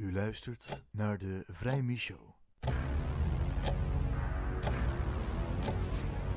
U 0.00 0.12
luistert 0.12 0.82
naar 0.90 1.18
de 1.18 1.44
Vrijmi 1.48 1.98
Show. 1.98 2.18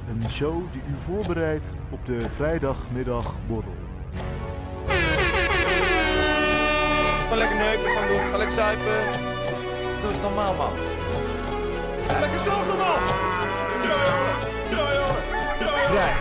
Een 0.08 0.30
show 0.30 0.72
die 0.72 0.82
u 0.82 0.96
voorbereidt 1.00 1.72
op 1.90 2.06
de 2.06 2.30
vrijdagmiddagborrel. 2.30 3.76
Ga 7.30 7.36
lekker 7.36 7.58
neuken 7.58 7.92
gaan 7.92 8.08
doen, 8.08 8.20
ga 8.20 8.38
lekker 8.38 8.56
zuipen. 8.56 9.22
Doe 10.02 10.10
eens 10.12 10.22
normaal, 10.22 10.56
man. 10.56 10.74
Ga 12.08 12.20
lekker 12.20 12.40
zelf 12.40 12.68
man! 12.68 12.78
Ja! 13.84 13.98
Ja, 14.70 14.94
jongen! 14.94 15.24
Ja, 15.60 15.66
jongen! 15.70 15.86
Vrij 15.88 16.14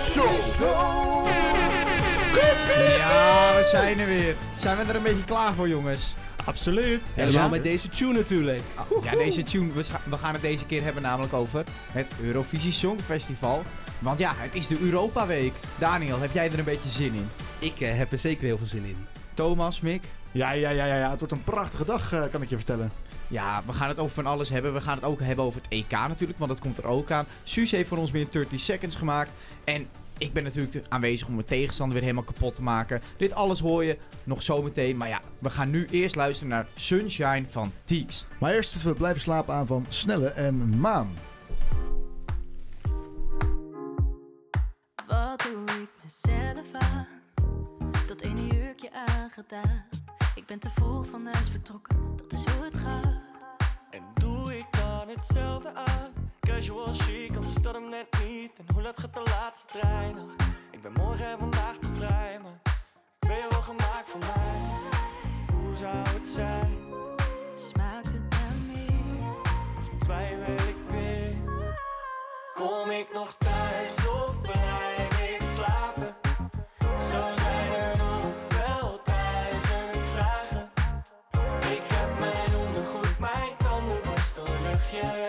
Show. 0.00 0.30
Ja, 2.98 3.47
zijn 3.70 3.98
er 3.98 4.06
weer. 4.06 4.34
Zijn 4.56 4.76
we 4.76 4.82
er 4.82 4.96
een 4.96 5.02
beetje 5.02 5.24
klaar 5.24 5.54
voor, 5.54 5.68
jongens? 5.68 6.14
Absoluut. 6.44 7.12
Helemaal 7.14 7.48
met 7.48 7.62
deze 7.62 7.88
tune 7.88 8.12
natuurlijk. 8.12 8.62
Ja, 9.02 9.10
deze 9.10 9.42
tune, 9.42 9.72
we, 9.72 9.84
we 10.04 10.16
gaan 10.16 10.32
het 10.32 10.42
deze 10.42 10.66
keer 10.66 10.82
hebben 10.82 11.02
namelijk 11.02 11.32
over 11.32 11.64
het 11.92 12.06
Eurovisie 12.22 12.72
Songfestival. 12.72 13.62
Want 13.98 14.18
ja, 14.18 14.32
het 14.36 14.54
is 14.54 14.66
de 14.66 14.80
Europa 14.80 15.26
Week. 15.26 15.52
Daniel, 15.78 16.18
heb 16.20 16.32
jij 16.32 16.52
er 16.52 16.58
een 16.58 16.64
beetje 16.64 16.88
zin 16.88 17.14
in? 17.14 17.28
Ik 17.58 17.80
eh, 17.80 17.96
heb 17.96 18.12
er 18.12 18.18
zeker 18.18 18.44
heel 18.46 18.58
veel 18.58 18.66
zin 18.66 18.84
in. 18.84 19.06
Thomas, 19.34 19.80
Mick? 19.80 20.04
Ja, 20.32 20.50
ja, 20.50 20.70
ja, 20.70 20.84
ja, 20.84 20.96
ja. 20.96 21.10
Het 21.10 21.18
wordt 21.18 21.34
een 21.34 21.44
prachtige 21.44 21.84
dag, 21.84 22.12
eh, 22.12 22.22
kan 22.30 22.42
ik 22.42 22.48
je 22.48 22.56
vertellen. 22.56 22.92
Ja, 23.26 23.62
we 23.66 23.72
gaan 23.72 23.88
het 23.88 23.98
over 23.98 24.14
van 24.14 24.26
alles 24.26 24.48
hebben. 24.48 24.74
We 24.74 24.80
gaan 24.80 24.96
het 24.96 25.04
ook 25.04 25.20
hebben 25.20 25.44
over 25.44 25.60
het 25.60 25.70
EK 25.70 25.90
natuurlijk, 25.90 26.38
want 26.38 26.50
dat 26.50 26.60
komt 26.60 26.78
er 26.78 26.86
ook 26.86 27.10
aan. 27.10 27.26
Suus 27.42 27.70
heeft 27.70 27.88
voor 27.88 27.98
ons 27.98 28.10
weer 28.10 28.26
30 28.30 28.60
seconds 28.60 28.96
gemaakt. 28.96 29.30
En 29.64 29.88
ik 30.18 30.32
ben 30.32 30.44
natuurlijk 30.44 30.86
aanwezig 30.88 31.28
om 31.28 31.34
mijn 31.34 31.46
tegenstander 31.46 31.94
weer 31.94 32.06
helemaal 32.06 32.32
kapot 32.32 32.54
te 32.54 32.62
maken. 32.62 33.02
Dit 33.16 33.32
alles 33.32 33.60
hoor 33.60 33.84
je 33.84 33.98
nog 34.24 34.42
zometeen. 34.42 34.96
Maar 34.96 35.08
ja, 35.08 35.20
we 35.38 35.50
gaan 35.50 35.70
nu 35.70 35.86
eerst 35.90 36.16
luisteren 36.16 36.52
naar 36.52 36.66
Sunshine 36.74 37.44
van 37.50 37.72
Teeks. 37.84 38.26
Maar 38.40 38.52
eerst 38.52 38.70
zitten 38.70 38.90
we 38.90 38.96
blijven 38.96 39.20
slapen 39.20 39.54
aan 39.54 39.66
van 39.66 39.86
Snelle 39.88 40.28
en 40.28 40.78
Maan. 40.80 41.10
Wat 45.06 45.42
doe 45.42 45.64
ik 45.82 45.90
mezelf 46.02 46.72
aan? 46.72 47.06
Dat 48.06 48.20
ene 48.20 48.46
jurkje 48.46 48.92
aangedaan. 48.92 49.84
Ik 50.34 50.46
ben 50.46 50.58
te 50.58 50.70
vroeg 50.70 51.06
van 51.06 51.26
huis 51.26 51.48
vertrokken, 51.48 51.96
dat 52.16 52.32
is 52.32 52.44
hoe 52.44 52.64
het 52.64 52.76
gaat. 52.76 53.20
En 53.90 54.02
doe 54.14 54.58
ik 54.58 54.66
dan 54.70 55.08
hetzelfde 55.08 55.74
aan? 55.74 56.27
Casual 56.58 56.92
chic, 56.92 57.36
anders 57.36 57.54
dat 57.54 57.74
hem 57.74 57.88
net 57.88 58.06
niet. 58.24 58.52
En 58.58 58.74
hoe 58.74 58.82
laat 58.82 59.00
gaat 59.00 59.14
de 59.14 59.22
laatste 59.24 59.78
trein 59.78 60.14
nog? 60.14 60.30
Ik 60.70 60.82
ben 60.82 60.92
morgen 60.92 61.26
en 61.26 61.38
vandaag 61.38 61.76
te 61.76 61.88
vrij, 61.92 62.38
maar 62.42 62.60
ben 63.18 63.36
je 63.36 63.46
wel 63.50 63.62
gemaakt 63.62 64.08
voor 64.08 64.20
mij? 64.20 64.60
Hoe 65.52 65.76
zou 65.76 65.96
het 65.96 66.28
zijn? 66.28 66.78
Smaakt 67.54 68.06
het 68.06 68.28
naar 68.30 68.56
meer? 68.66 69.32
Of 69.78 69.88
twijfel 69.98 70.68
ik 70.68 70.76
weer? 70.90 71.36
Kom 72.54 72.90
ik 72.90 73.08
nog 73.12 73.36
thuis 73.38 73.96
of 74.06 74.40
blijf 74.40 75.20
ik 75.30 75.42
slapen? 75.54 76.16
Zo 77.10 77.20
zijn 77.36 77.72
er 77.74 77.96
nog 77.96 78.58
wel 78.58 79.00
duizend 79.04 80.08
vragen. 80.14 80.70
Ik 81.70 81.82
heb 81.84 82.18
mijn 82.18 82.56
ondergoed, 82.66 83.18
mijn 83.18 83.56
tandenborstel, 83.58 84.44
luchtje 84.62 85.27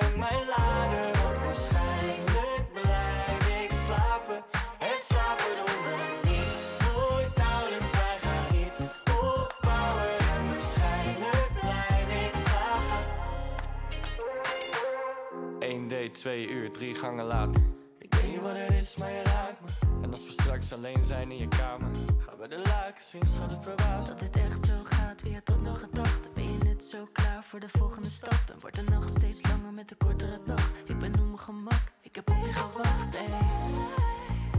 1 16.26 16.26
date, 16.26 16.48
2 16.48 16.50
uur, 16.50 16.72
3 16.72 16.94
gangen 16.94 17.26
later. 17.26 17.62
Ik 17.98 18.16
weet 18.16 18.28
niet 18.28 18.42
wat 18.42 18.56
het 18.56 18.72
is, 18.72 18.96
maar 18.96 19.12
je 19.12 19.24
raakt 19.24 19.62
me. 19.62 19.68
En 20.04 20.12
als 20.12 20.26
we 20.26 20.32
straks 20.32 20.74
alleen 20.74 21.04
zijn 21.04 21.32
in 21.32 21.38
je 21.38 21.48
kamer, 21.48 21.90
gaan 22.18 22.38
we 22.38 22.48
de 22.48 22.58
laken 22.58 23.04
zien, 23.04 23.28
schat 23.28 23.52
het 23.52 23.62
verbaasd. 23.62 24.08
Dat 24.08 24.20
dit 24.20 24.36
echt 24.36 24.66
zo 24.66 24.74
gaat, 24.84 25.22
wie 25.22 25.34
had 25.34 25.46
dat 25.46 25.62
nog 25.62 25.80
gedacht? 25.80 26.34
Ben 26.34 26.44
je 26.44 26.58
net 26.64 26.84
zo 26.84 27.08
klaar 27.12 27.44
voor 27.44 27.60
de 27.60 27.70
volgende 27.70 28.10
stap? 28.10 28.44
En 28.54 28.60
wordt 28.60 28.76
de 28.76 28.92
nacht 28.92 29.10
steeds 29.10 29.42
langer 29.50 29.74
met 29.74 29.90
de 29.90 29.96
kortere 29.96 30.40
dag? 30.46 30.72
Ik 30.86 30.98
ben 30.98 31.14
op 31.14 31.26
mijn 31.26 31.40
gemak, 31.40 31.84
ik 32.02 32.16
heb 32.16 32.30
op 32.30 32.46
je 32.46 32.54
gewacht, 32.54 33.16
ey. 33.16 33.48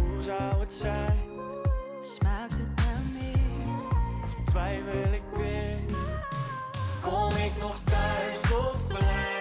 Hoe 0.00 0.22
zou 0.22 0.60
het 0.60 0.74
zijn? 0.74 1.18
Smaakt 2.02 2.52
het 2.52 2.76
naar 2.76 3.02
meer? 3.12 4.24
Of 4.24 4.34
twijfel 4.44 5.12
ik 5.12 5.22
weer? 5.36 5.78
Kom 7.00 7.30
ik 7.30 7.52
nog 7.60 7.80
thuis 7.84 8.52
of 8.52 8.86
blijf 8.86 9.39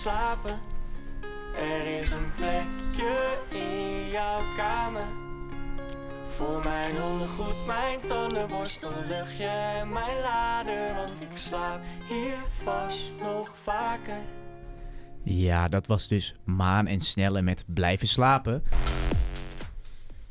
slapen. 0.00 0.58
Er 1.56 1.98
is 2.00 2.12
een 2.12 2.32
plekje 2.36 3.38
in 3.48 4.10
jouw 4.10 4.42
kamer. 4.56 5.06
Voor 6.28 6.62
mijn 6.64 7.02
ondergoed, 7.02 7.66
mijn 7.66 8.00
tandenborstel, 8.08 8.92
luchtje 9.08 9.46
en 9.46 9.92
mijn 9.92 10.20
lader. 10.22 10.94
Want 10.94 11.22
ik 11.22 11.36
slaap 11.36 11.80
hier 12.08 12.34
vast 12.62 13.14
nog 13.20 13.56
vaker. 13.62 14.20
Ja, 15.22 15.68
dat 15.68 15.86
was 15.86 16.08
dus 16.08 16.34
Maan 16.44 16.86
en 16.86 17.00
Snelle 17.00 17.42
met 17.42 17.64
Blijven 17.66 18.06
Slapen. 18.06 18.62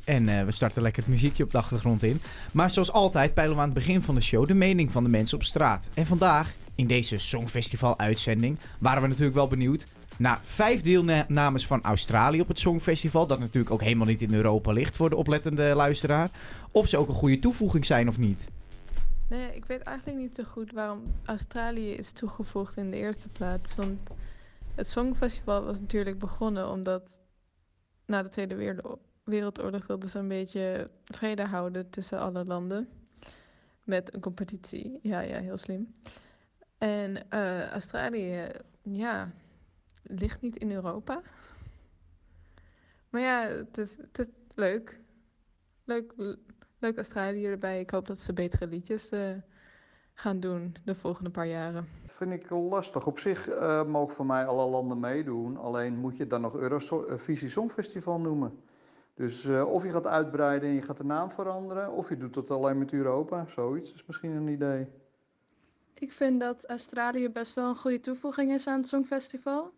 En 0.06 0.30
eh, 0.30 0.46
we 0.46 0.52
starten 0.52 0.82
lekker 0.82 1.04
het 1.04 1.12
muziekje 1.12 1.44
op 1.44 1.52
de 1.52 1.58
achtergrond 1.58 2.04
in. 2.04 2.22
Maar 2.54 2.72
zoals 2.72 2.92
altijd 2.92 3.34
peilen 3.34 3.56
we 3.56 3.62
aan 3.62 3.70
het 3.70 3.78
begin 3.78 4.02
van 4.02 4.16
de 4.16 4.22
show 4.22 4.48
de 4.48 4.54
mening 4.54 4.92
van 4.92 5.04
de 5.04 5.10
mensen 5.10 5.38
op 5.38 5.44
straat. 5.44 5.88
En 5.94 6.06
vandaag, 6.06 6.54
in 6.80 6.88
deze 6.88 7.18
Songfestival-uitzending, 7.18 8.58
waren 8.80 9.02
we 9.02 9.08
natuurlijk 9.08 9.36
wel 9.36 9.48
benieuwd 9.48 9.86
naar 10.18 10.42
vijf 10.44 10.82
deelnames 10.82 11.68
van 11.68 11.82
Australië 11.82 12.42
op 12.42 12.48
het 12.48 12.60
Songfestival. 12.60 13.28
Dat 13.28 13.40
natuurlijk 13.40 13.74
ook 13.74 13.82
helemaal 13.82 14.08
niet 14.08 14.22
in 14.22 14.34
Europa 14.34 14.72
ligt 14.72 14.96
voor 14.96 15.10
de 15.10 15.16
oplettende 15.16 15.76
luisteraar. 15.76 16.30
Of 16.72 16.88
ze 16.88 16.98
ook 16.98 17.08
een 17.08 17.14
goede 17.14 17.40
toevoeging 17.40 17.86
zijn 17.86 18.08
of 18.08 18.18
niet. 18.18 18.48
Nee, 19.30 19.56
ik 19.56 19.66
weet 19.66 19.82
eigenlijk 19.82 20.18
niet 20.18 20.36
zo 20.36 20.44
goed 20.44 20.72
waarom 20.72 21.02
Australië 21.26 21.92
is 21.92 22.12
toegevoegd 22.12 22.78
in 22.78 22.92
de 22.92 22.98
eerste 22.98 23.28
plaats. 23.28 23.76
Want 23.76 24.00
het 24.76 24.90
Songfestival 24.90 25.64
was 25.64 25.80
natuurlijk 25.80 26.20
begonnen 26.20 26.70
omdat 26.70 27.18
na 28.06 28.24
de 28.24 28.30
Tweede 28.30 28.56
Wereldo- 28.56 29.00
Wereldoorlog 29.24 29.88
wilden 29.88 30.10
ze 30.10 30.20
een 30.20 30.28
beetje 30.28 30.90
vrede 31.06 31.46
houden 31.46 31.90
tussen 31.90 32.20
alle 32.20 32.46
landen. 32.46 32.88
Met 33.84 34.14
een 34.14 34.22
competitie. 34.22 35.00
Ja, 35.02 35.20
ja, 35.20 35.40
heel 35.40 35.58
slim. 35.58 35.94
En 36.80 37.30
eh, 37.30 37.70
Australië, 37.70 38.48
ja, 38.82 39.32
ligt 40.04 40.42
niet 40.42 40.58
in 40.58 40.72
Europa. 40.72 41.22
Maar 43.10 43.22
ja, 43.22 43.42
het 43.42 43.78
is, 43.78 43.98
het 44.12 44.30
leuk. 44.56 45.00
Leuk, 45.84 46.14
leuk 46.80 46.96
Australië 46.96 47.46
erbij. 47.46 47.80
Ik 47.80 47.90
hoop 47.90 48.08
dat 48.08 48.18
ze 48.18 48.34
betere 48.34 48.68
liedjes 48.68 49.10
eh, 49.10 49.30
gaan 50.14 50.40
doen 50.40 50.76
de 50.84 50.96
volgende 50.96 51.30
paar 51.30 51.48
jaren. 51.48 51.88
Vind 52.06 52.34
ik 52.34 52.50
lastig. 52.50 53.08
Op 53.08 53.20
zich 53.20 53.48
eh, 53.48 53.86
mogen 53.86 54.16
voor 54.16 54.26
mij 54.26 54.46
alle 54.46 54.70
landen 54.70 55.00
meedoen. 55.00 55.58
Alleen 55.58 55.98
moet 55.98 56.14
je 56.16 56.22
het 56.22 56.30
dan 56.30 56.42
nog 56.42 56.56
Eurovisie 56.56 57.50
Songfestival 57.50 58.20
noemen. 58.20 58.60
Dus 59.14 59.46
of 59.48 59.84
je 59.84 59.92
gaat 59.92 60.08
uitbreiden 60.08 60.70
en 60.70 60.76
je 60.76 60.82
gaat 60.82 60.98
de 60.98 61.04
naam 61.04 61.32
veranderen, 61.32 61.92
of 61.92 62.10
je 62.10 62.18
doet 62.18 62.36
het 62.36 62.52
alleen 62.52 62.78
met 62.78 62.94
Europa. 62.94 63.46
Zoiets 63.48 63.94
is 63.94 64.06
misschien 64.06 64.32
een 64.32 64.48
idee. 64.48 64.88
Ik 66.00 66.14
vind 66.14 66.40
dat 66.40 66.66
Australië 66.66 67.30
best 67.30 67.56
wel 67.56 67.70
een 67.70 67.78
goede 67.78 68.00
toevoeging 68.00 68.52
is 68.52 68.68
aan 68.68 68.80
het 68.80 68.88
Songfestival. 68.88 69.74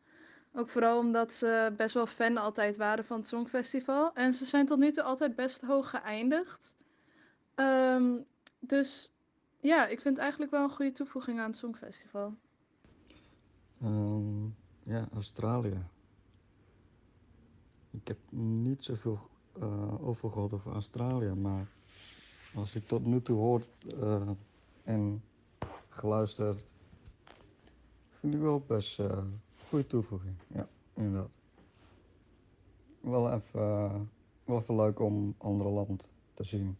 Ook 0.54 0.70
vooral 0.70 1.00
omdat 1.00 1.34
ze 1.34 1.74
best 1.78 1.94
wel 1.94 2.06
fan 2.06 2.38
altijd 2.38 2.78
waren 2.78 3.06
van 3.06 3.18
het 3.18 3.28
Songfestival. 3.28 4.14
En 4.14 4.34
ze 4.34 4.46
zijn 4.46 4.66
tot 4.66 4.80
nu 4.80 4.92
toe 4.92 5.04
altijd 5.04 5.36
best 5.36 5.62
hoog 5.62 5.90
geëindigd. 5.90 6.76
Ehm, 7.56 8.20
dus 8.60 9.12
ja, 9.60 9.88
ik 9.88 10.02
vind 10.02 10.14
het 10.14 10.18
eigenlijk 10.18 10.52
wel 10.52 10.64
een 10.64 10.70
goede 10.70 10.92
toevoeging 10.92 11.40
aan 11.40 11.50
het 11.50 11.58
Songfestival. 11.58 12.36
Ehm, 13.82 14.46
ja, 14.84 15.08
Australië. 15.14 15.84
Ik 17.92 18.08
heb 18.08 18.18
niet 18.30 18.84
zoveel 18.84 19.30
eh 19.60 20.08
over 20.08 20.30
gehoord 20.30 20.54
over 20.54 20.72
Australië, 20.72 21.34
maar 21.34 21.68
als 22.56 22.76
ik 22.76 22.88
tot 22.88 23.06
nu 23.06 23.22
toe 23.22 23.38
hoor 23.38 23.64
eh, 24.00 24.30
en 24.84 25.24
geluisterd, 25.94 26.64
vind 28.20 28.34
ik 28.34 28.40
wel 28.40 28.60
best 28.60 29.00
eh 29.00 29.24
goede 29.72 29.88
toevoeging. 29.88 30.36
Ja, 30.48 30.68
inderdaad. 30.94 31.40
Wel 33.00 33.32
even, 33.32 33.62
eh, 33.62 34.00
wel 34.44 34.58
even 34.60 34.76
leuk 34.76 35.00
om 35.00 35.36
andere 35.38 35.70
land 35.70 36.10
te 36.34 36.44
zien. 36.44 36.78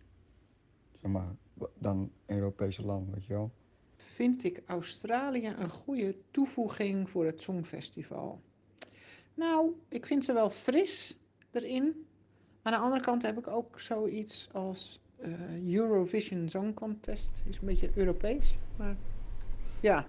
Zeg 1.02 1.12
maar, 1.12 1.36
dan 1.78 2.12
Europese 2.26 2.86
land, 2.86 3.14
weet 3.14 3.26
je 3.26 3.34
wel. 3.34 3.52
vind 3.96 4.44
ik 4.44 4.62
Australië 4.66 5.48
een 5.48 5.70
goede 5.70 6.16
toevoeging 6.32 7.10
voor 7.10 7.26
het 7.26 7.42
Songfestival. 7.42 8.42
Nou, 9.34 9.72
ik 9.90 10.06
vind 10.06 10.26
ze 10.26 10.34
wel 10.34 10.50
fris 10.50 11.18
erin. 11.52 12.06
Aan 12.62 12.72
de 12.72 12.80
andere 12.80 13.02
kant 13.02 13.22
heb 13.22 13.38
ik 13.38 13.48
ook 13.48 13.80
zoiets 13.80 14.50
als 14.54 15.00
eh, 15.22 15.76
Eurovision 15.76 16.50
Song 16.50 16.74
Contest. 16.74 17.44
Is 17.50 17.58
een 17.58 17.66
beetje 17.66 17.92
Europees, 17.96 18.58
maar 18.78 18.96
ja. 19.80 20.08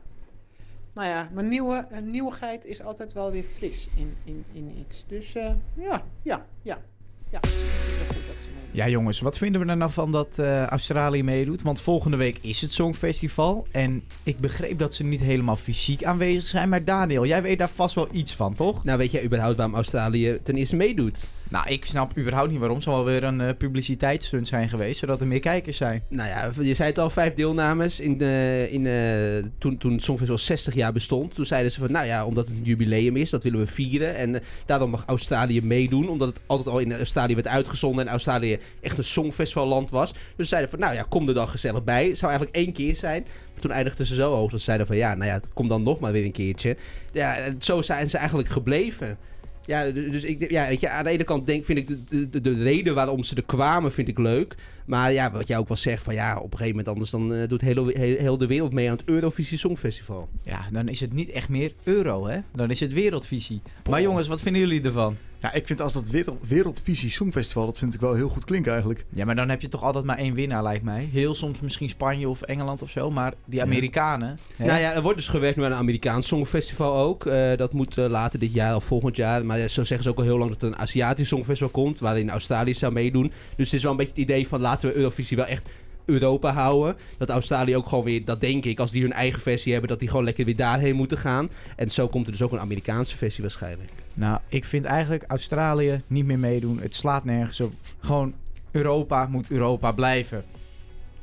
Nou 0.95 1.09
ja, 1.09 1.31
maar 1.35 1.45
nieuwe, 1.45 1.87
een 1.91 2.07
nieuwigheid 2.07 2.65
is 2.65 2.83
altijd 2.83 3.13
wel 3.13 3.31
weer 3.31 3.45
fris 3.45 3.89
in, 3.97 4.17
in, 4.25 4.45
in 4.53 4.79
iets. 4.79 5.05
Dus 5.07 5.35
eh, 5.35 5.55
ja, 5.75 6.05
ja, 6.23 6.47
ja, 6.63 6.83
ja. 7.31 7.41
Het 7.43 8.07
goed 8.07 8.27
dat 8.27 8.43
ze. 8.43 8.62
Ja, 8.75 8.89
jongens, 8.89 9.21
wat 9.21 9.39
vinden 9.39 9.61
we 9.61 9.71
er 9.71 9.77
nou 9.77 9.91
van 9.91 10.13
dat 10.13 10.39
eh, 10.39 10.67
Australië 10.67 11.23
meedoet? 11.23 11.63
Want 11.63 11.81
volgende 11.81 12.17
week 12.17 12.39
is 12.41 12.61
het 12.61 12.73
Songfestival. 12.73 13.67
En 13.71 14.03
ik 14.23 14.39
begreep 14.39 14.79
dat 14.79 14.95
ze 14.95 15.05
niet 15.05 15.21
helemaal 15.21 15.57
fysiek 15.57 16.05
aanwezig 16.05 16.47
zijn. 16.47 16.69
Maar 16.69 16.85
Daniel, 16.85 17.27
jij 17.27 17.43
weet 17.43 17.59
daar 17.59 17.69
vast 17.69 17.95
wel 17.95 18.09
iets 18.13 18.35
van, 18.35 18.55
toch? 18.55 18.85
Nou, 18.85 18.99
weet 18.99 19.11
jij 19.11 19.25
überhaupt 19.25 19.57
waarom 19.57 19.75
Australië 19.75 20.39
ten 20.43 20.55
eerste 20.55 20.77
meedoet? 20.77 21.29
Nou, 21.53 21.69
ik 21.69 21.85
snap 21.85 22.19
überhaupt 22.19 22.51
niet 22.51 22.59
waarom. 22.59 22.77
Het 22.77 22.87
zal 22.87 22.95
wel 22.95 23.05
weer 23.05 23.25
een 23.25 23.41
eh, 23.41 23.57
publiciteitsstunt 23.59 24.49
zijn 24.49 24.69
geweest, 24.69 24.99
zodat 24.99 25.21
er 25.21 25.27
meer 25.27 25.41
kijkers 25.41 25.77
zijn. 25.77 26.03
Nou 26.09 26.29
ja, 26.29 26.51
je 26.61 26.75
zei 26.75 26.89
het 26.89 26.99
al, 26.99 27.11
vijf 27.11 27.35
deelnames. 27.35 28.01
In 28.01 28.19
de, 28.19 28.69
in, 28.71 28.87
eh, 28.87 29.51
toen, 29.59 29.79
toen 29.79 29.93
het 29.93 30.03
Songfestival 30.03 30.39
60 30.39 30.75
jaar 30.75 30.93
bestond, 30.93 31.35
toen 31.35 31.45
zeiden 31.45 31.73
ze 31.73 31.81
van... 31.81 31.93
Nou 31.93 32.07
ja, 32.07 32.27
omdat 32.27 32.47
het 32.47 32.57
een 32.57 32.65
jubileum 32.65 33.17
is, 33.17 33.31
dat 33.31 33.43
willen 33.43 33.61
we 33.61 33.67
vieren. 33.67 34.17
En 34.17 34.35
eh, 34.35 34.41
daarom 34.67 34.91
mag 34.91 35.05
Australië 35.07 35.63
meedoen. 35.63 36.09
Omdat 36.09 36.29
het 36.29 36.41
altijd 36.47 36.69
al 36.69 36.79
in 36.79 36.93
Australië 36.93 37.35
werd 37.35 37.49
uitgezonden. 37.49 38.05
En 38.05 38.11
Australië 38.11 38.59
echt 38.81 38.99
een 38.99 39.05
songfestivalland 39.05 39.91
was. 39.91 40.13
Dus 40.13 40.23
ze 40.37 40.45
zeiden 40.45 40.71
van, 40.71 40.79
nou 40.79 40.95
ja, 40.95 41.03
kom 41.09 41.29
er 41.29 41.35
dan 41.35 41.49
gezellig 41.49 41.85
bij. 41.85 42.09
Het 42.09 42.19
zou 42.19 42.31
eigenlijk 42.31 42.65
één 42.65 42.73
keer 42.73 42.97
zijn. 42.97 43.23
Maar 43.53 43.61
toen 43.61 43.71
eindigden 43.71 44.07
ze 44.07 44.15
zo 44.15 44.35
hoog 44.35 44.51
dat 44.51 44.59
ze 44.59 44.65
zeiden 44.65 44.87
van... 44.87 44.97
Ja, 44.97 45.15
nou 45.15 45.31
ja, 45.31 45.41
kom 45.55 45.69
dan 45.69 45.83
nog 45.83 46.01
maar 46.01 46.13
weer 46.13 46.25
een 46.25 46.33
keertje. 46.33 46.77
Ja, 47.13 47.39
zo 47.59 47.83
zijn 47.83 48.11
ze 48.11 48.19
eigenlijk 48.19 48.49
gebleven. 48.49 49.19
Ja, 49.67 49.91
dus 49.91 50.25
ik, 50.25 50.51
ja, 50.51 50.69
weet 50.69 50.81
je, 50.81 50.89
aan 50.89 51.05
de 51.05 51.11
ene 51.11 51.25
kant 51.25 51.47
denk, 51.47 51.65
vind 51.65 51.79
ik 51.79 52.09
de, 52.09 52.31
de, 52.31 52.41
de 52.41 52.63
reden 52.63 52.95
waarom 52.95 53.23
ze 53.23 53.35
er 53.35 53.43
kwamen, 53.43 53.93
vind 53.93 54.09
ik 54.09 54.19
leuk. 54.19 54.55
Maar 54.87 55.13
ja, 55.13 55.31
wat 55.31 55.47
jij 55.47 55.59
ook 55.59 55.69
wel 55.69 55.77
zegt, 55.77 56.03
van 56.03 56.15
ja, 56.15 56.37
op 56.37 56.53
een 56.53 56.59
gegeven 56.59 56.69
moment 56.69 56.89
anders 56.89 57.11
dan 57.11 57.35
eh, 57.35 57.49
doet 57.49 57.61
heel, 57.61 57.87
heel, 57.87 58.17
heel 58.17 58.39
de 58.39 58.47
wereld 58.47 58.73
mee 58.73 58.91
aan 58.91 58.97
het 58.97 59.09
Eurovisie 59.09 59.59
Songfestival. 59.59 60.29
Ja, 60.43 60.69
dan 60.73 60.89
is 60.89 61.01
het 61.01 61.13
niet 61.13 61.31
echt 61.31 61.49
meer 61.49 61.73
euro, 61.85 62.27
hè? 62.27 62.39
Dan 62.55 62.71
is 62.71 62.81
het 62.81 62.93
wereldvisie. 62.93 63.63
Maar 63.91 64.03
jongens, 64.03 64.27
wat 64.27 64.43
vinden 64.43 64.61
jullie 64.61 64.83
ervan? 64.83 65.17
Ja, 65.43 65.53
ik 65.53 65.67
vind 65.67 65.81
als 65.81 65.93
dat 65.93 66.09
wereld, 66.09 66.49
Wereldvisie 66.49 67.11
Songfestival, 67.11 67.67
dat 67.67 67.79
vind 67.79 67.95
ik 67.95 68.01
wel 68.01 68.15
heel 68.15 68.29
goed 68.29 68.45
klinken 68.45 68.71
eigenlijk. 68.71 69.05
Ja, 69.09 69.25
maar 69.25 69.35
dan 69.35 69.49
heb 69.49 69.61
je 69.61 69.69
toch 69.69 69.83
altijd 69.83 70.05
maar 70.05 70.19
één 70.19 70.35
winnaar, 70.35 70.63
lijkt 70.63 70.85
mij. 70.85 71.09
Heel 71.13 71.35
soms 71.35 71.61
misschien 71.61 71.89
Spanje 71.89 72.29
of 72.29 72.43
Engeland 72.43 72.83
of 72.83 72.91
zo. 72.91 73.11
Maar 73.11 73.35
die 73.45 73.63
Amerikanen... 73.63 74.39
Nou 74.57 74.81
ja, 74.81 74.93
er 74.93 75.03
wordt 75.03 75.19
dus 75.19 75.29
gewerkt 75.29 75.57
nu 75.57 75.65
aan 75.65 75.73
een 75.73 75.79
Amerikaans 75.79 76.27
Songfestival 76.27 76.97
ook. 76.97 77.27
Eh, 77.27 77.57
dat 77.57 77.73
moet 77.73 77.99
eh, 77.99 78.09
later 78.09 78.39
dit 78.39 78.53
jaar 78.53 78.77
of 78.77 78.85
volgend 78.85 79.17
jaar. 79.17 79.47
Maar 79.47 79.59
ja, 79.59 79.69
zo 79.69 79.85
zeggen 79.85 80.03
ze 80.03 80.11
ook 80.11 80.19
al 80.19 80.25
heel 80.25 80.39
lang 80.39 80.51
dat 80.51 80.63
er 80.63 80.69
een 80.69 80.77
Aziatisch 80.77 81.29
Songfestival 81.29 81.73
komt. 81.73 81.99
Waarin 81.99 82.31
Australië 82.31 82.75
zou 82.75 82.93
meedoen. 82.93 83.33
Dus 83.57 83.67
het 83.67 83.75
is 83.75 83.83
wel 83.83 83.91
een 83.91 83.97
beetje 83.97 84.13
het 84.13 84.23
idee 84.23 84.49
van 84.49 84.61
laten 84.61 84.89
we 84.89 84.97
Eurovisie 84.97 85.37
wel 85.37 85.47
echt 85.47 85.69
Europa 86.05 86.53
houden. 86.53 86.97
Dat 87.19 87.29
Australië 87.29 87.77
ook 87.77 87.87
gewoon 87.87 88.05
weer, 88.05 88.25
dat 88.25 88.41
denk 88.41 88.65
ik, 88.65 88.79
als 88.79 88.91
die 88.91 89.03
hun 89.03 89.13
eigen 89.13 89.41
versie 89.41 89.73
hebben, 89.73 89.91
dat 89.91 89.99
die 90.01 90.09
gewoon 90.09 90.25
lekker 90.25 90.45
weer 90.45 90.57
daarheen 90.57 90.97
moeten 90.97 91.19
gaan. 91.19 91.49
En 91.77 91.91
zo 91.91 92.09
komt 92.09 92.27
er 92.27 92.33
dus 92.33 92.43
ook 92.43 92.53
een 92.53 92.61
Amerikaanse 92.61 93.17
versie 93.17 93.43
waarschijnlijk. 93.43 93.91
Nou, 94.15 94.39
ik 94.49 94.65
vind 94.65 94.85
eigenlijk 94.85 95.25
Australië 95.27 96.03
niet 96.07 96.25
meer 96.25 96.39
meedoen. 96.39 96.81
Het 96.81 96.95
slaat 96.95 97.25
nergens 97.25 97.61
op. 97.61 97.73
Gewoon 98.01 98.35
Europa 98.71 99.27
moet 99.27 99.51
Europa 99.51 99.93
blijven. 99.93 100.45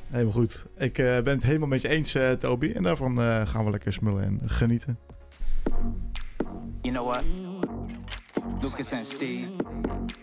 Helemaal 0.10 0.34
goed. 0.34 0.66
Ik 0.78 0.98
eh, 0.98 1.06
ben 1.06 1.36
het 1.36 1.44
helemaal 1.44 1.68
met 1.68 1.82
je 1.82 1.88
eens, 1.88 2.16
eh, 2.16 2.32
Toby. 2.32 2.72
En 2.76 2.84
daarvan 2.84 3.22
eh, 3.22 3.48
gaan 3.48 3.66
we 3.66 3.72
lekker 3.72 3.94
smullen 3.94 4.24
en 4.24 4.50
genieten. 4.50 4.98
You 6.82 6.96
know 6.96 7.08
what? 7.08 7.24
Lucas 8.62 8.92
and 8.92 9.06
Steve, 9.06 9.48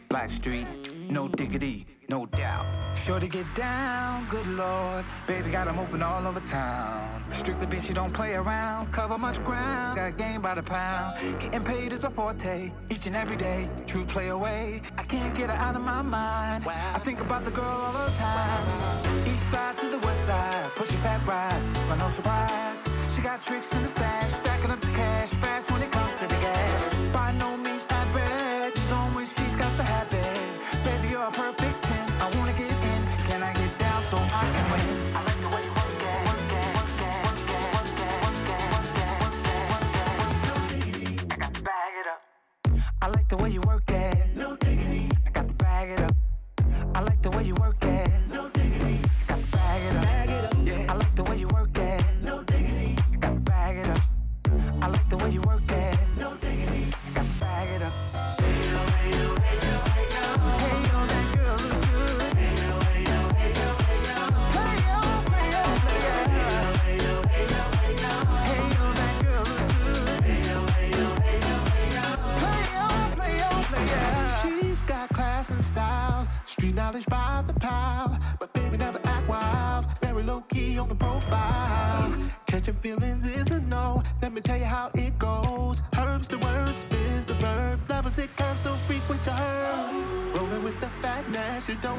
Blackstreet, 0.06 0.66
no 1.08 1.28
diggity, 1.30 1.84
no 2.08 2.26
doubt. 2.26 2.66
Sure 2.96 3.20
to 3.20 3.28
get 3.28 3.46
down, 3.54 4.26
good 4.30 4.46
lord. 4.46 5.04
Baby 5.26 5.50
got 5.50 5.68
'em 5.68 5.78
open 5.78 6.02
all 6.02 6.26
over 6.26 6.40
town. 6.40 7.22
Strictly 7.30 7.66
bitch, 7.66 7.88
you 7.88 7.94
don't 7.94 8.12
play 8.12 8.34
around. 8.34 8.90
Cover 8.92 9.18
much 9.18 9.42
ground, 9.44 9.96
got 9.96 10.16
game 10.16 10.40
by 10.40 10.54
the 10.54 10.62
pound. 10.62 11.14
Getting 11.40 11.62
paid 11.62 11.92
is 11.92 12.04
a 12.04 12.10
forte, 12.10 12.70
each 12.90 13.06
and 13.06 13.16
every 13.16 13.36
day. 13.36 13.68
True 13.86 14.04
play 14.04 14.28
away, 14.28 14.80
I 14.98 15.02
can't 15.02 15.34
get 15.36 15.50
her 15.50 15.56
out 15.56 15.76
of 15.76 15.82
my 15.82 16.02
mind. 16.02 16.64
I 16.66 16.98
think 16.98 17.20
about 17.20 17.44
the 17.44 17.50
girl 17.50 17.78
all 17.86 17.92
the 17.92 18.10
time. 18.16 18.64
East 19.26 19.50
side 19.50 19.76
to 19.78 19.88
the 19.88 19.98
west 19.98 20.24
side, 20.26 20.70
pushing 20.76 21.00
back 21.02 21.20
rise, 21.26 21.66
but 21.88 21.96
no 21.96 22.08
surprise. 22.10 22.78
She 23.14 23.20
got 23.22 23.40
tricks 23.40 23.72
in 23.72 23.82
the 23.82 23.88
stash, 23.88 24.30
stacking 24.40 24.70
up 24.70 24.80
the 24.80 24.92
cash, 25.02 25.30
fast 25.42 25.70
when 25.70 25.82
it 25.82 25.90
comes 25.92 26.18
to 26.20 26.26
the 26.26 26.38
gas. 26.46 26.94
By 27.12 27.32
no 27.32 27.56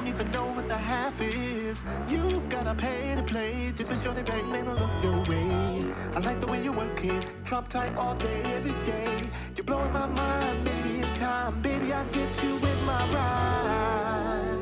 don't 0.07 0.19
even 0.19 0.31
know 0.31 0.47
what 0.53 0.67
the 0.67 0.77
half 0.77 1.19
is. 1.21 1.83
You've 2.07 2.47
gotta 2.49 2.73
pay 2.75 3.15
to 3.15 3.23
play 3.23 3.71
just 3.75 3.91
to 3.91 3.95
show 3.95 4.13
the 4.13 4.23
bank 4.23 4.47
man 4.47 4.65
to 4.65 4.73
look 4.73 5.03
your 5.03 5.17
way. 5.25 5.85
I 6.15 6.19
like 6.19 6.39
the 6.39 6.47
way 6.47 6.63
you 6.63 6.71
work 6.71 7.03
it, 7.03 7.35
drop 7.43 7.67
tight 7.67 7.95
all 7.95 8.15
day, 8.15 8.41
every 8.55 8.73
day. 8.85 9.17
You're 9.55 9.65
blowing 9.65 9.91
my 9.91 10.07
mind, 10.07 10.63
maybe 10.63 10.99
in 10.99 11.13
time, 11.15 11.61
baby 11.61 11.93
I 11.93 12.03
get 12.05 12.43
you 12.43 12.55
in 12.55 12.85
my 12.85 13.03
ride. 13.15 14.57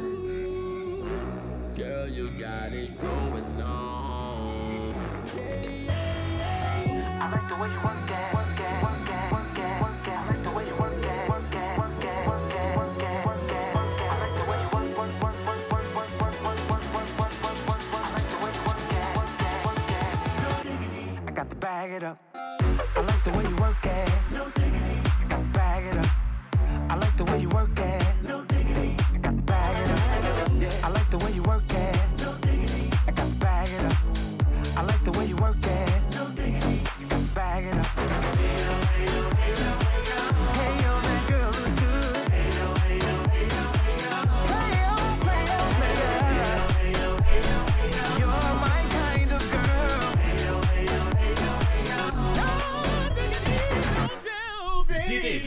Girl, 1.76 2.08
you 2.08 2.30
got 2.40 2.72
it 2.74 3.00
going 3.00 3.62
on. 3.62 4.96
I 7.22 7.32
like 7.32 7.48
the 7.50 7.56
way 7.56 7.70
you 7.70 7.80
work 7.84 7.95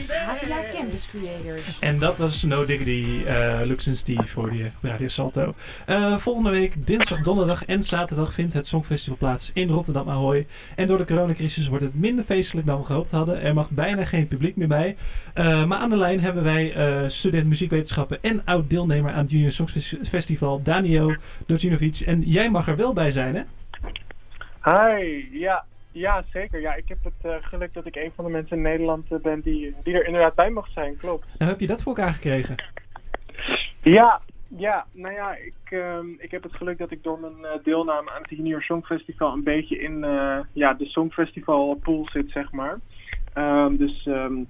Creators. 0.09 1.79
En 1.79 1.99
dat 1.99 2.17
was 2.17 2.43
No 2.43 2.65
Diggity, 2.65 3.23
eh 3.25 3.59
Lux 3.63 3.87
en 3.87 3.95
Steve 3.95 4.27
voor 4.27 4.51
die 4.51 4.71
Radio 4.81 5.07
Salto. 5.07 5.53
Eh, 5.85 6.17
volgende 6.17 6.49
week, 6.49 6.87
dinsdag, 6.87 7.21
donderdag 7.21 7.65
en 7.65 7.83
zaterdag 7.83 8.33
vindt 8.33 8.53
het 8.53 8.67
Songfestival 8.67 9.17
plaats 9.17 9.51
in 9.53 9.69
Rotterdam 9.69 10.09
Ahoy. 10.09 10.47
En 10.75 10.87
door 10.87 10.97
de 10.97 11.05
coronacrisis 11.05 11.67
wordt 11.67 11.83
het 11.83 11.95
minder 11.95 12.25
feestelijk 12.25 12.67
dan 12.67 12.79
we 12.79 12.85
gehoopt 12.85 13.11
hadden. 13.11 13.41
Er 13.41 13.53
mag 13.53 13.69
bijna 13.69 14.05
geen 14.05 14.27
publiek 14.27 14.55
meer 14.55 14.67
bij. 14.67 14.95
Eh, 15.33 15.63
maar 15.63 15.77
aan 15.77 15.89
de 15.89 15.97
lijn 15.97 16.19
hebben 16.19 16.43
wij 16.43 16.73
eh, 16.73 17.07
student 17.07 17.47
muziekwetenschappen 17.47 18.17
en 18.21 18.41
oud 18.45 18.69
deelnemer 18.69 19.11
aan 19.11 19.21
het 19.21 19.31
Junior 19.31 19.51
Songfestival, 19.51 20.61
Daniel 20.63 21.15
Dojinovic. 21.45 21.99
En 21.99 22.21
jij 22.21 22.49
mag 22.49 22.67
er 22.67 22.75
wel 22.75 22.93
bij 22.93 23.11
zijn, 23.11 23.35
hè? 23.35 23.41
Hi, 24.63 25.39
ja, 25.39 25.65
ja 25.91 26.23
zeker. 26.33 26.61
Ja, 26.61 26.75
ik 26.75 26.87
heb 26.87 27.03
het 27.03 27.13
eh, 27.21 27.35
geluk 27.41 27.73
dat 27.73 27.85
ik 27.85 27.95
een 27.95 28.11
van 28.15 28.25
de 28.25 28.31
mensen 28.31 28.57
in 28.57 28.63
Nederland 28.63 29.11
eh, 29.11 29.19
ben 29.19 29.41
die, 29.41 29.75
die 29.83 29.93
er 29.93 30.05
inderdaad 30.05 30.35
bij 30.35 30.49
mag 30.49 30.67
zijn, 30.67 30.97
klopt. 30.97 31.27
En 31.37 31.47
heb 31.47 31.59
je 31.59 31.67
dat 31.67 31.83
voor 31.83 31.95
elkaar 31.95 32.13
gekregen? 32.13 32.55
Ja, 33.81 34.21
ja, 34.47 34.85
nou 34.91 35.13
ja, 35.13 35.35
ik, 35.35 35.71
ehm, 35.71 36.07
ik 36.17 36.31
heb 36.31 36.43
het 36.43 36.55
geluk 36.55 36.77
dat 36.77 36.91
ik 36.91 37.03
door 37.03 37.19
mijn 37.19 37.45
eh, 37.45 37.63
deelname 37.63 38.11
aan 38.11 38.21
het 38.21 38.29
Junior 38.29 38.61
Songfestival 38.61 39.33
een 39.33 39.43
beetje 39.43 39.79
in 39.79 39.99
ja, 40.53 40.73
de 40.73 40.85
Songfestival 40.85 41.75
pool 41.75 42.07
zit, 42.11 42.31
zeg 42.31 42.51
maar. 42.51 42.79
Ehm, 43.33 43.75
dus 43.75 44.05
ehm, 44.05 44.43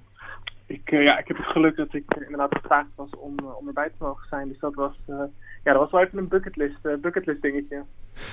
ik, 0.70 0.90
eh, 0.90 1.02
ja, 1.02 1.18
ik 1.18 1.28
heb 1.28 1.36
het 1.36 1.46
geluk 1.46 1.76
dat 1.76 1.94
ik 1.94 2.04
inderdaad 2.14 2.54
gevraagd 2.60 2.88
was 2.94 3.10
om, 3.16 3.38
eh, 3.38 3.56
om 3.56 3.66
erbij 3.66 3.88
te 3.88 4.04
mogen 4.04 4.26
zijn. 4.28 4.48
Dus 4.48 4.58
dat 4.58 4.74
was, 4.74 4.96
eh, 5.06 5.16
ja, 5.64 5.72
dat 5.72 5.80
was 5.82 5.90
wel 5.90 6.00
even 6.00 6.18
een 6.18 6.28
bucketlist, 6.28 6.84
eh, 6.86 6.94
bucketlist 7.00 7.42
dingetje. 7.42 7.82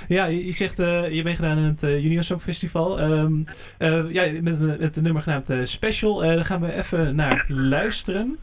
Ja, 0.08 0.25
je, 0.25 0.46
je 0.46 0.51
zegt 0.51 0.79
eh, 0.79 1.10
je 1.10 1.24
bent 1.24 1.36
gedaan 1.36 1.58
in 1.58 1.63
het 1.63 1.84
eh, 1.84 2.00
Junior 2.01 2.24
Songfestival. 2.24 3.00
Ehm 3.00 3.41
eh, 3.77 4.12
ja, 4.12 4.41
met, 4.41 4.79
met, 4.79 5.01
nummer 5.01 5.22
genaamd 5.22 5.51
Special. 5.63 6.24
Eh, 6.24 6.36
daar 6.36 6.46
gaan 6.46 6.62
we 6.62 6.74
even 6.74 7.15
naar 7.15 7.46
luisteren. 7.48 8.38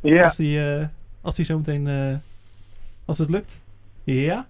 Ja. 0.00 0.24
Als 0.24 0.36
die, 0.36 0.72
eh, 0.72 0.86
als 1.20 1.36
die 1.36 1.44
zometeen, 1.44 1.86
eh, 1.86 2.16
als 3.04 3.18
het 3.18 3.28
lukt. 3.28 3.64
Ja. 4.04 4.46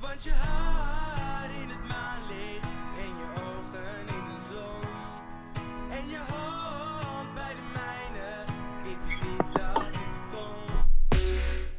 Want 0.00 0.22
je 0.22 0.89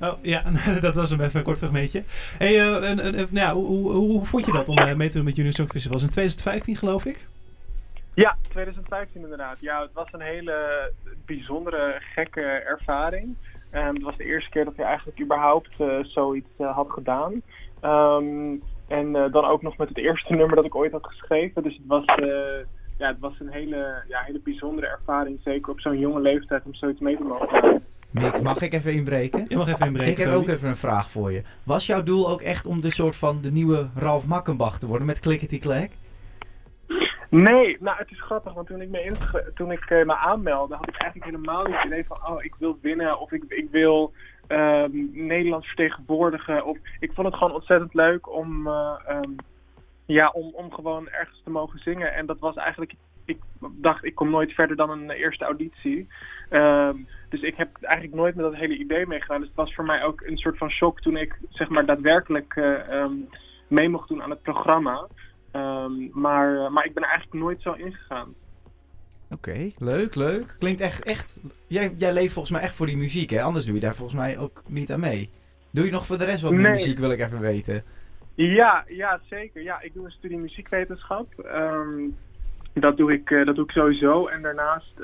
Oh 0.02 0.14
ja, 0.22 0.44
dat 0.80 0.96
was 0.96 1.10
hem 1.10 1.22
even 1.22 1.40
een 1.40 1.46
kort 1.46 1.58
fragmentje. 1.58 2.04
Eh, 2.40 2.90
en, 2.90 3.28
nou 3.30 3.56
hoe, 3.56 3.92
hoe, 3.92 3.92
hoe 3.92 4.26
vond 4.26 4.46
je 4.46 4.52
dat 4.52 4.70
om 4.70 4.78
eh, 4.78 4.96
mee 4.96 5.10
te 5.10 5.16
doen 5.16 5.26
met 5.26 5.36
Junior 5.36 5.56
Songfestival? 5.56 5.98
Was 5.98 6.06
in 6.06 6.12
2015 6.12 6.76
geloof 6.76 7.06
ik. 7.06 7.28
Ja, 8.14 8.38
2015 8.50 9.22
inderdaad. 9.22 9.58
Ja, 9.60 9.82
het 9.82 9.94
was 9.94 10.08
een 10.12 10.22
hele 10.22 10.92
bijzondere, 11.26 11.98
gekke 12.00 12.42
ervaring. 12.42 13.36
Ehm, 13.72 13.94
het 13.94 14.04
was 14.04 14.18
de 14.18 14.24
eerste 14.24 14.50
keer 14.50 14.66
dat 14.66 14.76
je 14.76 14.84
eigenlijk 14.84 15.22
überhaupt 15.22 15.70
eh, 15.78 16.00
zoiets 16.04 16.50
had 16.58 16.90
gedaan. 16.90 17.42
Ehm, 17.80 18.56
en 18.88 19.12
dan 19.12 19.46
ook 19.46 19.62
nog 19.62 19.78
met 19.78 19.88
het 19.88 19.98
eerste 19.98 20.34
nummer 20.36 20.56
dat 20.56 20.66
ik 20.66 20.76
ooit 20.76 20.92
had 20.92 21.08
geschreven. 21.08 21.64
Dus 21.64 21.74
het 21.74 21.88
was, 21.88 22.04
ja, 22.98 23.08
het 23.08 23.20
was 23.20 23.40
een 23.40 23.52
hele, 23.52 24.04
ja, 24.08 24.22
hele 24.22 24.40
bijzondere 24.44 24.88
ervaring. 24.88 25.40
Zeker 25.44 25.72
op 25.72 25.80
zo'n 25.80 26.00
jonge 26.00 26.22
leeftijd 26.22 26.64
om 26.66 26.74
zoiets 26.74 27.02
mee 27.02 27.18
te 27.18 27.24
mogen 27.24 27.52
maken. 27.52 27.84
Mick, 28.12 28.42
mag 28.42 28.62
ik 28.62 28.74
even 28.74 28.94
inbreken? 28.94 29.46
Je 29.48 29.58
mag 29.58 29.68
even 29.68 29.86
inbreken, 29.86 30.12
Ik 30.12 30.18
heb 30.18 30.28
Toby. 30.32 30.38
ook 30.44 30.48
even 30.56 30.70
een 30.70 30.76
vraag 30.76 31.12
voor 31.12 31.32
je. 31.32 31.42
Was 31.64 31.86
jouw 31.86 32.04
doel 32.04 32.30
ook 32.30 32.42
echt 32.42 32.66
om 32.66 32.82
de 32.82 32.90
soort 32.92 33.16
van 33.16 33.42
de 33.42 33.52
nieuwe 33.52 33.90
Ralf 33.96 34.26
Makkenbach 34.26 34.80
te 34.80 34.88
worden 34.88 35.08
met 35.08 35.20
Clickety 35.20 35.60
Clack? 35.60 35.90
Nee, 37.30 37.78
nou 37.80 37.98
het 37.98 38.12
is 38.12 38.22
grappig, 38.22 38.54
want 38.54 38.68
toen 38.68 38.82
ik 38.82 38.90
me, 38.90 39.04
inge- 39.04 39.52
toen 39.56 39.72
ik, 39.72 39.80
eh, 39.86 40.06
me 40.06 40.16
aanmeldde, 40.16 40.76
had 40.76 40.88
ik 40.88 40.96
eigenlijk 40.98 41.32
helemaal 41.32 41.64
niet 41.66 41.76
het 41.76 41.86
idee 41.86 42.06
van, 42.06 42.18
oh 42.28 42.44
ik 42.44 42.56
wil 42.60 42.78
winnen 42.82 43.20
of 43.20 43.32
ik, 43.32 43.44
ik 43.48 43.68
wil 43.72 44.14
ehm, 44.48 44.90
Nederland 45.12 45.66
vertegenwoordigen. 45.66 46.66
Of, 46.66 46.78
ik 47.00 47.12
vond 47.14 47.28
het 47.28 47.36
gewoon 47.36 47.54
ontzettend 47.54 47.94
leuk 47.94 48.34
om, 48.36 48.68
eh, 48.68 48.94
ehm, 49.08 49.30
ja, 50.06 50.30
om, 50.30 50.52
om 50.54 50.74
gewoon 50.74 51.10
ergens 51.10 51.42
te 51.44 51.50
mogen 51.50 51.80
zingen. 51.80 52.14
En 52.14 52.26
dat 52.26 52.40
was 52.40 52.56
eigenlijk, 52.56 52.94
ik 53.26 53.38
dacht 53.72 54.04
ik 54.06 54.16
kom 54.16 54.30
nooit 54.30 54.52
verder 54.52 54.76
dan 54.76 54.90
een 54.90 55.10
eerste 55.10 55.46
auditie. 55.46 56.08
Ehm, 56.50 56.96
dus 57.32 57.42
ik 57.42 57.56
heb 57.56 57.78
eigenlijk 57.82 58.16
nooit 58.16 58.36
met 58.36 58.46
dat 58.46 58.56
hele 58.56 58.78
idee 58.78 59.08
meegedaan. 59.08 59.40
Dus 59.40 59.48
het 59.48 59.58
was 59.58 59.74
voor 59.76 59.86
mij 59.86 60.04
ook 60.04 60.22
een 60.22 60.38
soort 60.38 60.58
van 60.58 60.70
shock 60.70 61.02
toen 61.02 61.18
ik 61.18 61.40
zeg 61.50 61.70
maar 61.70 61.86
daadwerkelijk 61.86 62.54
eh, 62.56 62.90
ehm, 62.90 63.14
mee 63.68 63.90
mocht 63.90 64.08
doen 64.10 64.24
aan 64.24 64.30
het 64.30 64.42
programma. 64.42 65.08
Ehm, 65.52 65.92
maar, 66.12 66.72
maar 66.72 66.86
ik 66.86 66.94
ben 66.94 67.04
er 67.04 67.10
eigenlijk 67.10 67.44
nooit 67.44 67.62
zo 67.62 67.72
ingegaan. 67.74 68.34
Oké, 69.30 69.72
leuk, 69.78 70.16
leuk. 70.16 70.56
Klinkt 70.60 70.82
echt, 70.82 71.04
echt... 71.04 71.40
Jij, 71.68 71.94
jij 71.98 72.14
leeft 72.14 72.34
volgens 72.34 72.54
mij 72.54 72.64
echt 72.64 72.76
voor 72.76 72.86
die 72.86 72.98
muziek, 72.98 73.30
hè? 73.30 73.42
Anders 73.42 73.66
doe 73.66 73.74
je 73.74 73.80
daar 73.80 73.96
volgens 73.96 74.20
mij 74.20 74.38
ook 74.38 74.62
niet 74.68 74.92
aan 74.92 75.00
mee. 75.00 75.30
Doe 75.72 75.86
je 75.86 75.92
nog 75.92 76.06
voor 76.06 76.18
de 76.18 76.26
rest 76.26 76.42
wat 76.42 76.52
met 76.52 76.62
Nee. 76.62 76.72
muziek, 76.72 76.98
wil 76.98 77.12
ik 77.12 77.20
even 77.20 77.40
weten. 77.40 77.84
Ja, 78.36 78.84
ja, 78.88 79.20
zeker. 79.30 79.62
Ja, 79.64 79.82
ik 79.82 79.94
doe 79.94 80.06
een 80.06 80.12
studie 80.12 80.38
muziekwetenschap. 80.38 81.40
Ehm, 81.40 82.10
dat, 82.74 82.98
doe 82.98 83.14
ik, 83.14 83.32
eh, 83.32 83.46
dat 83.46 83.56
doe 83.56 83.64
ik 83.66 83.72
sowieso. 83.72 84.28
En 84.28 84.42
daarnaast 84.42 85.00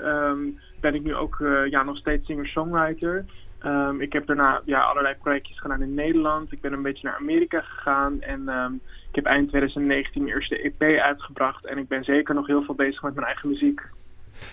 ben 0.80 0.96
ik 0.96 1.04
nu 1.04 1.16
ook 1.16 1.40
eh, 1.42 1.70
ja, 1.70 1.84
nog 1.84 1.98
steeds 1.98 2.26
singer-songwriter. 2.26 3.26
Ehm, 3.60 4.02
ik 4.02 4.14
heb 4.14 4.28
daarna 4.28 4.62
ja, 4.66 4.82
allerlei 4.82 5.16
projectjes 5.16 5.60
gedaan 5.60 5.82
in 5.82 5.94
Nederland. 5.94 6.52
Ik 6.52 6.62
ben 6.62 6.74
een 6.74 6.82
beetje 6.82 7.08
naar 7.08 7.18
Amerika 7.20 7.62
gegaan. 7.62 8.22
En 8.22 8.50
ehm, 8.50 8.74
ik 9.10 9.16
heb 9.16 9.26
eind 9.26 9.50
2019 9.50 10.24
mijn 10.24 10.36
eerste 10.36 10.62
EP 10.62 11.00
uitgebracht. 11.02 11.66
En 11.66 11.78
ik 11.78 11.88
ben 11.88 12.04
zeker 12.04 12.36
nog 12.36 12.48
heel 12.48 12.64
veel 12.64 12.76
bezig 12.76 13.02
met 13.02 13.14
mijn 13.14 13.28
eigen 13.28 13.50
muziek. 13.50 13.82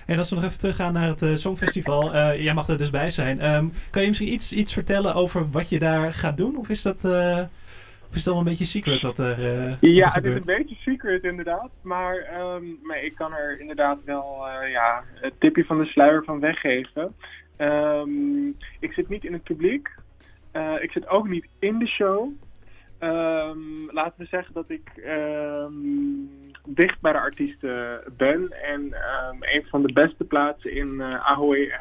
En 0.06 0.18
als 0.18 0.28
we 0.28 0.34
nog 0.34 0.44
even 0.44 0.58
teruggaan 0.58 0.92
naar 0.92 1.08
het 1.08 1.22
eh, 1.22 1.34
Songfestival. 1.34 2.14
eh, 2.14 2.42
jij 2.42 2.54
mag 2.54 2.68
er 2.68 2.78
dus 2.78 2.90
bij 2.90 3.10
zijn. 3.10 3.40
Ehm, 3.40 3.66
kan 3.90 4.02
je 4.02 4.08
misschien 4.08 4.32
iets, 4.32 4.52
iets 4.52 4.72
vertellen 4.72 5.14
over 5.14 5.50
wat 5.50 5.68
je 5.68 5.78
daar 5.78 6.12
gaat 6.12 6.36
doen? 6.36 6.56
Of 6.56 6.68
is 6.68 6.82
dat, 6.82 7.02
of 8.14 8.20
is 8.20 8.26
dat 8.26 8.34
wel 8.34 8.42
een 8.42 8.48
beetje 8.48 8.78
secret 8.78 9.02
wat 9.02 9.18
er, 9.18 9.44
eh, 9.44 9.76
Ja, 9.80 10.10
het 10.12 10.24
is 10.24 10.34
een 10.34 10.44
beetje 10.44 10.74
secret 10.74 11.24
inderdaad. 11.24 11.70
Maar, 11.82 12.16
ehm, 12.16 12.64
maar 12.82 13.02
ik 13.02 13.14
kan 13.14 13.32
er 13.32 13.60
inderdaad 13.60 13.98
wel 14.04 14.46
eh, 14.48 14.70
ja, 14.70 15.04
het 15.14 15.32
tipje 15.38 15.64
van 15.64 15.78
de 15.78 15.84
sluier 15.84 16.24
van 16.24 16.40
weggeven. 16.40 17.14
Ehm, 17.56 18.46
ik 18.80 18.92
zit 18.92 19.08
niet 19.08 19.24
in 19.24 19.32
het 19.32 19.42
publiek. 19.42 19.88
Eh, 20.52 20.74
ik 20.80 20.90
zit 20.90 21.08
ook 21.08 21.28
niet 21.28 21.46
in 21.58 21.78
de 21.78 21.86
show. 21.86 22.30
Ehm, 22.98 23.90
laten 23.90 24.14
we 24.16 24.26
zeggen 24.26 24.54
dat 24.54 24.70
ik 24.70 24.90
dicht 26.66 27.00
bij 27.00 27.12
de 27.12 27.18
artiesten 27.18 28.00
ben. 28.16 28.48
En 28.62 28.96
een 29.40 29.64
van 29.70 29.82
de 29.82 29.92
beste 29.92 30.24
plaatsen 30.24 30.72
in 30.72 31.00
eh 31.00 31.30
Ahoy 31.30 31.72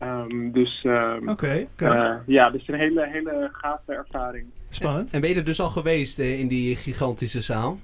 Ehm, 0.00 0.50
dus 0.50 0.84
ehm, 0.84 1.28
Oké, 1.28 1.66
oké. 1.72 1.86
eh, 1.86 2.14
ja, 2.26 2.50
dus 2.50 2.68
een 2.68 2.74
hele, 2.74 3.08
hele 3.08 3.48
gave 3.52 3.92
ervaring. 3.92 4.46
Spannend. 4.68 5.10
En 5.12 5.20
ben 5.20 5.30
je 5.30 5.36
er 5.36 5.44
dus 5.44 5.60
al 5.60 5.68
geweest 5.68 6.18
eh, 6.18 6.38
in 6.38 6.48
die 6.48 6.76
gigantische 6.76 7.40
zaal? 7.40 7.78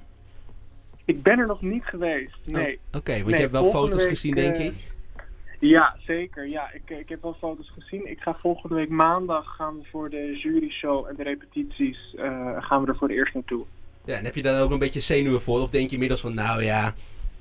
Ik 1.05 1.23
ben 1.23 1.39
er 1.39 1.47
nog 1.47 1.63
niet 1.63 1.85
geweest, 1.85 2.37
nee. 2.45 2.75
Oh, 2.75 2.99
Oké, 2.99 3.13
want 3.13 3.25
Nee, 3.25 3.35
je 3.35 3.41
hebt 3.41 3.53
wel 3.53 3.71
foto's 3.71 4.03
week, 4.03 4.09
gezien, 4.09 4.35
denk 4.35 4.57
eh, 4.57 4.65
ik. 4.65 4.75
Ja, 5.61 5.97
zeker. 6.07 6.49
Ja, 6.49 6.71
ik, 6.73 6.91
ik 6.99 7.09
heb 7.09 7.23
wel 7.23 7.35
foto's 7.39 7.73
gezien. 7.79 8.11
Ik 8.11 8.21
ga 8.21 8.37
volgende 8.41 8.75
week 8.75 8.89
maandag 8.89 9.57
gaan 9.57 9.79
we 9.79 9.85
voor 9.91 10.11
de 10.11 10.39
jury 10.43 10.71
show 10.71 11.07
en 11.07 11.17
de 11.17 11.23
repetities 11.23 12.15
eh, 12.17 12.57
gaan 12.59 12.83
we 12.83 12.89
er 12.89 12.97
voor 12.97 13.09
het 13.09 13.17
eerst 13.17 13.35
naartoe. 13.35 13.65
Ja, 14.05 14.17
en 14.17 14.25
heb 14.25 14.35
je 14.35 14.43
daar 14.43 14.63
ook 14.63 14.71
een 14.71 14.79
beetje 14.79 15.01
zenuwen 15.01 15.41
voor? 15.41 15.61
Of 15.61 15.71
denk 15.71 15.87
je 15.87 15.93
inmiddels 15.93 16.21
van, 16.21 16.35
nou 16.35 16.63
ja, 16.63 16.95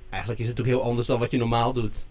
eigenlijk 0.10 0.41
is 0.41 0.48
het 0.48 0.58
natuurlijk 0.58 0.77
heel 0.77 0.89
anders 0.89 1.08
dan 1.08 1.20
wat 1.20 1.32
je 1.32 1.38
normaal 1.38 1.74
doet? 1.74 2.05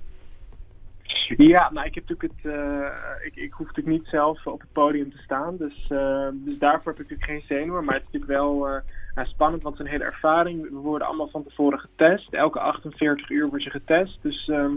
Ja, 1.36 1.70
nou 1.72 1.86
ik 1.86 1.94
heb 1.94 2.08
natuurlijk 2.08 2.34
het, 2.42 2.52
eh, 2.54 3.26
ik, 3.26 3.36
ik 3.36 3.52
hoef 3.52 3.66
natuurlijk 3.66 3.96
niet 3.96 4.08
zelf 4.08 4.46
op 4.46 4.60
het 4.60 4.72
podium 4.72 5.10
te 5.10 5.18
staan, 5.18 5.56
dus, 5.56 5.86
eh, 5.88 6.28
dus 6.32 6.58
daarvoor 6.58 6.92
heb 6.92 7.00
ik 7.00 7.10
natuurlijk 7.10 7.30
geen 7.30 7.58
zenuwen. 7.58 7.84
Maar 7.84 7.94
het 7.94 8.04
is 8.06 8.12
natuurlijk 8.12 8.40
wel 8.40 8.68
eh, 8.68 9.24
spannend, 9.24 9.62
want 9.62 9.78
het 9.78 9.86
is 9.86 9.92
een 9.92 9.98
hele 9.98 10.10
ervaring. 10.12 10.62
We 10.62 10.76
worden 10.76 11.06
allemaal 11.06 11.28
van 11.28 11.44
tevoren 11.44 11.78
getest. 11.78 12.32
Elke 12.32 12.60
48 12.60 13.30
uur 13.30 13.48
word 13.48 13.62
je 13.62 13.70
getest. 13.70 14.18
Dus 14.22 14.48
ehm, 14.48 14.74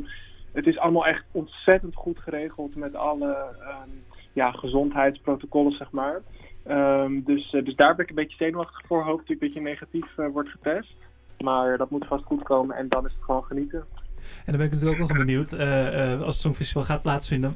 het 0.53 0.67
is 0.67 0.77
allemaal 0.77 1.05
echt 1.05 1.25
ontzettend 1.31 1.95
goed 1.95 2.19
geregeld 2.19 2.75
met 2.75 2.95
alle 2.95 3.33
ehm, 3.61 3.89
ja, 4.33 4.51
gezondheidsprotocollen, 4.51 5.71
zeg 5.71 5.91
maar. 5.91 6.21
Ehm, 6.63 7.21
dus, 7.23 7.51
dus 7.51 7.75
daar 7.75 7.95
ben 7.95 8.03
ik 8.03 8.09
een 8.09 8.15
beetje 8.15 8.37
zenuwachtig 8.37 8.87
voor. 8.87 9.03
Hoop 9.03 9.17
natuurlijk 9.17 9.41
dat 9.41 9.53
je 9.53 9.69
negatief 9.69 10.15
wordt 10.15 10.49
getest. 10.49 10.95
Maar 11.37 11.77
dat 11.77 11.89
moet 11.89 12.07
vast 12.07 12.25
goed 12.25 12.43
komen 12.43 12.75
en 12.75 12.89
dan 12.89 13.05
is 13.05 13.13
het 13.13 13.23
gewoon 13.23 13.43
genieten. 13.43 13.85
En 14.47 14.53
dan 14.53 14.57
ben 14.57 14.65
ik 14.65 14.71
natuurlijk 14.71 15.01
ook 15.01 15.07
nog 15.07 15.17
benieuwd, 15.17 15.51
eh, 15.51 16.13
eh, 16.13 16.21
als 16.21 16.33
het 16.33 16.43
Songfestival 16.43 16.83
gaat 16.83 17.01
plaatsvinden, 17.01 17.55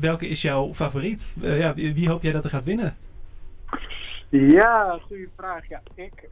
welke 0.00 0.28
is 0.28 0.42
jouw 0.42 0.74
favoriet? 0.74 1.36
Eh, 1.42 1.58
ja, 1.58 1.74
wie, 1.74 2.08
hoop 2.08 2.22
jij 2.22 2.32
dat 2.32 2.44
er 2.44 2.50
gaat 2.50 2.64
winnen? 2.64 2.96
Ja, 4.28 4.98
goede 5.06 5.28
vraag. 5.36 5.68
Ja, 5.68 5.82
ik, 5.94 6.28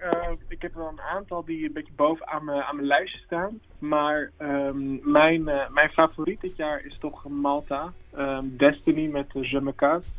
ik 0.48 0.62
heb 0.62 0.74
wel 0.74 0.88
een 0.88 1.00
aantal 1.00 1.44
die 1.44 1.66
een 1.66 1.72
beetje 1.72 1.92
boven 1.96 2.26
aan 2.26 2.44
mijn, 2.44 2.62
aan 2.62 2.76
mijn 2.76 2.88
lijstje 2.88 3.18
staan. 3.18 3.60
Maar 3.78 4.30
ehm, 4.36 5.10
mijn, 5.12 5.44
mijn 5.44 5.90
favoriet 5.92 6.40
dit 6.40 6.56
jaar 6.56 6.84
is 6.84 6.98
toch 6.98 7.28
Malta. 7.28 7.92
Ehm, 8.14 8.44
Destiny 8.56 9.06
met 9.06 9.26
Je 9.32 9.60
me 9.60 9.74
casse. 9.74 10.10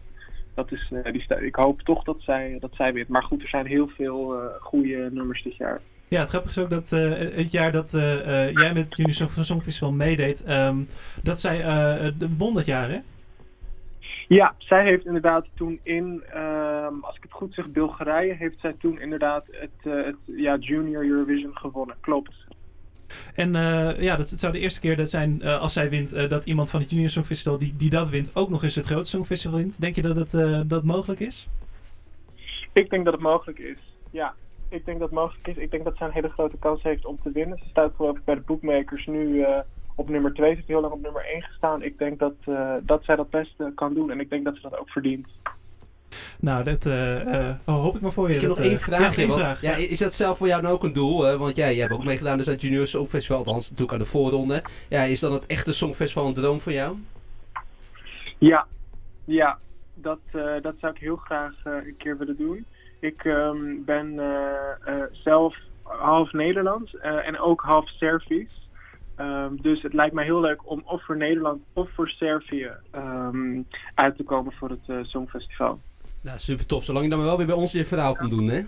Dat 0.54 0.72
is, 0.72 0.92
die 1.12 1.46
ik 1.46 1.56
hoop 1.56 1.82
toch 1.82 2.04
dat 2.04 2.18
zij, 2.20 2.58
dat 2.60 2.72
zij 2.74 2.94
wint. 2.94 3.08
Maar 3.08 3.24
goed, 3.24 3.42
er 3.42 3.50
zijn 3.50 3.66
heel 3.66 3.88
veel 3.88 4.42
goede 4.60 5.10
nummers 5.12 5.44
dit 5.44 5.56
jaar. 5.56 5.82
Ja, 6.12 6.20
het 6.20 6.30
grappige 6.30 6.60
is 6.60 6.64
ook 6.64 6.70
dat 6.70 6.92
eh, 6.92 7.36
het 7.36 7.52
jaar 7.52 7.72
dat 7.72 7.94
eh, 7.94 8.48
eh, 8.48 8.56
jij 8.56 8.74
met 8.74 8.96
Junior 8.96 9.16
Song 9.16 9.44
Songfestival 9.44 9.92
meedeed, 9.92 10.44
ehm, 10.44 10.78
dat 11.24 11.40
zij 11.40 11.58
de 12.18 12.36
won 12.38 12.54
dat 12.54 12.66
jaar, 12.66 12.90
hè? 12.90 13.00
Ja, 14.28 14.56
zij 14.58 14.84
heeft 14.84 15.06
inderdaad 15.06 15.46
toen 15.56 15.80
in, 15.84 16.24
ehm, 16.34 16.94
als 17.02 17.16
ik 17.16 17.24
het 17.24 17.32
goed 17.32 17.54
zeg, 17.54 17.70
Bulgarije, 17.70 18.34
heeft 18.34 18.60
zij 18.60 18.76
toen 18.80 19.02
inderdaad 19.02 19.46
het, 19.52 19.94
het 20.06 20.16
ja, 20.26 20.58
Junior 20.58 21.06
Eurovision 21.06 21.58
gewonnen. 21.58 21.96
Klopt. 22.00 22.34
En 23.36 23.54
ja, 24.00 24.16
dat, 24.16 24.30
het 24.30 24.40
zou 24.40 24.54
de 24.54 24.60
eerste 24.60 24.80
keer 24.80 24.96
dat 24.96 25.10
zijn, 25.10 25.44
als 25.44 25.74
zij 25.74 25.90
wint, 25.90 26.30
dat 26.30 26.46
iemand 26.46 26.70
van 26.70 26.80
het 26.80 26.90
Junior 26.90 27.10
Songfestival 27.10 27.58
die, 27.58 27.76
die 27.78 27.90
dat 27.90 28.10
wint, 28.10 28.36
ook 28.36 28.50
nog 28.50 28.64
eens 28.64 28.76
het 28.76 28.86
grote 28.86 29.10
Songfestival 29.10 29.58
wint. 29.58 29.82
Denk 29.82 29.96
je 29.96 30.02
dat 30.02 30.16
het 30.16 30.70
dat 30.70 30.84
mogelijk 30.84 31.20
is? 31.20 31.48
Ik 32.74 32.90
denk 32.90 33.06
dat 33.06 33.14
het 33.14 33.24
mogelijk 33.24 33.60
is. 33.60 33.78
Ja, 34.10 34.34
ik 34.72 34.86
denk 34.86 35.00
dat 35.00 35.10
het 35.10 35.20
mogelijk 35.20 35.48
is. 35.48 35.58
Ik 35.58 35.72
denk 35.72 35.84
dat 35.84 35.98
zij 35.98 36.08
een 36.08 36.14
hele 36.14 36.30
grote 36.30 36.58
kans 36.58 36.84
heeft 36.84 37.06
om 37.06 37.18
te 37.24 37.32
winnen. 37.32 37.58
Ze 37.58 37.70
staat 37.70 37.92
geloof 37.96 38.18
ik 38.18 38.26
bij 38.26 38.36
de 38.36 38.42
bookmakers 38.42 39.06
nu 39.06 39.42
eh, 39.42 39.60
op 39.96 40.10
nummer 40.10 40.34
2. 40.34 40.50
Ze 40.50 40.56
heeft 40.56 40.68
heel 40.68 40.82
lang 40.82 40.94
op 40.94 41.02
nummer 41.02 41.26
1 41.26 41.42
gestaan. 41.42 41.84
Ik 41.84 41.98
denk 41.98 42.20
dat, 42.20 42.34
eh, 42.46 42.74
dat 42.82 43.04
zij 43.04 43.16
dat 43.16 43.30
best 43.30 43.56
kan 43.76 43.94
doen. 43.94 44.12
En 44.12 44.20
ik 44.20 44.30
denk 44.30 44.46
dat 44.46 44.56
ze 44.56 44.62
dat 44.62 44.78
ook 44.78 44.90
verdient. 44.90 45.28
Nou, 46.40 46.64
dat 46.64 46.86
eh, 46.86 47.50
eh, 47.50 47.56
oh, 47.66 47.76
hoop 47.76 47.96
ik 47.96 48.02
maar 48.02 48.12
voor 48.12 48.30
je. 48.30 48.36
Ik 48.36 48.42
heb 48.42 48.50
dat, 48.50 48.58
nog 48.58 48.68
één 48.68 48.76
eh, 48.76 48.82
vraag. 48.82 49.16
Ja, 49.16 49.28
want- 49.28 49.40
vraag. 49.40 49.62
ja, 49.62 49.76
is 49.76 50.00
dat 50.00 50.14
zelf 50.14 50.38
voor 50.38 50.48
jou 50.48 50.62
nou 50.62 50.74
ook 50.74 50.84
een 50.84 50.94
doel? 50.94 51.24
hè? 51.24 51.38
Want 51.38 51.56
jij, 51.56 51.72
jij 51.72 51.82
hebt 51.82 51.94
ook 51.94 52.04
meegedaan 52.04 52.38
dus 52.38 52.48
aan 52.48 52.54
het 52.54 52.62
Junior 52.62 52.88
Songfestival, 52.88 53.38
althans 53.38 53.64
natuurlijk 53.70 53.94
aan 53.94 54.04
de 54.04 54.10
voorronde. 54.10 54.64
Ja, 54.90 55.02
is 55.04 55.20
dan 55.20 55.34
het 55.34 55.46
echte 55.46 55.74
Songfestival 55.74 56.28
een 56.28 56.34
droom 56.34 56.60
voor 56.60 56.72
jou? 56.72 56.98
Ja, 58.38 58.68
ja 59.26 59.58
dat, 59.94 60.20
eh, 60.32 60.62
dat 60.62 60.76
zou 60.80 60.94
ik 60.94 61.00
heel 61.00 61.16
graag 61.16 61.54
eh, 61.64 61.74
een 61.74 61.98
keer 61.98 62.18
willen 62.18 62.38
doen. 62.38 62.66
Ik 63.02 63.24
ehm, 63.24 63.84
ben 63.86 64.20
eh, 64.20 64.96
eh, 64.96 65.04
zelf 65.12 65.56
half 65.84 66.34
Nederlands 66.34 66.98
eh, 66.98 67.28
en 67.28 67.40
ook 67.40 67.62
half 67.62 67.90
Servisch. 67.90 68.70
Ehm, 69.16 69.56
dus 69.62 69.82
het 69.82 69.94
lijkt 69.94 70.14
mij 70.14 70.24
heel 70.24 70.40
leuk 70.40 70.70
om 70.70 70.82
of 70.86 71.06
voor 71.06 71.18
Nederland 71.18 71.62
of 71.74 71.90
voor 71.96 72.10
Servië 72.10 72.72
ehm, 72.92 73.62
uit 73.96 74.16
te 74.16 74.24
komen 74.24 74.54
voor 74.54 74.70
het 74.70 74.80
eh, 74.88 74.98
Songfestival. 75.02 75.80
Nou, 76.22 76.40
super 76.40 76.66
tof. 76.66 76.84
Zolang 76.84 77.04
je 77.04 77.10
dan 77.10 77.20
maar 77.20 77.28
wel 77.28 77.38
weer 77.38 77.46
bij 77.46 77.56
ons 77.56 77.72
je 77.72 77.86
verhaal 77.86 78.16
komt 78.16 78.30
doen, 78.30 78.48
hè? 78.48 78.62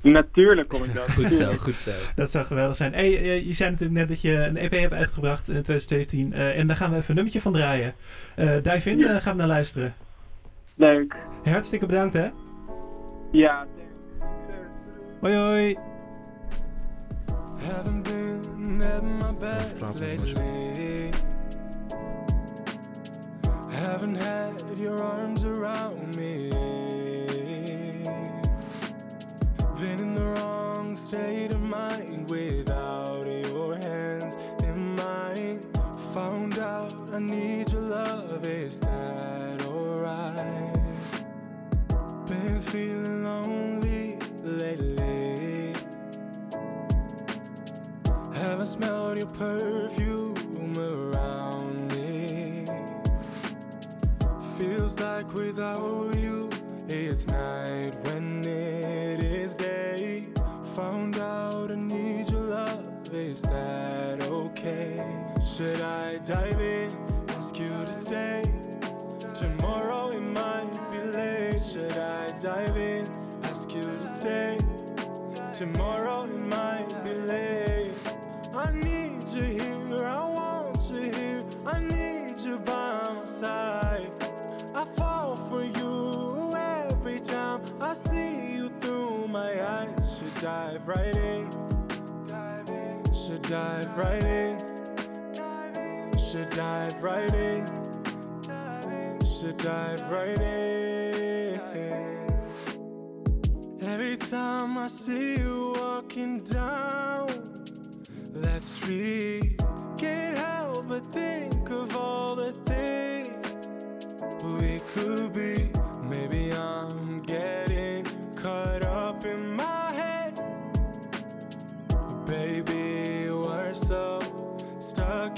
Natuurlijk 0.00 0.68
kom 0.68 0.84
ik 0.84 0.94
dat. 0.94 1.10
Goed 1.18 1.32
zo, 1.32 1.52
goed 1.66 1.80
zo. 1.80 1.90
Dat 2.14 2.30
zou 2.30 2.44
geweldig 2.44 2.76
zijn. 2.76 2.92
Hey, 2.92 3.44
je 3.44 3.52
zei 3.52 3.70
natuurlijk 3.70 3.98
net 3.98 4.08
dat 4.08 4.20
je 4.20 4.32
een 4.32 4.56
EP 4.56 4.72
hebt 4.72 4.92
uitgebracht 4.92 5.48
in 5.48 5.62
2017. 5.62 6.32
eh, 6.32 6.58
en 6.58 6.66
daar 6.66 6.76
gaan 6.76 6.90
we 6.90 6.96
even 6.96 7.08
een 7.08 7.14
nummertje 7.14 7.40
van 7.40 7.52
draaien. 7.52 7.94
Eh 8.34 8.62
dive 8.62 8.90
in, 8.90 9.20
gaan 9.20 9.32
we 9.32 9.38
naar 9.38 9.46
luisteren. 9.46 9.94
Leuk. 10.74 11.16
Hartstikke 11.44 11.86
bedankt, 11.86 12.14
hè? 12.14 12.28
Ja, 13.32 13.66
Hoi, 15.26 15.34
hoi. 15.34 15.76
Haven't 17.58 18.04
been 18.04 18.80
at 18.80 19.02
my 19.02 19.32
best 19.32 20.00
lately. 20.00 21.10
Haven't 23.72 24.14
had 24.14 24.62
your 24.78 25.02
arms 25.02 25.42
around 25.42 26.14
me. 26.14 26.50
Been 29.80 29.98
in 29.98 30.14
the 30.14 30.26
wrong 30.36 30.96
state 30.96 31.50
of 31.50 31.60
mind 31.60 32.30
without 32.30 33.26
your 33.26 33.74
hands 33.78 34.36
in 34.62 34.94
mine. 34.94 35.60
Found 36.14 36.56
out 36.60 36.94
I 37.12 37.18
need 37.18 37.72
your 37.72 37.82
love, 37.82 38.46
is 38.46 38.78
that 38.78 39.66
alright? 39.66 40.72
Been 42.28 42.60
feeling 42.60 43.24
lonely 43.24 44.18
lately. 44.44 44.85
Haven't 48.36 48.66
smelled 48.66 49.16
your 49.16 49.26
perfume 49.28 50.34
around 50.78 51.90
me. 51.92 52.66
Feels 54.58 55.00
like 55.00 55.32
without 55.32 56.14
you, 56.16 56.50
it's 56.86 57.26
night 57.28 57.92
when 58.04 58.44
it 58.44 59.24
is 59.24 59.54
day. 59.54 60.26
Found 60.74 61.16
out 61.16 61.70
I 61.70 61.76
need 61.76 62.28
your 62.28 62.42
love, 62.42 63.08
is 63.10 63.40
that 63.40 64.22
okay? 64.22 65.02
Should 65.42 65.80
I 65.80 66.18
dive 66.18 66.60
in, 66.60 66.92
ask 67.30 67.58
you 67.58 67.68
to 67.68 67.92
stay? 67.92 68.42
Tomorrow 69.32 70.10
it 70.10 70.20
might 70.20 70.70
be 70.92 70.98
late. 71.10 71.64
Should 71.64 71.96
I 71.96 72.30
dive 72.38 72.76
in, 72.76 73.08
ask 73.44 73.72
you 73.72 73.80
to 73.80 74.06
stay? 74.06 74.58
Tomorrow 75.54 76.24
right 90.86 91.16
in, 91.16 91.50
should 93.12 93.42
dive 93.42 93.98
right 93.98 94.24
in, 94.24 94.56
should 96.16 96.48
dive 96.50 97.02
right 97.02 97.34
in, 97.34 97.66
should 99.24 99.56
dive 99.56 100.00
right 100.10 100.40
in. 100.40 101.60
Every 103.82 104.16
time 104.16 104.78
I 104.78 104.86
see 104.86 105.38
you 105.38 105.72
walking 105.76 106.44
down 106.44 107.64
that 108.34 108.64
street, 108.64 109.60
can't 109.96 110.38
help 110.38 110.88
but 110.88 111.10
think 111.12 111.68
of 111.70 111.96
all 111.96 112.36
the 112.36 112.52
things 112.64 113.54
we 114.44 114.80
could 114.94 115.32
be. 115.34 115.65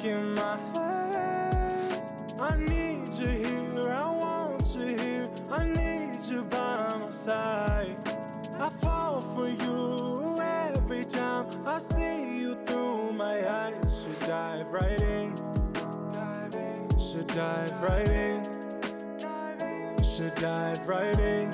In 0.04 0.34
my 0.34 0.56
head. 0.72 2.02
I 2.38 2.56
need 2.56 3.12
you 3.14 3.26
here, 3.26 3.92
I 3.92 4.10
want 4.10 4.74
you 4.76 4.96
here. 4.96 5.28
I 5.50 5.64
need 5.64 6.20
you 6.30 6.42
by 6.44 6.96
my 6.98 7.10
side. 7.10 7.96
I 8.58 8.68
fall 8.68 9.20
for 9.20 9.48
you 9.48 10.40
every 10.40 11.04
time 11.04 11.46
I 11.66 11.78
see 11.78 12.40
you 12.40 12.56
through 12.66 13.12
my 13.12 13.48
eyes. 13.48 14.02
Should 14.02 14.20
dive 14.20 14.68
right 14.68 15.00
in, 15.00 15.34
should 16.98 17.26
dive 17.28 17.82
right 17.82 18.08
in, 18.08 18.42
should 20.02 20.34
dive 20.36 20.86
right 20.86 21.18
in, 21.18 21.50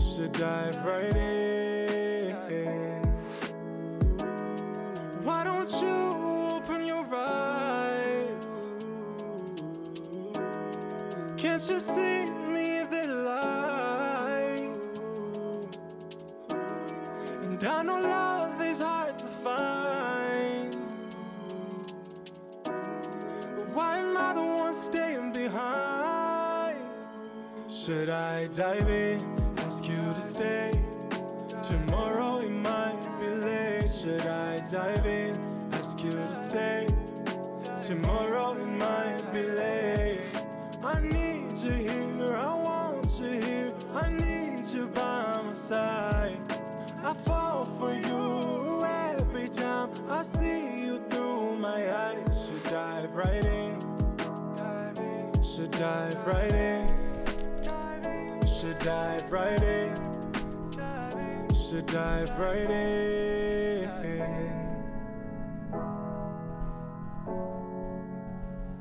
should 0.00 0.32
dive 0.32 0.84
right 0.84 1.16
in. 1.16 1.47
Can't 11.58 11.70
you 11.70 11.80
see 11.80 12.30
me 12.52 12.84
the 12.84 13.08
light? 13.08 14.70
And 17.42 17.64
I 17.64 17.82
know 17.82 18.00
love 18.00 18.62
is 18.62 18.80
hard 18.80 19.18
to 19.18 19.26
find. 19.26 20.76
But 22.62 23.68
why 23.74 23.98
am 23.98 24.16
I 24.16 24.34
the 24.34 24.40
one 24.40 24.72
staying 24.72 25.32
behind? 25.32 26.78
Should 27.68 28.08
I 28.08 28.46
dive 28.46 28.88
in, 28.88 29.20
ask 29.58 29.84
you 29.84 29.96
to 29.96 30.20
stay? 30.20 30.70
Tomorrow 31.64 32.38
it 32.38 32.50
might 32.50 33.00
be 33.20 33.26
late. 33.30 33.92
Should 33.92 34.26
I 34.28 34.60
dive 34.68 35.06
in, 35.06 35.36
ask 35.72 36.00
you 36.04 36.12
to 36.12 36.34
stay? 36.36 36.86
Tomorrow 37.82 38.27
Need 47.80 48.06
you 48.06 48.08
for 48.08 48.08
you 48.08 48.18
I 50.10 50.22
see 50.22 50.84
you 50.84 51.00
through 51.08 51.58
my 51.58 51.94
eyes. 51.94 52.46
Should 52.46 52.62
dive 52.64 53.14
right 53.14 53.44
in. 53.44 53.78
Should 55.42 55.70
dive 55.70 56.26
right 56.26 56.52
in. 56.52 56.86
Should 58.46 58.78
dive 58.80 59.30
right 59.30 59.62
in. 59.62 59.94
Should 61.54 61.86
dive 61.86 62.38
right 62.38 62.70
in. 62.70 63.90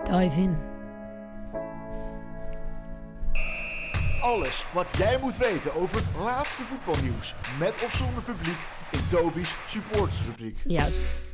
Dive 0.06 0.38
in. 0.38 0.58
Alles 4.22 4.66
wat 4.74 4.88
jij 4.98 5.18
moet 5.22 5.38
weten 5.38 5.76
over 5.76 5.96
het 5.96 6.06
laatste 6.20 6.64
voetbalnieuws. 6.64 7.36
Met 7.60 7.84
of 7.84 7.94
zonder 7.94 8.24
publiek 8.24 8.58
in 8.92 9.00
Toby's 9.10 9.56
supportersrubriek. 9.68 10.58
Ja, 10.68 10.88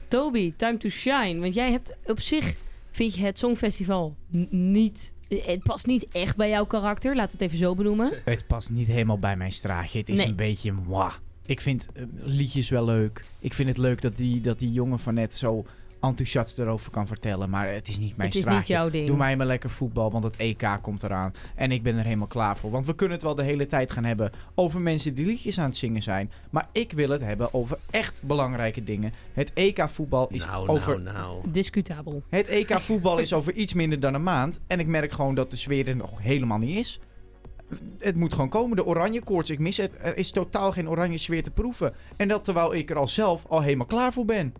Toby, 0.07 0.53
time 0.55 0.77
to 0.77 0.89
shine. 0.89 1.39
Want 1.39 1.53
jij 1.53 1.71
hebt 1.71 1.93
op 2.05 2.19
zich, 2.19 2.55
vind 2.91 3.15
je 3.15 3.25
het 3.25 3.39
Songfestival 3.39 4.15
niet... 4.49 5.11
Het 5.27 5.63
past 5.63 5.85
niet 5.85 6.07
echt 6.11 6.35
bij 6.35 6.49
jouw 6.49 6.65
karakter, 6.65 7.15
laten 7.15 7.37
we 7.37 7.43
het 7.43 7.53
even 7.53 7.65
zo 7.65 7.75
benoemen. 7.75 8.13
Het 8.25 8.47
past 8.47 8.69
niet 8.69 8.87
helemaal 8.87 9.19
bij 9.19 9.37
mijn 9.37 9.51
straatje. 9.51 9.99
Het 9.99 10.09
is 10.09 10.17
Nee. 10.17 10.27
een 10.27 10.35
beetje 10.35 10.71
moi. 10.71 11.11
Ik 11.45 11.61
vind 11.61 11.87
eh, 11.93 12.03
liedjes 12.23 12.69
wel 12.69 12.85
leuk. 12.85 13.23
Ik 13.39 13.53
vind 13.53 13.69
het 13.69 13.77
leuk 13.77 14.01
dat 14.01 14.17
die, 14.17 14.41
dat 14.41 14.59
die 14.59 14.71
jongen 14.71 14.99
van 14.99 15.13
net 15.13 15.35
zo 15.35 15.65
enthousiast 16.03 16.59
erover 16.59 16.91
kan 16.91 17.07
vertellen. 17.07 17.49
Maar 17.49 17.73
het 17.73 17.87
is 17.87 17.97
niet 17.99 18.17
mijn 18.17 18.29
Het 18.29 18.37
is 18.37 18.43
niet 18.43 18.53
straatje. 18.53 18.73
jouw 18.73 18.89
ding. 18.89 19.07
Doe 19.07 19.17
mij 19.17 19.37
maar 19.37 19.45
lekker 19.45 19.69
voetbal, 19.69 20.11
want 20.11 20.23
het 20.23 20.35
EK 20.37 20.67
komt 20.81 21.03
eraan. 21.03 21.33
En 21.55 21.71
ik 21.71 21.83
ben 21.83 21.97
er 21.97 22.03
helemaal 22.03 22.27
klaar 22.27 22.57
voor. 22.57 22.71
Want 22.71 22.85
we 22.85 22.95
kunnen 22.95 23.15
het 23.15 23.25
wel 23.25 23.35
de 23.35 23.43
hele 23.43 23.65
tijd 23.67 23.91
gaan 23.91 24.03
hebben 24.03 24.31
over 24.55 24.81
mensen 24.81 25.13
die 25.13 25.25
liedjes 25.25 25.59
aan 25.59 25.65
het 25.65 25.77
zingen 25.77 26.01
zijn. 26.03 26.31
Maar 26.49 26.67
ik 26.71 26.91
wil 26.91 27.09
het 27.09 27.21
hebben 27.21 27.53
over 27.53 27.77
echt 27.89 28.21
belangrijke 28.23 28.83
dingen. 28.83 29.13
Het 29.33 29.51
EK 29.53 29.89
voetbal 29.89 30.27
is 30.29 30.45
Nou, 30.45 30.67
over... 30.67 31.01
nou, 31.01 31.15
nou. 31.17 31.41
Discutabel. 31.51 32.23
Het 32.29 32.47
EK 32.47 32.79
voetbal 32.89 33.17
is 33.17 33.33
over 33.33 33.53
iets 33.53 33.73
minder 33.73 33.99
dan 33.99 34.13
een 34.13 34.23
maand. 34.23 34.59
En 34.67 34.79
ik 34.79 34.87
merk 34.87 35.11
gewoon 35.11 35.35
dat 35.35 35.49
de 35.51 35.55
sfeer 35.57 35.87
er 35.87 35.95
nog 35.95 36.21
helemaal 36.21 36.57
niet 36.57 36.75
is. 36.77 36.99
Het 37.99 38.15
moet 38.15 38.33
gewoon 38.33 38.49
komen. 38.49 38.75
De 38.75 38.85
oranje 38.85 39.21
koorts, 39.21 39.49
ik 39.49 39.59
mis 39.59 39.77
het. 39.77 39.91
Er 40.01 40.17
is 40.17 40.31
totaal 40.31 40.71
geen 40.71 40.89
oranje 40.89 41.17
sfeer 41.17 41.43
te 41.43 41.51
proeven. 41.51 41.93
En 42.17 42.27
dat 42.27 42.43
terwijl 42.43 42.73
ik 42.73 42.89
er 42.89 42.97
al 42.97 43.07
zelf 43.07 43.45
al 43.47 43.61
helemaal 43.61 43.85
klaar 43.85 44.13
voor 44.13 44.25
ben. 44.25 44.53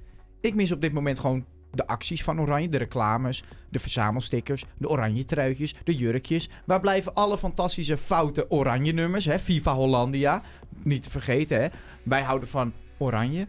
Ik 0.44 0.56
mis 0.56 0.72
op 0.72 0.82
dit 0.82 0.94
moment 0.94 1.20
gewoon 1.20 1.46
de 1.72 1.88
acties 1.88 2.24
van 2.24 2.42
Oranje, 2.42 2.70
de 2.70 2.78
reclames, 2.78 3.44
de 3.70 3.80
verzamelstickers, 3.80 4.66
de 4.78 4.90
oranje 4.90 5.26
truitjes, 5.26 5.76
de 5.84 5.96
jurkjes. 5.96 6.50
Waar 6.66 6.80
blijven 6.80 7.14
alle 7.14 7.38
fantastische 7.38 7.98
foute 7.98 8.52
oranje 8.52 8.92
nummers, 8.92 9.26
hè? 9.26 9.40
FIFA 9.40 9.74
Hollandia. 9.74 10.42
Niet 10.82 11.04
te 11.04 11.10
vergeten, 11.10 11.62
hè? 11.62 11.68
Wij 12.04 12.22
houden 12.22 12.50
van 12.50 12.74
oranje. 12.98 13.48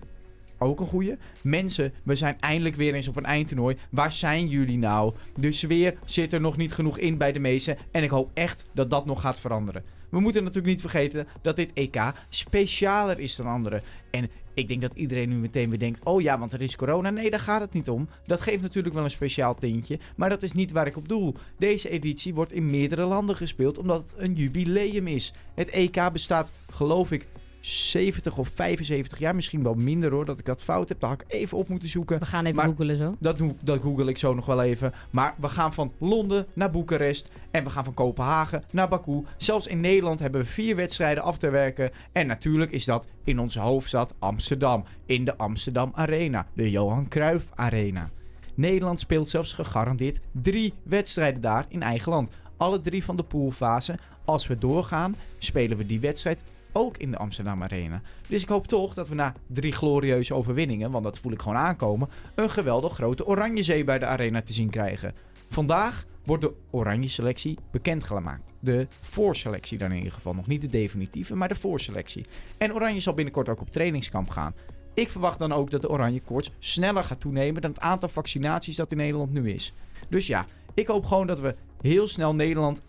Ook 0.59 0.81
een 0.81 0.87
goeie. 0.87 1.17
Mensen, 1.43 1.93
we 2.03 2.15
zijn 2.15 2.37
eindelijk 2.41 2.77
weer 2.77 2.95
eens 2.95 3.09
op 3.09 3.17
een 3.17 3.25
eindtoernooi. 3.25 3.77
Waar 3.91 4.13
zijn 4.13 4.49
jullie 4.49 4.79
nou? 4.79 5.15
De 5.37 5.53
sfeer 5.53 5.95
zit 6.05 6.33
er 6.33 6.41
nog 6.41 6.57
niet 6.57 6.73
genoeg 6.73 6.99
in 6.99 7.17
bij 7.17 7.33
de 7.33 7.39
meesten. 7.39 7.79
En 7.91 8.03
ik 8.03 8.11
hoop 8.11 8.31
echt 8.35 8.65
dat 8.73 8.91
dat 8.91 9.07
nog 9.07 9.21
gaat 9.21 9.41
veranderen. 9.41 9.85
We 10.15 10.21
moeten 10.21 10.43
natuurlijk 10.43 10.73
niet 10.73 10.81
vergeten 10.81 11.27
dat 11.43 11.57
dit 11.57 11.73
EK 11.73 12.13
specialer 12.29 13.19
is 13.19 13.37
dan 13.37 13.47
andere. 13.47 13.83
En 14.11 14.31
ik 14.55 14.69
denk 14.69 14.81
dat 14.81 14.95
iedereen 14.95 15.29
nu 15.29 15.37
meteen 15.37 15.71
weer 15.71 15.79
denkt: 15.79 16.05
oh 16.05 16.21
ja, 16.21 16.39
want 16.39 16.53
er 16.53 16.63
is 16.63 16.77
corona. 16.77 17.11
Nee, 17.11 17.31
daar 17.31 17.41
gaat 17.41 17.61
het 17.61 17.73
niet 17.73 17.89
om. 17.89 18.09
Dat 18.25 18.41
geeft 18.41 18.63
natuurlijk 18.63 18.95
wel 18.95 19.05
een 19.05 19.11
speciaal 19.11 19.55
tintje. 19.55 19.99
Maar 20.17 20.29
dat 20.29 20.43
is 20.43 20.53
niet 20.53 20.73
waar 20.73 20.87
ik 20.87 20.97
op 20.97 21.09
doel. 21.09 21.35
Deze 21.59 21.89
editie 21.89 22.35
wordt 22.35 22.53
in 22.53 22.71
meerdere 22.71 23.05
landen 23.05 23.37
gespeeld 23.37 23.79
omdat 23.79 24.03
het 24.03 24.15
een 24.17 24.35
jubileum 24.35 25.07
is. 25.07 25.33
Het 25.55 25.69
EK 25.69 26.13
bestaat, 26.13 26.53
geloof 26.71 27.11
ik, 27.13 27.27
70 27.65 28.39
of 28.39 28.51
75 28.55 29.19
jaar. 29.19 29.35
Misschien 29.35 29.63
wel 29.63 29.75
minder 29.75 30.11
hoor, 30.11 30.25
dat 30.25 30.39
ik 30.39 30.45
dat 30.45 30.63
fout 30.63 30.89
heb. 30.89 31.01
Daar 31.01 31.11
had 31.11 31.21
ik 31.21 31.33
even 31.33 31.59
op 31.59 31.69
moeten 31.69 31.89
zoeken. 31.89 32.19
We 32.19 32.27
gaan 32.27 32.45
even 32.45 32.57
Maar 32.57 32.67
googelen 32.67 32.97
zo. 32.97 33.17
Dat, 33.19 33.37
doe, 33.39 33.55
dat 33.63 33.81
google 33.81 34.09
ik 34.09 34.19
zo 34.19 34.35
nog 34.35 34.47
wel 34.47 34.63
even. 34.63 34.93
Maar 35.11 35.35
we 35.41 35.49
gaan 35.49 35.73
van 35.73 35.93
Londen 35.99 36.47
naar 36.53 36.71
Boekarest. 36.71 37.31
En 37.51 37.65
we 37.65 37.71
gaan 37.71 37.85
van 37.85 37.95
Kopenhagen 37.95 38.63
naar 38.73 38.89
Baku. 38.89 39.25
Zelfs 39.37 39.67
in 39.67 39.81
Nederland 39.81 40.19
hebben 40.19 40.41
we 40.41 40.47
vier 40.47 40.77
wedstrijden 40.77 41.23
af 41.23 41.39
te 41.39 41.51
werken. 41.51 41.91
En 42.13 42.27
natuurlijk 42.27 42.71
is 42.71 42.85
dat 42.85 43.07
in 43.25 43.39
onze 43.39 43.61
hoofdstad 43.61 44.15
Amsterdam. 44.19 44.85
In 45.07 45.25
de 45.25 45.37
Amsterdam 45.37 45.91
Arena. 45.95 46.47
De 46.53 46.71
Johan 46.71 47.09
Cruijff 47.09 47.47
Arena. 47.55 48.11
Nederland 48.55 49.01
speelt 49.01 49.29
zelfs 49.29 49.53
gegarandeerd 49.53 50.19
drie 50.33 50.75
wedstrijden 50.83 51.41
daar 51.41 51.67
in 51.69 51.83
eigen 51.83 52.13
land. 52.13 52.31
Alle 52.57 52.81
drie 52.81 53.05
van 53.05 53.17
de 53.17 53.23
poolfase. 53.23 53.99
Als 54.25 54.47
we 54.47 54.59
doorgaan, 54.59 55.17
spelen 55.39 55.77
we 55.77 55.87
die 55.87 56.01
wedstrijd 56.01 56.39
ook 56.75 56.97
in 56.97 57.11
de 57.11 57.17
Amsterdam 57.17 57.63
Arena. 57.63 58.03
Dus 58.29 58.43
ik 58.43 58.49
hoop 58.49 58.67
toch 58.67 58.95
dat 58.95 59.09
we 59.09 59.15
na 59.15 59.35
drie 59.47 59.73
glorieuze 59.73 60.35
overwinningen, 60.35 60.91
want 60.91 61.05
dat 61.05 61.19
voel 61.19 61.33
ik 61.33 61.43
gewoon 61.43 61.59
aankomen, 61.59 62.09
een 62.35 62.51
geweldig 62.51 62.95
grote 62.95 63.27
oranje 63.27 63.63
zee 63.63 63.85
bij 63.85 63.99
de 63.99 64.07
arena 64.07 64.43
te 64.43 64.53
zien 64.53 64.71
krijgen. 64.71 65.15
Vandaag 65.49 66.05
wordt 66.25 66.43
de 66.43 66.53
oranje 66.71 67.09
selectie 67.09 67.59
bekendgemaakt. 67.71 68.53
De 68.61 68.87
voorselectie 69.01 69.79
dan 69.79 69.91
in 69.91 69.97
ieder 69.97 70.13
geval. 70.13 70.35
Nog 70.35 70.47
niet 70.47 70.61
de 70.61 70.67
definitieve, 70.67 71.35
maar 71.35 71.49
de 71.49 71.55
voorselectie. 71.55 72.27
En 72.59 72.75
oranje 72.75 73.01
zal 73.01 73.15
binnenkort 73.15 73.49
ook 73.49 73.61
op 73.61 73.71
trainingskamp 73.71 74.31
gaan. 74.31 74.55
Ik 74.95 75.11
verwacht 75.11 75.39
dan 75.39 75.53
ook 75.53 75.71
dat 75.71 75.83
de 75.83 75.91
oranje 75.91 76.21
koorts 76.21 76.51
sneller 76.59 77.05
gaat 77.05 77.21
toenemen 77.21 77.63
dan 77.63 77.71
het 77.71 77.81
aantal 77.81 78.09
vaccinaties 78.09 78.77
dat 78.77 78.91
in 78.91 78.97
Nederland 78.97 79.33
nu 79.33 79.51
is. 79.51 79.75
Dus 80.09 80.27
ja, 80.27 80.45
ik 80.75 80.87
hoop 80.87 81.05
gewoon 81.05 81.27
dat 81.27 81.41
we 81.41 81.55
heel 81.81 82.09
snel 82.09 82.35
Nederland 82.35 82.81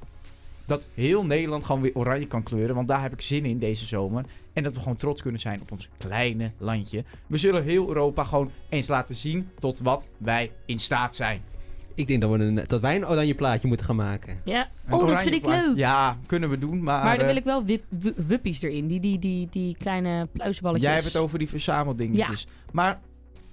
dat 0.65 0.85
heel 0.93 1.25
Nederland 1.25 1.65
gewoon 1.65 1.81
weer 1.81 1.91
oranje 1.95 2.27
kan 2.27 2.43
kleuren. 2.43 2.75
Want 2.75 2.87
daar 2.87 3.01
heb 3.01 3.13
ik 3.13 3.21
zin 3.21 3.45
in 3.45 3.59
deze 3.59 3.85
zomer. 3.85 4.25
En 4.53 4.63
dat 4.63 4.73
we 4.73 4.79
gewoon 4.79 4.95
trots 4.95 5.21
kunnen 5.21 5.39
zijn 5.41 5.61
op 5.61 5.71
ons 5.71 5.89
kleine 5.97 6.51
landje. 6.57 7.03
We 7.27 7.37
zullen 7.37 7.63
heel 7.63 7.87
Europa 7.87 8.23
gewoon 8.23 8.51
eens 8.69 8.87
laten 8.87 9.15
zien 9.15 9.49
tot 9.59 9.79
wat 9.79 10.09
wij 10.17 10.51
in 10.65 10.79
staat 10.79 11.15
zijn. 11.15 11.41
Ik 11.93 12.07
denk 12.07 12.21
dat, 12.21 12.31
we 12.31 12.37
een, 12.37 12.59
dat 12.67 12.81
wij 12.81 12.95
een 12.95 13.07
oranje 13.07 13.35
plaatje 13.35 13.67
moeten 13.67 13.85
gaan 13.85 13.95
maken. 13.95 14.41
Ja, 14.45 14.67
Een 14.87 14.93
oh, 14.93 15.07
dat 15.07 15.21
vind 15.21 15.35
ik 15.35 15.41
plaat- 15.41 15.65
leuk. 15.65 15.77
Ja, 15.77 16.17
kunnen 16.25 16.49
we 16.49 16.59
doen. 16.59 16.83
Maar, 16.83 17.03
Maar 17.03 17.13
dan 17.17 17.25
eh, 17.25 17.27
wil 17.27 17.35
ik 17.35 17.43
wel 17.43 17.65
wip, 17.65 17.83
wuppies 18.15 18.61
erin. 18.61 18.87
Die, 18.87 18.99
die, 18.99 19.19
die, 19.19 19.47
die 19.51 19.75
kleine 19.79 20.27
pluisballetjes. 20.31 20.85
Jij 20.85 20.93
hebt 20.93 21.13
het 21.13 21.15
over 21.23 21.39
die 21.39 21.49
verzameldingetjes. 21.49 22.47
Maar 22.71 22.99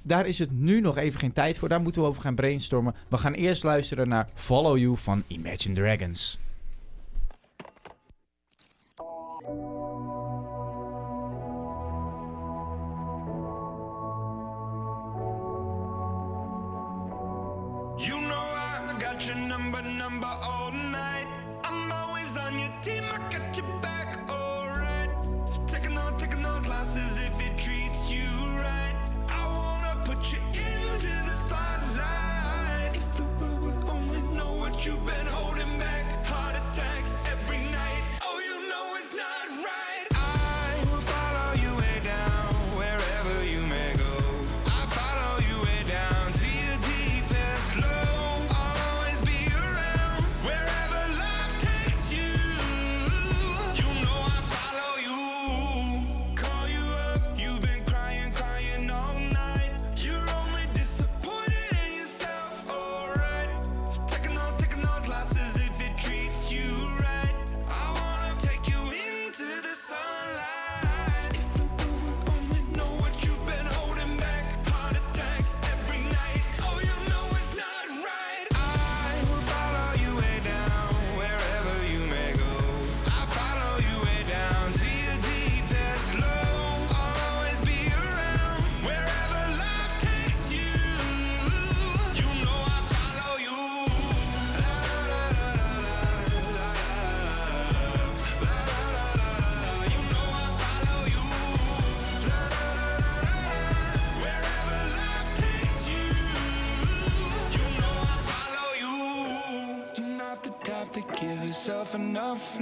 daar 0.03 0.27
is 0.27 0.38
het 0.38 0.53
nu 0.53 0.81
nog 0.81 0.96
even 0.96 1.20
geen 1.20 1.33
tijd 1.33 1.59
voor. 1.59 1.68
Daar 1.68 1.81
moeten 1.81 2.03
we 2.03 2.09
over 2.09 2.22
gaan 2.22 2.35
brainstormen. 2.35 2.94
We 3.09 3.16
gaan 3.16 3.33
eerst 3.33 3.64
luisteren 3.64 4.09
naar 4.09 4.29
Follow 4.35 4.79
You 4.79 4.96
van 4.96 5.22
Imagine 5.27 5.75
Dragons. 5.75 6.38
You 9.48 9.71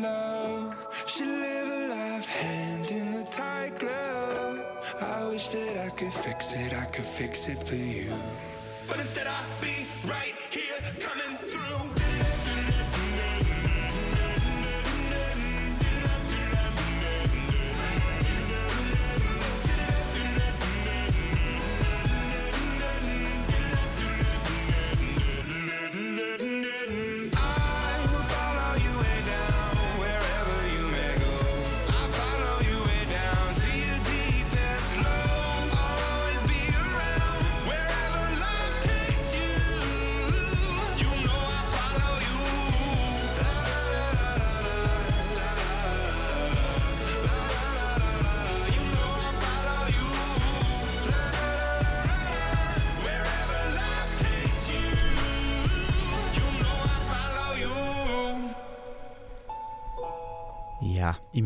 love. 0.01 0.75
She 1.07 1.25
live 1.25 1.69
a 1.69 1.89
life 1.89 2.27
hand 2.27 2.91
in 2.91 3.15
a 3.15 3.25
tight 3.25 3.79
glove. 3.79 4.61
I 5.01 5.25
wish 5.27 5.49
that 5.51 5.77
I 5.79 5.91
could 5.91 6.13
fix 6.13 6.53
it, 6.53 6.73
I 6.73 6.87
could 6.87 7.05
fix 7.05 7.49
it 7.49 7.63
for 7.63 7.75
you. 7.75 8.13
But 8.89 8.99
instead 8.99 9.27
I'll 9.27 9.61
be 9.61 9.87
right 10.05 10.30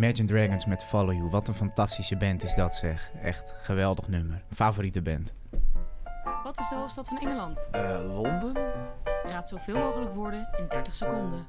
Imagine 0.05 0.29
Dragons 0.29 0.67
met 0.67 0.85
Follow 0.85 1.13
You. 1.13 1.31
Wat 1.31 1.49
een 1.49 1.55
fantastische 1.55 2.17
band 2.17 2.43
is 2.43 2.55
dat 2.55 2.75
zeg. 2.75 3.11
Echt 3.23 3.55
geweldig 3.63 4.09
nummer. 4.09 4.45
Favoriete 4.51 5.03
band. 5.03 5.33
Wat 6.43 6.59
is 6.59 6.69
de 6.69 6.75
hoofdstad 6.75 7.09
van 7.09 7.19
Engeland? 7.19 7.69
Londen? 8.07 8.53
Raad 9.27 9.49
zoveel 9.49 9.79
mogelijk 9.79 10.15
woorden 10.15 10.49
in 10.59 10.65
30 10.69 10.95
seconden. 10.95 11.47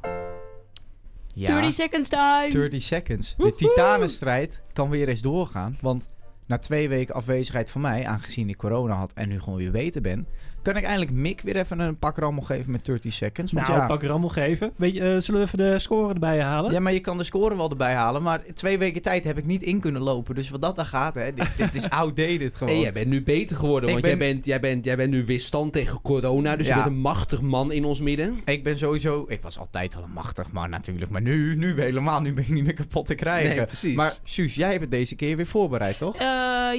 Ja. 1.27 1.47
30 1.47 1.73
seconds 1.73 2.09
time! 2.09 2.49
30 2.49 2.81
seconds. 2.81 3.35
De 3.35 3.55
titanenstrijd 3.55 4.61
kan 4.73 4.89
weer 4.89 5.07
eens 5.07 5.21
doorgaan. 5.21 5.77
Want 5.81 6.05
na 6.45 6.57
twee 6.57 6.89
weken 6.89 7.15
afwezigheid 7.15 7.71
van 7.71 7.81
mij, 7.81 8.05
aangezien 8.07 8.49
ik 8.49 8.57
corona 8.57 8.95
had 8.95 9.13
en 9.13 9.29
nu 9.29 9.39
gewoon 9.39 9.57
weer 9.57 9.71
beter 9.71 10.01
ben, 10.01 10.27
kan 10.65 10.75
ik 10.77 10.83
eindelijk 10.83 11.11
Mick 11.11 11.41
weer 11.41 11.55
even 11.55 11.79
een 11.79 11.97
pak 11.97 12.17
rammel 12.17 12.43
geven 12.43 12.71
met 12.71 12.85
30 12.85 13.13
seconds. 13.13 13.51
Want 13.51 13.67
Nou, 13.67 13.79
ja, 13.79 13.85
pak 13.85 14.03
rammel 14.03 14.29
geven. 14.29 14.71
Weet 14.75 14.93
je, 14.93 14.99
eh, 15.13 15.19
zullen 15.21 15.39
we 15.41 15.45
even 15.45 15.57
de 15.57 15.79
score 15.79 16.13
erbij 16.13 16.41
halen? 16.41 16.71
ja, 16.71 16.79
maar 16.79 16.93
je 16.93 16.99
kan 16.99 17.17
de 17.17 17.23
score 17.23 17.55
wel 17.55 17.69
erbij 17.69 17.93
halen. 17.93 18.23
Maar 18.23 18.41
twee 18.53 18.77
weken 18.77 19.01
tijd 19.01 19.23
heb 19.23 19.37
ik 19.37 19.45
niet 19.45 19.63
in 19.63 19.79
kunnen 19.79 20.01
lopen. 20.01 20.35
Dus 20.35 20.49
wat 20.49 20.61
dat 20.61 20.75
dan 20.75 20.85
gaat, 20.85 21.13
hè, 21.15 21.33
dit, 21.33 21.47
dit 21.57 21.75
is 21.75 21.89
outdated 21.89 22.55
gewoon. 22.55 22.73
En 22.73 22.79
jij 22.79 22.93
bent 22.93 23.07
nu 23.07 23.23
beter 23.23 23.55
geworden, 23.55 23.89
Ik 23.89 23.95
want 23.95 24.01
ben- 24.07 24.17
jij, 24.17 24.33
bent, 24.33 24.45
jij, 24.45 24.59
bent, 24.59 24.85
jij 24.85 24.95
bent 24.95 25.09
nu 25.11 25.25
weerstand 25.25 25.73
tegen 25.73 26.01
corona. 26.01 26.55
Dus 26.55 26.67
Ja. 26.67 26.75
je 26.77 26.81
bent 26.83 26.95
een 26.95 27.01
machtig 27.01 27.41
man 27.41 27.71
in 27.71 27.85
ons 27.85 27.99
midden. 27.99 28.39
Ik 28.45 28.63
ben 28.63 28.77
sowieso... 28.77 29.25
Ik 29.27 29.41
was 29.41 29.59
altijd 29.59 29.95
al 29.95 30.03
een 30.03 30.11
machtig 30.11 30.51
man 30.51 30.69
natuurlijk. 30.69 31.11
Maar 31.11 31.21
nu, 31.21 31.55
nu 31.55 31.81
helemaal. 31.81 32.21
Nu 32.21 32.33
ben 32.33 32.43
ik 32.43 32.49
niet 32.49 32.63
meer 32.63 32.73
kapot 32.73 33.05
te 33.05 33.15
krijgen. 33.15 33.55
Nee, 33.55 33.65
precies. 33.65 33.95
Maar 33.95 34.13
Suus, 34.23 34.55
jij 34.55 34.69
hebt 34.69 34.81
het 34.81 34.91
deze 34.91 35.15
keer 35.15 35.35
weer 35.35 35.45
voorbereid, 35.47 35.97
toch? 35.97 36.15
Eh, 36.15 36.21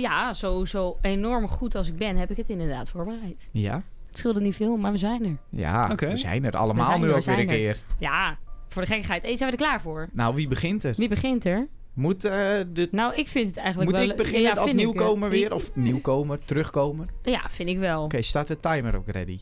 ja, 0.00 0.32
zo, 0.32 0.64
zo 0.64 0.98
enorm 1.00 1.48
goed 1.48 1.74
als 1.74 1.88
ik 1.88 1.96
ben, 1.96 2.16
heb 2.16 2.30
ik 2.30 2.36
het 2.36 2.48
inderdaad 2.48 2.88
voorbereid. 2.88 3.48
Ja. 3.52 3.75
Het 4.16 4.24
scheelde 4.24 4.40
niet 4.46 4.56
veel, 4.56 4.76
maar 4.76 4.92
we 4.92 4.98
zijn 4.98 5.24
er. 5.24 5.36
Ja, 5.50 5.88
Oké. 5.92 6.08
we 6.08 6.16
zijn 6.16 6.44
er 6.44 6.56
allemaal 6.56 6.84
zijn 6.84 7.00
nu 7.00 7.08
er, 7.08 7.14
ook 7.16 7.24
weer 7.24 7.38
een 7.38 7.48
er. 7.48 7.54
keer. 7.54 7.78
Ja, 7.98 8.38
voor 8.68 8.82
de 8.82 8.88
gekkigheid. 8.88 9.22
Hey, 9.22 9.36
zijn 9.36 9.50
we 9.50 9.56
er 9.56 9.62
klaar 9.62 9.80
voor? 9.80 10.08
Nou, 10.12 10.34
wie 10.34 10.48
begint 10.48 10.84
er? 10.84 10.94
Wie 10.96 11.08
begint 11.08 11.44
er? 11.44 11.66
Moet, 11.94 12.24
eh, 12.24 12.30
de, 12.72 12.88
Nou, 12.90 13.14
ik 13.14 13.28
vind 13.28 13.46
het 13.48 13.56
eigenlijk 13.56 13.90
moet 13.90 13.98
wel... 14.00 14.10
ik 14.10 14.16
beginnen 14.16 14.42
ja, 14.54 14.60
als 14.60 14.70
eh, 14.70 14.76
nieuwkomer 14.76 15.30
weer? 15.30 15.46
ik- 15.46 15.52
Of 15.54 15.70
nieuwkomer, 15.74 16.38
terugkomer? 16.44 17.06
Oké, 17.18 17.30
Ja, 17.30 17.42
vind 17.50 17.68
ik 17.68 17.78
wel. 17.78 18.10
staat 18.20 18.48
de 18.48 18.60
timer 18.60 18.96
ook 18.96 19.08
ready? 19.08 19.40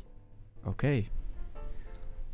Oké. 0.64 1.04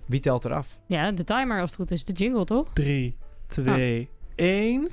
Wie 0.07 0.21
telt 0.21 0.45
eraf? 0.45 0.79
Ja, 0.87 1.11
de 1.13 1.25
timer 1.25 1.61
als 1.61 1.71
het 1.71 1.79
goed 1.79 1.91
is. 1.91 2.05
De 2.05 2.13
jingle, 2.13 2.45
toch? 2.45 2.67
3, 2.73 3.17
2, 3.47 4.09
1. 4.35 4.89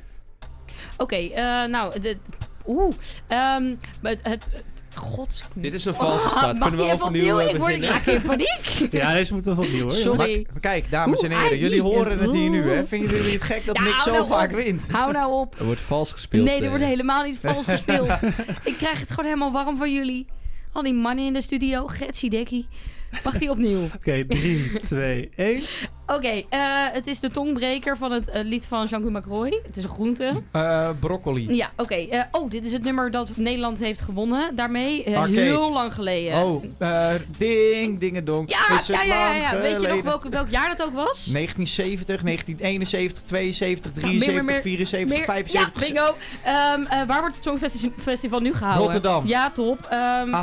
Oké, 0.98 1.16
eh, 1.16 1.66
nou, 1.66 2.00
de, 2.00 2.18
oeh, 2.66 2.94
ehm, 3.28 3.76
het, 4.02 4.20
het, 4.24 4.48
god. 4.98 5.48
Dit 5.54 5.74
is 5.74 5.86
een 5.86 5.94
valse 5.94 6.28
start. 6.30 6.60
Mag 6.60 6.68
Kunnen 6.70 6.86
we 6.88 6.94
overnieuw, 6.94 7.40
Ik 7.40 7.58
word 7.58 7.72
ik 7.72 8.06
in 8.06 8.22
paniek. 8.22 8.88
Ja, 8.92 9.14
deze 9.14 9.34
moeten 9.34 9.56
we 9.56 9.62
opnieuw 9.62 9.82
hoor. 9.82 9.92
Sorry. 9.92 10.48
Maar 10.52 10.60
kijk, 10.62 10.92
dames 10.92 11.22
en 11.22 11.32
heren, 11.32 11.58
jullie 11.58 11.82
horen 11.82 12.20
het- 12.20 12.32
hier 12.32 12.50
nu, 12.50 12.70
hè? 12.70 12.86
Vinden 12.86 13.16
jullie 13.18 13.34
het 13.34 13.44
gek 13.44 13.66
dat 13.66 13.78
Ja, 13.78 13.84
Nick 13.84 13.94
zo 13.94 14.12
nou 14.12 14.28
vaak 14.28 14.50
op. 14.50 14.56
wint? 14.56 14.82
Hou 14.92 15.12
nou 15.12 15.32
op. 15.34 15.56
Er 15.60 15.66
wordt 15.66 15.82
vals 15.82 16.12
gespeeld. 16.12 16.46
Nee, 16.46 16.58
er 16.58 16.64
eh. 16.64 16.70
wordt 16.70 16.84
helemaal 16.84 17.24
niet 17.24 17.38
vals 17.42 17.66
gespeeld. 17.76 18.10
ik 18.64 18.76
krijg 18.78 19.00
het 19.00 19.10
gewoon 19.10 19.26
helemaal 19.26 19.52
warm 19.52 19.78
van 19.78 19.94
jullie. 19.94 20.26
Al 20.74 20.84
die 20.84 20.94
mannen 20.94 21.26
in 21.26 21.34
de 21.34 21.42
studio. 21.42 21.88
Getsie 21.88 22.30
dekkie. 22.30 22.68
Mag 23.24 23.38
die 23.38 23.50
opnieuw? 23.50 23.84
Oké, 23.96 24.26
3, 24.28 24.80
2, 24.80 25.30
1. 25.36 25.62
Oké, 26.16 26.28
eh, 26.50 26.60
het 26.92 27.08
is 27.08 27.20
de 27.20 27.30
tongbreker 27.30 27.98
van 27.98 28.12
het 28.12 28.30
eh, 28.30 28.44
lied 28.44 28.66
van 28.66 28.86
Jean-Guy 28.86 29.12
Macroy. 29.12 29.60
Het 29.66 29.78
is 29.78 29.84
een 29.84 29.90
groente. 29.90 30.32
Eh, 30.52 30.90
broccoli. 31.00 31.56
Ja, 31.56 31.72
oké. 31.76 32.28
oh, 32.32 32.50
dit 32.50 32.66
is 32.66 32.72
het 32.72 32.84
nummer 32.84 33.12
dat 33.12 33.30
Nederland 33.36 33.80
heeft 33.80 34.02
gewonnen 34.02 34.56
daarmee. 34.56 35.04
heel 35.06 35.74
lang 35.74 35.94
geleden. 35.94 36.44
Oh, 36.44 36.64
ding. 37.38 38.00
Ja, 38.50 38.78
Is 38.78 38.88
het 38.88 39.02
ja, 39.02 39.04
ja, 39.04 39.34
ja, 39.34 39.52
ja. 39.52 39.62
Weet 39.62 39.82
je 39.82 39.88
nog 39.88 40.02
welk, 40.02 40.24
welk 40.30 40.50
jaar 40.50 40.76
dat 40.76 40.88
ook 40.88 40.94
was? 40.94 41.26
1970, 41.26 42.22
1971, 42.22 43.24
72, 43.24 43.94
Nou, 43.96 44.08
meer, 44.08 44.20
73, 44.20 44.44
meer, 44.44 44.54
meer, 44.54 44.62
74, 44.62 45.18
meer- 45.18 45.26
75. 45.26 45.88
Ja, 45.88 45.94
bingo. 45.94 46.16
Ehm, 46.44 47.02
eh, 47.02 47.08
waar 47.08 47.20
wordt 47.20 47.36
het 47.36 47.44
Songfestival 47.44 48.40
nu 48.40 48.54
gehouden? 48.54 48.84
Rotterdam. 48.84 49.28
Ja, 49.28 49.52
top. 49.52 49.88
Ehm, 49.90 50.34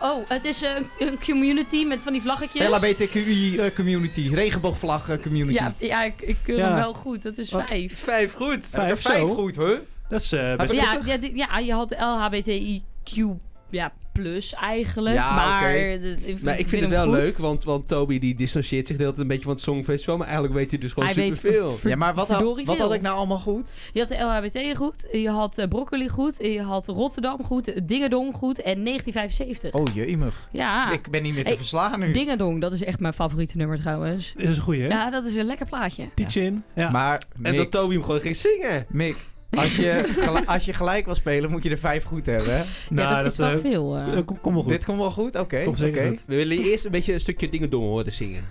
oh, 0.00 0.28
het 0.28 0.44
is 0.44 0.62
een, 0.62 0.86
een 1.08 1.18
community 1.24 1.84
met 1.84 1.98
van 2.02 2.12
die 2.12 2.22
vlaggetjes. 2.22 2.68
LHBTQI 2.68 3.60
community, 3.74 4.30
regenboogvlag 4.34 4.89
community. 5.22 5.52
Ja, 5.58 5.74
ja 5.78 6.02
ik, 6.02 6.20
ik 6.20 6.36
keur 6.42 6.56
Ja. 6.56 6.66
hem 6.66 6.74
wel 6.76 6.92
goed. 6.94 7.22
Dat 7.22 7.38
is 7.38 7.50
Wat? 7.50 7.68
vijf. 7.68 7.98
Vijf 7.98 8.32
goed. 8.32 8.66
Vijf 8.66 9.28
goed, 9.28 9.56
hè? 9.56 9.74
Dat 10.08 10.20
is 10.20 10.32
eh, 10.32 10.56
best 10.56 10.72
ik 10.72 10.80
Ja, 10.80 10.98
ja, 11.04 11.18
ja, 11.34 11.58
je 11.58 11.72
had 11.72 11.94
LHBTIQ 11.98 13.24
ja, 13.70 13.92
plus 14.12 14.54
eigenlijk. 14.54 15.14
Ja, 15.16 15.34
maar 15.34 15.98
dat- 16.00 16.24
ik, 16.26 16.42
Maar 16.42 16.58
ik 16.58 16.68
vind 16.68 16.82
het 16.82 16.90
wel 16.90 17.04
goed. 17.04 17.14
leuk, 17.14 17.38
want, 17.38 17.64
want 17.64 17.88
Toby 17.88 18.18
die 18.18 18.34
distancieert 18.34 18.86
zich 18.86 18.96
de 18.96 19.02
hele 19.02 19.14
tijd 19.14 19.22
een 19.24 19.30
beetje 19.32 19.44
van 19.44 19.54
het 19.54 19.62
Songfestival. 19.62 20.16
Maar 20.16 20.26
eigenlijk 20.26 20.56
weet 20.56 20.70
hij 20.70 20.80
dus 20.80 20.92
gewoon 20.92 21.08
Hij 21.08 21.14
weet 21.16 21.34
superveel. 21.36 21.78
Ja, 21.84 21.96
maar 21.96 22.14
wat, 22.14 22.28
had, 22.28 22.42
wat 22.42 22.60
veel. 22.64 22.76
had 22.76 22.94
ik 22.94 23.00
nou 23.00 23.16
allemaal 23.16 23.38
goed? 23.38 23.68
Je 23.92 24.00
had 24.00 24.08
de 24.08 24.18
LHBT 24.18 24.76
goed, 24.76 25.06
je 25.12 25.28
had 25.30 25.58
eh, 25.58 25.68
broccoli 25.68 26.08
goed, 26.08 26.36
je 26.38 26.62
had 26.62 26.86
Rotterdam 26.88 27.44
goed, 27.44 27.88
Dingedong 27.88 28.34
goed 28.34 28.62
en 28.62 28.84
1975. 28.84 29.72
Oh, 29.72 29.94
jemig. 29.94 30.48
Ja. 30.52 30.92
Ik 30.92 31.10
ben 31.10 31.22
niet 31.22 31.32
meer 31.34 31.42
te 31.42 31.48
Hey, 31.48 31.56
verslaan 31.58 32.00
nu. 32.00 32.12
Dingedong, 32.12 32.60
dat 32.60 32.72
is 32.72 32.84
echt 32.84 33.00
mijn 33.00 33.14
favoriete 33.14 33.56
nummer 33.56 33.78
trouwens. 33.80 34.32
Dit 34.36 34.48
is 34.48 34.56
een 34.56 34.62
goeie, 34.62 34.82
hè? 34.82 34.88
Ja, 34.88 35.10
dat 35.10 35.24
is 35.24 35.34
een 35.34 35.44
lekker 35.46 35.66
plaatje. 35.66 36.08
Teach 36.14 36.36
in. 36.36 36.62
Ja. 36.74 36.90
Maar 36.90 37.22
En 37.42 37.42
Mick, 37.42 37.56
dat 37.56 37.70
Toby 37.70 37.94
hem 37.94 38.02
gewoon 38.04 38.20
ging 38.20 38.36
zingen. 38.36 38.86
Mick 38.88 39.16
als, 39.50 39.76
je 39.76 40.04
gel- 40.18 40.44
als 40.44 40.64
je 40.64 40.72
gelijk 40.72 41.04
wil 41.04 41.14
spelen, 41.14 41.50
moet 41.50 41.62
je 41.62 41.70
er 41.70 41.78
vijf 41.78 42.04
goed 42.04 42.26
hebben. 42.26 42.52
hè? 42.56 42.62
ja, 43.02 43.22
dat, 43.22 43.32
is 43.32 43.38
wel 43.38 43.50
eh, 43.50 43.58
veel. 43.60 43.96
eh, 43.96 44.18
kom, 44.24 44.40
kom 44.40 44.52
wel 44.54 44.62
goed. 44.62 44.72
Dit 44.72 44.84
komt 44.84 44.98
wel 44.98 45.10
goed? 45.10 45.36
Oké. 45.38 45.62
Oké. 45.66 46.06
goed. 46.06 46.24
We 46.26 46.34
willen 46.36 46.58
eerst 46.58 46.84
een 46.84 46.90
beetje 46.90 47.12
een 47.12 47.20
stukje 47.20 47.48
dingen 47.48 47.70
doen 47.70 47.82
horen 47.82 48.12
zingen. 48.12 48.42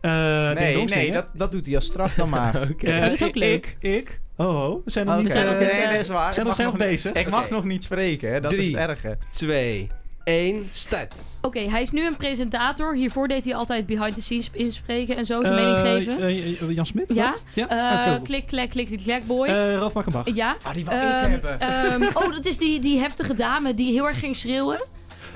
Eh, 0.00 0.10
Nee, 0.52 0.76
nee, 0.76 0.88
zingen. 0.88 1.12
dat, 1.12 1.26
dat 1.34 1.52
doet 1.52 1.66
hij 1.66 1.74
als 1.74 1.84
straf 1.84 2.14
dan 2.14 2.28
maar. 2.28 2.62
Oké. 2.70 2.86
Eh, 2.86 3.00
dat 3.02 3.12
is 3.12 3.22
ook 3.22 3.28
ik- 3.28 3.34
leuk. 3.34 3.76
Ik, 3.80 3.90
ik. 3.94 4.20
Oh, 4.36 4.46
oh. 4.70 4.84
We 4.84 4.90
zijn 4.90 5.06
nog 5.06 5.14
Oké, 5.14 5.22
niet... 5.24 5.32
zijn 5.32 5.58
nee, 5.58 5.86
dat 5.92 6.00
is 6.00 6.08
waar. 6.08 6.34
zijn 6.34 6.46
Ik 6.46 6.52
nog- 6.56 6.74
zijn 6.74 7.02
nog? 7.04 7.14
Ik 7.16 7.30
mag 7.30 7.50
nog 7.50 7.64
niet 7.64 7.84
spreken, 7.84 8.32
hè? 8.32 8.40
dat 8.40 8.52
is 8.52 8.58
Drie. 8.58 8.76
het 8.78 8.88
erge. 8.88 9.18
Twee, 9.30 9.90
één, 10.24 10.68
start. 10.72 11.14
Oké, 11.40 11.58
hij 11.60 11.82
is 11.82 11.90
nu 11.90 12.06
een 12.06 12.16
presentator. 12.16 12.94
Hiervoor 12.94 13.28
deed 13.28 13.44
hij 13.44 13.54
altijd 13.54 13.86
behind 13.86 14.14
the 14.14 14.22
scenes 14.22 14.48
inspreken 14.52 15.16
en 15.16 15.26
zo 15.26 15.40
zijn 15.42 15.52
eh, 15.58 15.64
mening 15.64 16.04
geven. 16.06 16.22
eh, 16.22 16.62
eh, 16.62 16.74
Jan 16.74 16.86
Smit? 16.86 17.12
Ja? 17.14 17.24
wat? 17.30 17.42
Ja? 17.54 17.68
Eh, 17.68 18.12
Ah, 18.14 18.22
klik, 18.22 18.46
klik, 18.46 18.68
klik, 18.70 18.86
klik, 18.86 19.00
klik, 19.02 19.26
boy. 19.26 19.46
Eh, 19.48 19.74
Ralf 19.74 19.92
Makkenbach. 19.92 20.34
ja. 20.34 20.56
Ah, 20.62 20.74
die 20.74 20.84
wou 20.84 20.96
ik 20.96 21.02
Ehm, 21.02 21.30
hebben. 21.30 21.60
ehm, 21.70 22.02
oh, 22.14 22.30
dat 22.34 22.46
is 22.46 22.56
die, 22.58 22.80
die 22.80 22.98
heftige 22.98 23.34
dame 23.34 23.74
die 23.74 23.92
heel 23.92 24.06
erg 24.08 24.18
ging 24.18 24.36
schreeuwen. 24.36 24.82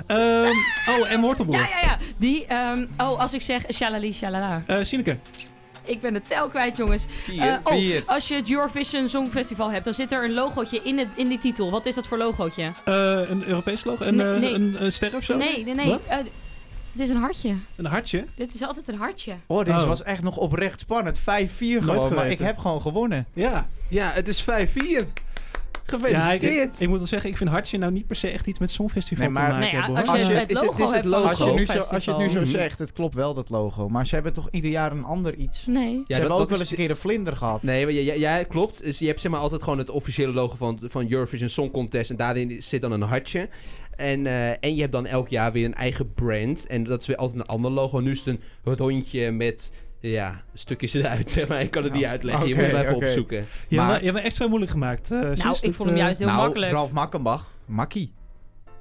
Ehm, 0.07 0.51
oh, 0.89 1.11
en 1.13 1.21
Wortelboer. 1.21 1.55
Ja, 1.55 1.61
ja, 1.61 1.81
ja. 1.89 1.99
Die, 2.17 2.47
ehm, 2.47 2.87
oh, 2.99 3.21
als 3.21 3.35
ik 3.35 3.43
zeg 3.43 3.63
shalali, 3.73 4.13
shalala. 4.13 4.63
Eh, 4.67 4.77
Sineke. 4.83 5.17
Ik 5.89 6.01
ben 6.01 6.13
de 6.13 6.23
tel 6.23 6.49
kwijt, 6.49 6.77
jongens. 6.77 7.07
Vier. 7.25 7.43
Eh, 7.43 7.55
oh, 7.63 7.73
Vier. 7.73 8.03
als 8.07 8.29
je 8.29 8.35
het 8.35 8.51
Eurovision 8.51 9.09
Songfestival 9.09 9.71
hebt, 9.71 9.85
dan 9.85 9.95
zit 9.95 10.13
er 10.13 10.25
een 10.25 10.33
logootje 10.33 10.81
in, 10.83 10.99
het, 10.99 11.09
in 11.15 11.29
die 11.29 11.39
titel. 11.39 11.71
Wat 11.71 11.87
is 11.87 11.95
dat 11.95 12.07
voor 12.07 12.19
logootje? 12.19 12.63
Eh, 12.85 13.21
een 13.29 13.45
Europees 13.47 13.85
logo? 13.85 14.05
Een, 14.05 14.17
Nee, 14.17 14.35
eh, 14.35 14.41
nee. 14.41 14.55
een, 14.55 14.77
een 14.85 14.93
ster 14.93 15.17
of 15.17 15.25
zo? 15.25 15.37
Nee, 15.37 15.65
nee, 15.65 15.75
nee. 15.75 15.89
Wat? 15.89 16.09
Het 16.93 17.01
is 17.01 17.09
een 17.09 17.21
hartje. 17.21 17.55
Een 17.77 17.85
hartje? 17.87 18.25
Dit 18.35 18.55
is 18.55 18.63
altijd 18.63 18.89
een 18.89 18.99
hartje. 18.99 19.35
Oh, 19.47 19.59
Oh. 19.69 19.85
was 19.85 20.03
echt 20.03 20.23
nog 20.23 20.37
oprecht 20.37 20.81
spannend. 20.81 21.19
5-4 21.19 21.23
Nooit 21.25 21.83
gewoon, 21.83 22.15
maar 22.15 22.31
ik 22.31 22.39
heb 22.39 22.59
gewoon 22.59 22.81
gewonnen. 22.81 23.27
Ja. 23.33 23.67
Ja, 23.89 24.11
het 24.11 24.29
is 24.29 24.43
5-4. 24.43 25.07
Ja, 26.09 26.33
ik, 26.33 26.43
ik 26.79 26.89
moet 26.89 26.99
wel 26.99 27.07
zeggen, 27.07 27.31
ik 27.31 27.37
vind 27.37 27.51
Hartje 27.51 27.79
nou 27.79 27.93
niet 27.93 28.07
per 28.07 28.17
se 28.17 28.29
echt 28.29 28.47
iets 28.47 28.59
met 28.59 28.71
Songfestival 28.71 29.25
Nee, 29.25 29.35
maar- 29.35 29.45
te 29.45 29.51
maken 29.53 29.65
Nee, 29.73 29.81
hebben. 29.81 29.97
als 29.97 30.07
je 30.07 30.13
Als 30.13 30.23
je- 30.23 30.39
het 30.39 30.51
is 30.51 30.57
het- 30.57 30.65
logo 30.65 30.79
hebt 30.93 31.07
Als 31.29 31.39
je, 31.39 31.53
nu 31.55 31.67
zo, 31.67 31.79
als 31.79 32.05
je 32.05 32.11
het 32.11 32.21
nu 32.21 32.29
zo 32.29 32.41
Mhm. 32.41 32.49
zegt, 32.49 32.79
het 32.79 32.93
klopt 32.93 33.15
wel, 33.15 33.35
dat 33.35 33.51
logo. 33.51 33.89
Maar 33.89 34.07
ze 34.07 34.15
hebben 34.15 34.33
toch 34.33 34.49
ieder 34.51 34.71
jaar 34.71 34.93
een 34.93 35.05
ander 35.05 35.35
iets. 35.35 35.67
Nee. 35.67 35.93
Ja, 35.93 35.99
ze 35.99 36.05
dat- 36.09 36.17
hebben 36.19 36.37
ook 36.37 36.49
wel 36.49 36.59
eens 36.59 36.71
een 36.71 36.77
keer 36.77 36.91
een 36.91 36.97
vlinder 36.97 37.37
gehad. 37.37 37.63
Nee, 37.63 37.85
maar 37.85 37.95
ja, 37.95 38.13
ja, 38.15 38.37
ja, 38.37 38.43
klopt. 38.45 38.83
Dus 38.85 38.99
je 38.99 39.07
hebt 39.07 39.21
zeg 39.21 39.31
maar 39.31 39.41
altijd 39.41 39.63
gewoon 39.63 39.79
het 39.79 39.91
officiële 39.91 40.33
logo 40.33 40.57
van, 40.57 40.79
van 40.83 41.11
Eurovision 41.13 41.49
Song 41.49 41.71
Contest. 41.71 42.11
En 42.11 42.17
daarin 42.17 42.63
zit 42.63 42.81
dan 42.81 42.93
een 42.93 43.03
hartje. 43.03 43.49
En, 43.97 44.27
eh, 44.27 44.49
en 44.51 44.75
je 44.75 44.81
hebt 44.81 44.93
dan 44.93 45.07
elk 45.07 45.29
jaar 45.29 45.53
weer 45.53 45.65
een 45.65 45.75
eigen 45.75 46.13
brand. 46.15 46.67
En 46.67 46.85
dat 46.85 47.01
is 47.01 47.07
weer 47.07 47.17
altijd 47.17 47.41
een 47.41 47.47
ander 47.47 47.71
logo. 47.71 48.01
Nu 48.01 48.11
is 48.11 48.25
het 48.25 48.39
een 48.65 48.77
rondje 48.77 49.31
met 49.33 49.73
ja, 50.01 50.43
stukjes 50.55 50.95
eruit, 50.95 51.31
zeg 51.39 51.49
maar. 51.49 51.61
Ik 51.61 51.71
kan 51.71 51.85
het 51.85 51.93
niet 51.93 52.05
uitleggen. 52.05 52.49
je 52.49 52.55
moet 52.55 52.65
het 52.65 52.73
maar 52.73 52.83
even 52.83 52.95
opzoeken. 52.97 53.37
Je, 53.37 53.45
hebt 53.45 53.71
Maar- 53.77 53.87
wel- 53.87 53.97
je 53.99 54.05
hebt 54.05 54.17
me 54.17 54.21
extra 54.21 54.47
moeilijk 54.47 54.71
gemaakt. 54.71 55.11
eh, 55.11 55.21
zus, 55.29 55.43
Nou, 55.43 55.57
ik 55.61 55.75
vond 55.75 55.89
hem 55.89 55.99
eh, 55.99 56.05
juist 56.05 56.19
heel 56.19 56.29
nou, 56.29 56.41
makkelijk. 56.41 56.73
Ralf 56.73 56.93
Makkenbach. 56.93 57.51
Makkie. 57.67 58.13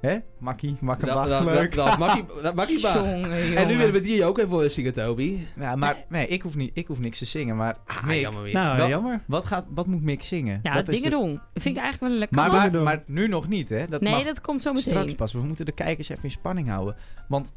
Hè? 0.01 0.17
Makkie, 0.37 0.75
Makkenbach. 0.79 1.27
Dat- 1.27 1.43
dat- 1.43 1.53
leuk. 1.53 1.75
dat- 1.75 1.97
Makkie- 1.97 2.25
dat 2.41 2.55
Makkie. 2.55 2.79
Jongen, 2.81 3.55
En 3.57 3.67
nu 3.67 3.77
willen 3.77 3.93
we 3.93 4.01
die 4.01 4.25
ook 4.25 4.37
even 4.37 4.49
voor 4.49 4.69
zingen, 4.69 4.93
Toby. 4.93 5.37
Ja, 5.59 5.75
maar 5.75 5.97
nee, 6.09 6.27
ik 6.27 6.41
hoef, 6.41 6.55
niet, 6.55 6.71
ik 6.73 6.87
hoef 6.87 6.99
niks 6.99 7.17
te 7.17 7.25
zingen. 7.25 7.55
Maar 7.55 7.77
Mick, 8.05 8.19
jammer 8.19 8.43
weer. 8.43 8.53
Nou, 8.53 8.77
wel- 8.77 8.87
jammer. 8.89 9.21
wat, 9.25 9.45
gaat, 9.45 9.65
wat 9.69 9.87
moet 9.87 10.01
Mick 10.01 10.23
zingen? 10.23 10.59
Ja, 10.63 10.73
dat 10.73 10.87
is 10.87 11.01
de- 11.01 11.39
vind 11.53 11.75
ik 11.75 11.81
eigenlijk 11.81 11.99
wel 11.99 12.09
een 12.11 12.17
lekker. 12.17 12.37
Maar, 12.37 12.81
maar, 12.83 13.03
nu 13.05 13.27
nog 13.27 13.47
niet, 13.47 13.69
hè? 13.69 13.87
Dat 13.87 14.01
nee, 14.01 14.13
mag 14.13 14.23
dat 14.23 14.41
komt 14.41 14.61
zo 14.61 14.73
meteen. 14.73 14.89
straks 14.93 15.13
pas. 15.13 15.33
We 15.33 15.39
moeten 15.39 15.65
de 15.65 15.71
kijkers 15.71 16.09
even 16.09 16.23
in 16.23 16.31
spanning 16.31 16.67
houden. 16.67 16.95
Want 17.27 17.53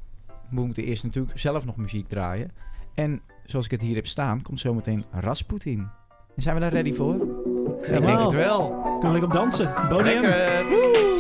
we 0.51 0.61
moeten 0.61 0.85
eerst 0.85 1.05
natuurlijk 1.05 1.39
zelf 1.39 1.65
nog 1.65 1.77
muziek 1.77 2.09
draaien. 2.09 2.51
En 3.01 3.23
zoals 3.45 3.65
ik 3.65 3.71
het 3.71 3.81
hier 3.81 3.95
heb 3.95 4.07
staan, 4.07 4.43
komt 4.43 4.61
zometeen 4.61 5.05
Rasputin. 5.11 5.79
En 6.37 6.43
zijn 6.43 6.55
we 6.55 6.61
daar 6.61 6.73
ready 6.73 6.93
voor? 6.93 7.15
Ik 7.83 8.01
denk 8.01 8.21
het 8.21 8.33
wel. 8.33 8.69
Kunnen 8.69 9.01
we 9.01 9.09
lekker 9.09 9.29
op 9.29 9.33
dansen. 9.33 9.75
Boniem. 9.89 10.21
Lekker. 10.21 11.20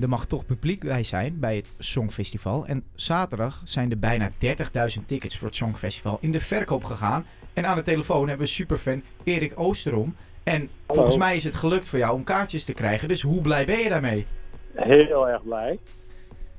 Er 0.00 0.08
mag 0.08 0.26
toch 0.26 0.46
publiek 0.46 0.80
bij 0.84 1.04
zijn 1.04 1.40
bij 1.40 1.56
het 1.56 1.72
Songfestival. 1.78 2.66
En 2.66 2.84
zaterdag 2.94 3.60
zijn 3.64 3.90
er 3.90 3.98
bijna 3.98 4.30
30.000 4.30 5.04
tickets 5.06 5.38
voor 5.38 5.46
het 5.46 5.56
Songfestival 5.56 6.18
in 6.20 6.32
de 6.32 6.40
verkoop 6.40 6.84
gegaan. 6.84 7.26
En 7.52 7.66
aan 7.66 7.76
de 7.76 7.82
telefoon 7.82 8.28
hebben 8.28 8.46
we 8.46 8.52
superfan 8.52 9.02
Erik 9.24 9.52
Oosterom. 9.54 10.16
En 10.42 10.68
volgens 10.88 11.16
mij 11.16 11.36
is 11.36 11.44
het 11.44 11.54
gelukt 11.54 11.88
voor 11.88 11.98
jou 11.98 12.14
om 12.14 12.24
kaartjes 12.24 12.64
te 12.64 12.74
krijgen. 12.74 13.08
Dus 13.08 13.22
hoe 13.22 13.40
blij 13.40 13.64
ben 13.66 13.78
je 13.78 13.88
daarmee? 13.88 14.26
Heel 14.74 15.28
erg 15.28 15.42
blij. 15.42 15.78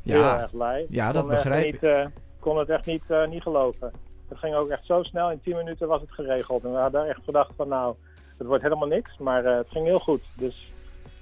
Heel 0.03 0.19
Ja, 0.19 0.41
erg 0.41 0.51
blij. 0.51 0.85
ja, 0.89 1.07
Ik 1.07 1.13
dat 1.13 1.27
begrijp 1.27 1.71
niet, 1.71 1.83
eh, 1.83 2.05
kon 2.39 2.57
het 2.57 2.69
echt 2.69 2.85
niet, 2.85 3.03
eh, 3.07 3.27
niet 3.27 3.41
geloven. 3.41 3.91
Het 4.27 4.38
ging 4.38 4.55
ook 4.55 4.69
echt 4.69 4.85
zo 4.85 5.03
snel. 5.03 5.31
In 5.31 5.41
10 5.43 5.55
minuten 5.55 5.88
was 5.88 6.01
het 6.01 6.11
geregeld. 6.11 6.63
En 6.63 6.71
we 6.71 6.77
hadden 6.77 7.07
echt 7.09 7.19
gedacht 7.25 7.51
van 7.55 7.67
nou, 7.67 7.95
het 8.38 8.47
wordt 8.47 8.63
helemaal 8.63 8.88
niks. 8.88 9.17
Maar 9.17 9.45
eh, 9.45 9.57
het 9.57 9.67
ging 9.69 9.85
heel 9.85 9.99
goed. 9.99 10.21
Dus 10.33 10.67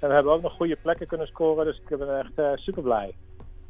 en 0.00 0.08
we 0.08 0.14
hebben 0.14 0.32
ook 0.32 0.42
nog 0.42 0.52
goede 0.52 0.76
plekken 0.82 1.06
kunnen 1.06 1.26
scoren. 1.26 1.64
Dus 1.64 1.80
ik 1.88 1.98
ben 1.98 2.18
echt 2.18 2.38
eh, 2.38 2.52
super 2.54 2.82
blij. 2.82 3.14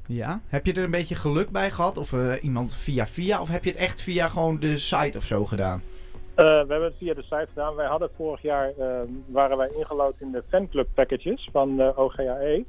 Ja? 0.07 0.41
Heb 0.47 0.67
je 0.67 0.73
er 0.73 0.85
een 0.85 0.91
beetje 0.91 1.15
geluk 1.15 1.51
bij 1.51 1.71
gehad? 1.71 1.99
Of 1.99 2.13
eh, 2.13 2.33
iemand 2.43 2.75
via 2.75 3.07
via? 3.07 3.41
Of 3.41 3.49
heb 3.49 3.65
je 3.65 3.71
het 3.71 3.79
echt 3.79 4.01
via 4.01 4.29
gewoon 4.29 4.59
de 4.59 4.79
site 4.79 5.19
of 5.19 5.25
zo 5.25 5.45
gedaan? 5.45 5.83
Eh, 6.35 6.45
we 6.45 6.67
hebben 6.69 6.83
het 6.83 6.97
via 6.99 7.15
de 7.15 7.23
site 7.23 7.47
gedaan. 7.49 7.75
Wij 7.75 7.87
hadden 7.87 8.11
vorig 8.17 8.43
jaar, 8.43 8.73
eh, 8.79 9.01
waren 9.27 9.57
wij 9.57 9.71
ingelood 9.77 10.15
in 10.21 10.31
de 10.33 10.43
fanclub 10.49 10.89
packages 10.95 11.49
van 11.53 11.97
OGAE. 11.97 12.65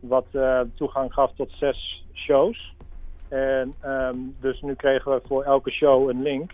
Wat 0.00 0.26
toegang 0.74 1.12
gaf 1.12 1.32
tot 1.36 1.50
zes 1.50 2.04
shows. 2.14 2.74
En 3.28 3.74
ehm, 3.80 4.16
dus 4.40 4.60
nu 4.60 4.74
kregen 4.74 5.12
we 5.12 5.20
voor 5.26 5.42
elke 5.42 5.70
show 5.70 6.08
een 6.08 6.22
link. 6.22 6.50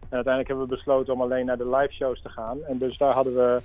En 0.00 0.18
uiteindelijk 0.18 0.48
hebben 0.48 0.68
we 0.68 0.74
besloten 0.74 1.12
om 1.12 1.20
alleen 1.20 1.46
naar 1.46 1.56
de 1.56 1.68
live 1.68 1.92
shows 1.92 2.22
te 2.22 2.28
gaan. 2.28 2.58
En 2.64 2.78
dus 2.78 2.98
daar 2.98 3.14
hadden 3.14 3.34
we 3.34 3.62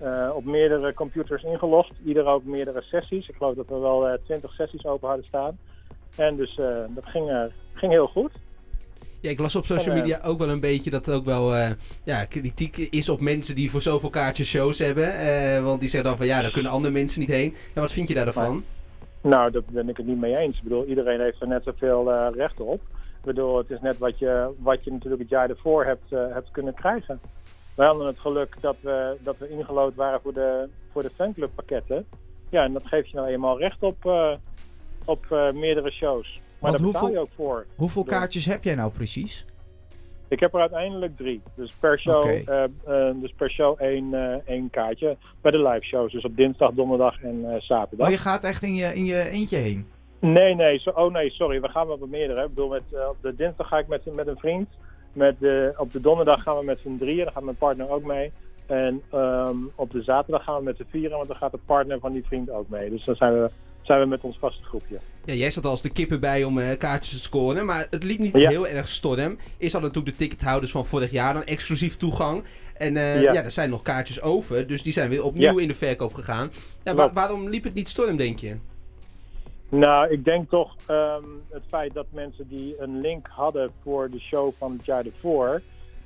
eh, 0.00 0.30
op 0.34 0.44
meerdere 0.44 0.94
computers 0.94 1.42
ingelogd. 1.42 1.92
Ieder 2.04 2.26
ook 2.26 2.44
meerdere 2.44 2.82
sessies. 2.82 3.28
Ik 3.28 3.34
geloof 3.36 3.54
dat 3.54 3.68
we 3.68 3.78
wel 3.78 4.08
eh, 4.08 4.18
20 4.24 4.52
sessies 4.52 4.84
open 4.86 5.08
hadden 5.08 5.26
staan. 5.26 5.58
En 6.16 6.36
dus 6.36 6.58
eh, 6.58 6.66
dat 6.88 7.06
ging, 7.06 7.50
ging 7.74 7.92
heel 7.92 8.06
goed. 8.06 8.32
Ja, 9.20 9.30
ik 9.30 9.38
las 9.38 9.56
op 9.56 9.64
social 9.64 9.94
media 9.94 10.20
ook 10.24 10.38
wel 10.38 10.48
een 10.48 10.60
beetje 10.60 10.90
dat 10.90 11.06
er 11.06 11.14
ook 11.14 11.24
wel 11.24 11.54
ja, 12.04 12.24
kritiek 12.24 12.76
is 12.76 13.08
op 13.08 13.20
mensen 13.20 13.54
die 13.54 13.70
voor 13.70 13.80
zoveel 13.80 14.10
kaartjes 14.10 14.48
shows 14.48 14.78
hebben. 14.78 15.64
Want 15.64 15.80
die 15.80 15.88
zeggen 15.88 16.08
dan 16.08 16.18
van 16.18 16.26
ja, 16.26 16.42
daar 16.42 16.50
kunnen 16.50 16.72
andere 16.72 16.92
mensen 16.92 17.20
niet 17.20 17.28
heen. 17.28 17.54
En 17.74 17.80
wat 17.80 17.92
vind 17.92 18.08
je 18.08 18.14
daarvan? 18.14 18.64
Nou, 19.20 19.50
daar 19.50 19.62
ben 19.70 19.88
ik 19.88 19.96
het 19.96 20.06
niet 20.06 20.20
mee 20.20 20.36
eens. 20.36 20.56
Ik 20.56 20.62
bedoel, 20.62 20.84
iedereen 20.84 21.20
heeft 21.20 21.40
er 21.40 21.48
net 21.48 21.62
zoveel 21.64 22.12
eh 22.12 22.34
recht 22.34 22.60
op. 22.60 22.80
Ik 23.18 23.24
bedoel, 23.24 23.58
het 23.58 23.70
is 23.70 23.80
net 23.80 23.98
wat 23.98 24.18
je, 24.18 24.50
wat 24.58 24.84
je 24.84 24.90
natuurlijk 24.90 25.20
het 25.22 25.30
jaar 25.30 25.50
ervoor 25.50 25.84
hebt, 25.84 26.10
hebt 26.10 26.50
kunnen 26.50 26.74
krijgen. 26.74 27.20
Wij 27.80 27.88
hadden 27.88 28.06
het 28.06 28.18
geluk 28.18 28.56
dat 28.60 28.76
we, 28.80 29.16
dat 29.20 29.38
we 29.38 29.48
ingelood 29.48 29.94
waren 29.94 30.20
voor 30.20 30.32
de, 30.32 30.68
voor 30.92 31.02
de 31.02 31.10
fanclubpakketten. 31.10 32.06
Ja, 32.50 32.64
en 32.64 32.72
dat 32.72 32.86
geeft 32.86 33.10
je 33.10 33.16
nou 33.16 33.28
eenmaal 33.28 33.58
recht 33.58 33.82
op, 33.82 34.06
eh, 34.06 34.32
op 35.04 35.26
eh, 35.30 35.52
meerdere 35.52 35.90
shows. 35.90 36.40
Maar 36.58 36.70
daar 36.72 36.80
betaal 36.80 37.10
je 37.10 37.18
ook 37.18 37.30
voor. 37.34 37.66
Hoeveel 37.76 38.04
Dus- 38.04 38.12
kaartjes 38.12 38.44
heb 38.44 38.64
jij 38.64 38.74
nou 38.74 38.90
precies? 38.90 39.44
Ik 40.28 40.40
heb 40.40 40.54
er 40.54 40.60
uiteindelijk 40.60 41.16
drie. 41.16 41.42
Dus 41.54 41.72
per 41.72 41.98
show, 41.98 42.48
eh, 42.48 42.64
dus 43.14 43.32
per 43.32 43.50
show 43.50 43.80
één, 43.80 44.42
één 44.46 44.70
kaartje. 44.70 45.16
Bij 45.40 45.50
de 45.50 45.68
live 45.68 45.84
shows. 45.84 46.12
Dus 46.12 46.24
op 46.24 46.36
dinsdag, 46.36 46.72
donderdag 46.72 47.22
en 47.22 47.62
zaterdag. 47.62 48.06
Oh, 48.06 48.12
je 48.12 48.18
gaat 48.18 48.44
echt 48.44 48.62
in 48.62 48.74
je, 48.74 48.94
in 48.94 49.04
je 49.04 49.28
eentje 49.28 49.56
heen? 49.56 49.86
Nee, 50.18 50.54
nee, 50.54 50.82
oh 50.94 51.12
nee, 51.12 51.30
sorry. 51.30 51.60
We 51.60 51.68
gaan 51.68 51.86
wel 51.86 51.96
met 51.96 52.10
meerdere. 52.10 52.42
Ik 52.42 52.48
bedoel, 52.48 52.68
met, 52.68 52.82
op 53.08 53.16
de 53.20 53.34
dinsdag 53.34 53.68
ga 53.68 53.78
ik 53.78 53.88
met, 53.88 54.14
met 54.14 54.26
een 54.26 54.38
vriend. 54.38 54.68
Met 55.12 55.34
de, 55.38 55.72
op 55.76 55.92
de 55.92 56.00
donderdag 56.00 56.42
gaan 56.42 56.58
we 56.58 56.64
met 56.64 56.80
z'n 56.80 56.96
drieën. 56.98 57.24
Daar 57.24 57.32
gaat 57.32 57.42
mijn 57.42 57.56
partner 57.56 57.90
ook 57.90 58.04
mee. 58.04 58.32
En 58.66 59.02
ehm, 59.10 59.56
op 59.74 59.90
de 59.90 60.02
zaterdag 60.02 60.44
gaan 60.44 60.56
we 60.56 60.62
met 60.62 60.76
z'n 60.76 60.86
vieren. 60.90 61.16
Want 61.16 61.28
dan 61.28 61.36
gaat 61.36 61.52
de 61.52 61.58
partner 61.66 61.98
van 62.00 62.12
die 62.12 62.24
vriend 62.26 62.50
ook 62.50 62.68
mee. 62.68 62.90
Dus 62.90 63.04
dan 63.04 63.16
zijn 63.16 63.32
we, 63.32 63.50
zijn 63.82 64.00
we 64.00 64.06
met 64.06 64.20
ons 64.22 64.38
vaste 64.38 64.62
groepje. 64.64 64.98
Ja, 65.24 65.34
jij 65.34 65.50
zat 65.50 65.64
als 65.64 65.82
de 65.82 65.90
kippen 65.90 66.20
bij 66.20 66.44
om 66.44 66.58
eh, 66.58 66.78
kaartjes 66.78 67.16
te 67.16 67.22
scoren, 67.22 67.66
maar 67.66 67.86
het 67.90 68.02
liep 68.02 68.18
niet 68.18 68.38
Ja. 68.38 68.48
heel 68.50 68.66
erg 68.66 68.88
storm. 68.88 69.38
Is 69.58 69.72
hadden 69.72 69.90
natuurlijk 69.90 70.18
de 70.18 70.24
tickethouders 70.24 70.72
van 70.72 70.86
vorig 70.86 71.10
jaar 71.10 71.32
dan 71.34 71.44
exclusief 71.44 71.96
toegang. 71.96 72.44
En 72.76 72.96
eh, 72.96 73.20
Ja. 73.20 73.32
ja. 73.32 73.42
er 73.44 73.50
zijn 73.50 73.70
nog 73.70 73.82
kaartjes 73.82 74.22
over, 74.22 74.66
dus 74.66 74.82
die 74.82 74.92
zijn 74.92 75.08
weer 75.10 75.22
opnieuw 75.24 75.54
Ja. 75.56 75.60
in 75.62 75.68
de 75.68 75.74
verkoop 75.74 76.14
gegaan. 76.14 76.50
Waarom 77.12 77.48
liep 77.48 77.64
het 77.64 77.74
niet 77.74 77.88
storm, 77.88 78.16
denk 78.16 78.38
je? 78.38 78.56
Nou, 79.70 80.10
ik 80.10 80.24
denk 80.24 80.48
toch 80.48 80.74
ehm, 80.86 81.24
het 81.50 81.62
feit 81.66 81.94
dat 81.94 82.06
mensen 82.10 82.48
die 82.48 82.80
een 82.80 83.00
link 83.00 83.26
hadden 83.26 83.70
voor 83.82 84.10
de 84.10 84.20
show 84.20 84.52
van 84.58 84.72
het 84.72 84.84
jaar 84.84 85.04
ervoor, 85.04 85.60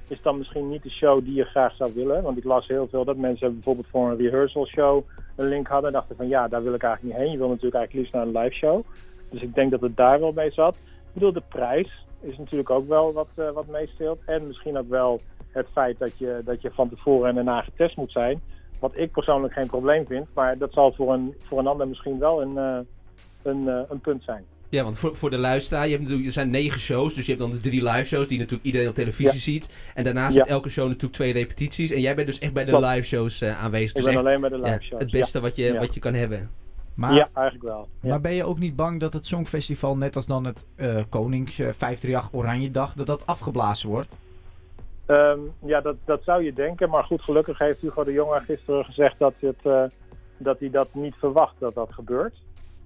is 0.08 0.22
dan 0.22 0.38
misschien 0.38 0.68
niet 0.68 0.82
de 0.82 0.90
show 0.90 1.24
die 1.24 1.34
je 1.34 1.44
graag 1.44 1.76
zou 1.76 1.92
willen. 1.94 2.22
Want 2.22 2.36
ik 2.36 2.44
las 2.44 2.66
heel 2.66 2.88
veel 2.88 3.04
dat 3.04 3.16
mensen 3.16 3.52
bijvoorbeeld 3.52 3.86
voor 3.90 4.10
een 4.10 4.16
rehearsal 4.16 4.66
show 4.66 5.04
een 5.36 5.48
link 5.48 5.66
hadden 5.66 5.86
en 5.86 5.92
dachten 5.92 6.16
van 6.16 6.28
ja, 6.28 6.48
daar 6.48 6.62
wil 6.62 6.74
ik 6.74 6.82
eigenlijk 6.82 7.14
niet 7.14 7.22
heen. 7.22 7.32
Je 7.32 7.38
wil 7.38 7.48
natuurlijk 7.48 7.74
eigenlijk 7.74 7.94
liefst 7.94 8.14
naar 8.14 8.26
een 8.26 8.44
live 8.44 8.54
show. 8.54 8.84
Dus 9.30 9.42
ik 9.42 9.54
denk 9.54 9.70
dat 9.70 9.80
het 9.80 9.96
daar 9.96 10.20
wel 10.20 10.32
mee 10.32 10.50
zat. 10.50 10.74
Ik 10.76 11.12
bedoel, 11.12 11.32
de 11.32 11.42
prijs 11.48 12.04
is 12.20 12.38
natuurlijk 12.38 12.70
ook 12.70 12.88
wel 12.88 13.12
wat, 13.12 13.28
eh, 13.36 13.50
wat 13.50 13.66
meespeelt. 13.66 14.18
En 14.26 14.46
misschien 14.46 14.78
ook 14.78 14.88
wel 14.88 15.20
het 15.50 15.66
feit 15.72 15.98
dat 15.98 16.18
je, 16.18 16.40
dat 16.44 16.62
je 16.62 16.70
van 16.70 16.88
tevoren 16.88 17.28
en 17.28 17.34
daarna 17.34 17.60
getest 17.60 17.96
moet 17.96 18.12
zijn. 18.12 18.40
Wat 18.80 18.96
ik 18.96 19.12
persoonlijk 19.12 19.52
geen 19.52 19.66
probleem 19.66 20.06
vind. 20.06 20.26
Maar 20.34 20.58
dat 20.58 20.72
zal 20.72 20.92
voor 20.92 21.12
een, 21.12 21.34
voor 21.38 21.58
een 21.58 21.66
ander 21.66 21.88
misschien 21.88 22.18
wel 22.18 22.42
een, 22.42 22.58
eh, 22.58 22.78
een, 23.44 23.68
eh, 23.68 23.80
een 23.88 24.00
punt 24.00 24.22
zijn. 24.22 24.44
Ja, 24.68 24.82
want 24.84 24.98
voor, 24.98 25.16
voor 25.16 25.30
de 25.30 25.38
luisteraar, 25.38 25.84
je 25.84 25.90
hebt 25.90 26.00
natuurlijk, 26.02 26.26
er 26.26 26.32
zijn 26.34 26.50
negen 26.50 26.80
shows, 26.80 27.14
dus 27.14 27.24
je 27.26 27.32
hebt 27.32 27.42
dan 27.42 27.50
de 27.52 27.60
drie 27.60 27.82
live 27.82 28.04
shows 28.04 28.28
die 28.28 28.38
natuurlijk 28.38 28.64
iedereen 28.64 28.88
op 28.88 28.94
televisie 28.94 29.32
Ja. 29.32 29.38
ziet. 29.38 29.68
En 29.94 30.04
daarnaast 30.04 30.34
heeft 30.36 30.48
elke 30.48 30.68
show 30.68 30.86
natuurlijk 30.86 31.12
twee 31.12 31.32
repetities. 31.32 31.90
En 31.90 32.00
jij 32.00 32.14
bent 32.14 32.26
dus 32.26 32.38
echt 32.38 32.52
bij 32.52 32.64
de 32.64 32.70
Klopt. 32.70 32.86
live 32.86 33.06
shows 33.06 33.40
eh, 33.40 33.64
aanwezig. 33.64 33.88
Ik 33.88 33.94
Dus 33.94 34.04
ben 34.04 34.12
echt, 34.12 34.22
alleen 34.24 34.40
bij 34.40 34.48
de 34.50 34.56
live 34.58 34.68
ja, 34.68 34.78
shows, 34.80 35.00
Het 35.02 35.10
beste 35.10 35.38
ja. 35.38 35.44
wat, 35.44 35.56
je, 35.56 35.64
Ja. 35.64 35.78
wat 35.78 35.94
je 35.94 36.00
kan 36.00 36.14
hebben. 36.14 36.50
Maar, 36.94 37.14
ja, 37.14 37.28
eigenlijk 37.34 37.64
wel. 37.66 37.88
Ja. 38.00 38.08
Maar 38.08 38.20
ben 38.20 38.34
je 38.34 38.44
ook 38.44 38.58
niet 38.58 38.76
bang 38.76 39.00
dat 39.00 39.12
het 39.12 39.26
Songfestival, 39.26 39.96
net 39.96 40.16
als 40.16 40.26
dan 40.26 40.44
het 40.44 40.64
eh, 40.76 40.96
Konings 41.08 41.58
eh, 41.58 41.66
538 41.66 42.28
Oranje 42.32 42.70
Dag, 42.70 42.94
dat 42.94 43.06
dat 43.06 43.26
afgeblazen 43.26 43.88
wordt? 43.88 44.16
Ehm, 45.06 45.38
ja, 45.64 45.80
dat, 45.80 45.96
dat 46.04 46.22
zou 46.24 46.42
je 46.44 46.52
denken. 46.52 46.90
Maar 46.90 47.04
goed, 47.04 47.22
gelukkig 47.22 47.58
heeft 47.58 47.80
Hugo 47.80 48.04
de 48.04 48.12
Jonge 48.12 48.40
gisteren 48.40 48.84
gezegd 48.84 49.18
dat, 49.18 49.34
het, 49.38 49.56
eh, 49.62 49.82
dat 50.36 50.58
hij 50.60 50.70
dat 50.70 50.88
niet 50.94 51.14
verwacht 51.18 51.54
dat 51.58 51.74
dat 51.74 51.92
gebeurt. 51.92 52.34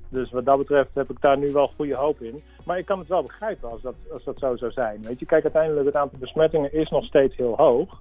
Dus 0.09 0.31
wat 0.31 0.45
dat 0.45 0.59
betreft 0.59 0.95
heb 0.95 1.11
ik 1.11 1.21
daar 1.21 1.39
nu 1.39 1.53
wel 1.53 1.73
goede 1.77 1.95
hoop 1.95 2.21
in. 2.21 2.41
Maar 2.65 2.79
ik 2.79 2.87
kan 2.87 2.99
het 2.99 3.09
wel 3.09 3.23
begrijpen 3.23 3.71
als 3.71 3.83
dat, 3.83 3.95
als 4.13 4.25
dat 4.25 4.39
zo 4.39 4.57
zou 4.57 4.73
zijn. 4.73 5.03
Weet 5.03 5.19
je, 5.19 5.27
kijk, 5.27 5.43
uiteindelijk 5.43 5.87
het 5.87 5.97
aantal 5.97 6.19
besmettingen 6.19 6.73
is 6.73 6.89
nog 6.89 7.05
steeds 7.05 7.37
heel 7.37 7.57
hoog. 7.57 8.01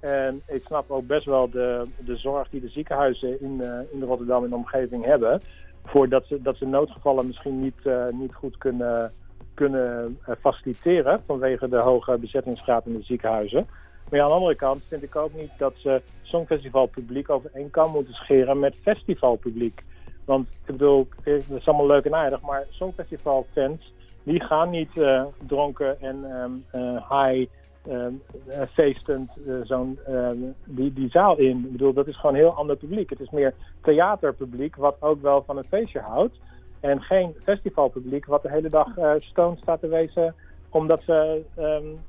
En 0.00 0.40
ik 0.46 0.62
snap 0.64 0.90
ook 0.90 1.06
best 1.06 1.24
wel 1.24 1.50
de, 1.50 1.86
de 1.98 2.16
zorg 2.16 2.48
die 2.48 2.60
de 2.60 2.68
ziekenhuizen 2.68 3.40
in, 3.40 3.60
eh, 3.60 3.78
in 3.92 4.02
Rotterdam 4.02 4.44
en 4.44 4.50
de 4.50 4.56
omgeving 4.56 5.04
hebben. 5.04 5.40
Voordat 5.84 6.26
ze, 6.26 6.42
dat 6.42 6.56
ze 6.56 6.66
noodgevallen 6.66 7.26
misschien 7.26 7.60
niet, 7.60 7.86
eh, 7.86 8.06
niet 8.08 8.34
goed 8.34 8.58
kunnen, 8.58 9.12
kunnen 9.54 10.18
eh, 10.24 10.34
faciliteren 10.40 11.22
vanwege 11.26 11.68
de 11.68 11.76
hoge 11.76 12.18
bezettingsgraad 12.18 12.86
in 12.86 12.92
de 12.92 13.02
ziekenhuizen. 13.02 13.66
Maar 14.10 14.18
ja, 14.18 14.22
aan 14.22 14.28
de 14.28 14.34
andere 14.34 14.54
kant 14.54 14.84
vind 14.84 15.02
ik 15.02 15.16
ook 15.16 15.34
niet 15.34 15.50
dat 15.58 15.74
ze 15.76 16.02
Songfestivalpubliek 16.22 17.30
over 17.30 17.50
één 17.54 17.70
kam 17.70 17.90
moeten 17.90 18.14
scheren 18.14 18.58
met 18.58 18.76
festivalpubliek. 18.82 19.84
Want 20.26 20.48
ik 20.48 20.66
bedoel, 20.66 21.08
het 21.22 21.50
is 21.50 21.66
allemaal 21.66 21.86
leuk 21.86 22.04
en 22.04 22.14
aardig, 22.14 22.40
maar 22.40 22.66
Songfestivalfans 22.70 23.94
die 24.26 24.40
gaan 24.40 24.70
niet 24.70 25.00
eh, 25.00 25.24
dronken 25.46 26.00
en 26.00 26.24
ehm, 26.24 26.50
eh, 26.70 27.10
high 27.10 27.50
ehm, 27.88 28.12
eh, 28.46 28.62
feestend 28.72 29.30
zo'n 29.64 29.98
ehm, 30.06 30.36
die, 30.64 30.92
die 30.92 31.10
zaal 31.10 31.38
in. 31.38 31.64
Ik 31.64 31.72
bedoel, 31.72 31.92
dat 31.92 32.08
is 32.08 32.16
gewoon 32.16 32.34
heel 32.34 32.50
ander 32.54 32.76
publiek. 32.76 33.10
Het 33.10 33.20
is 33.20 33.30
meer 33.30 33.54
theaterpubliek 33.80 34.76
wat 34.76 34.96
ook 35.00 35.22
wel 35.22 35.42
van 35.46 35.56
een 35.56 35.64
feestje 35.64 36.00
houdt. 36.00 36.38
En 36.80 37.02
geen 37.02 37.34
festivalpubliek 37.38 38.26
wat 38.26 38.42
de 38.42 38.50
hele 38.50 38.68
dag 38.68 38.88
stoned 39.16 39.58
staat 39.58 39.80
te 39.80 39.88
wezen 39.88 40.34
omdat 40.70 41.02
ze 41.02 41.42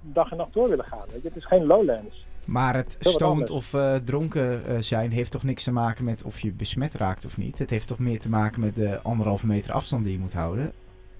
dag 0.01 0.31
en 0.31 0.37
nacht 0.37 0.53
door 0.53 0.69
willen 0.69 0.85
gaan. 0.85 1.05
Weet 1.11 1.21
je? 1.21 1.27
Het 1.27 1.37
is 1.37 1.45
geen 1.45 1.65
Lowlands. 1.65 2.25
Maar 2.47 2.75
het 2.75 2.97
stoned 2.99 3.49
of 3.49 3.73
eh, 3.73 3.95
dronken 3.95 4.65
eh, 4.65 4.77
zijn 4.79 5.11
heeft 5.11 5.31
toch 5.31 5.43
niks 5.43 5.63
te 5.63 5.71
maken 5.71 6.05
met 6.05 6.23
of 6.23 6.39
je 6.39 6.51
besmet 6.51 6.93
raakt 6.93 7.25
of 7.25 7.37
niet? 7.37 7.57
Het 7.57 7.69
heeft 7.69 7.87
toch 7.87 7.99
meer 7.99 8.19
te 8.19 8.29
maken 8.29 8.61
met 8.61 8.75
de 8.75 8.99
anderhalve 9.01 9.45
meter 9.45 9.71
afstand 9.71 10.03
die 10.03 10.13
je 10.13 10.19
moet 10.19 10.33
houden? 10.33 10.71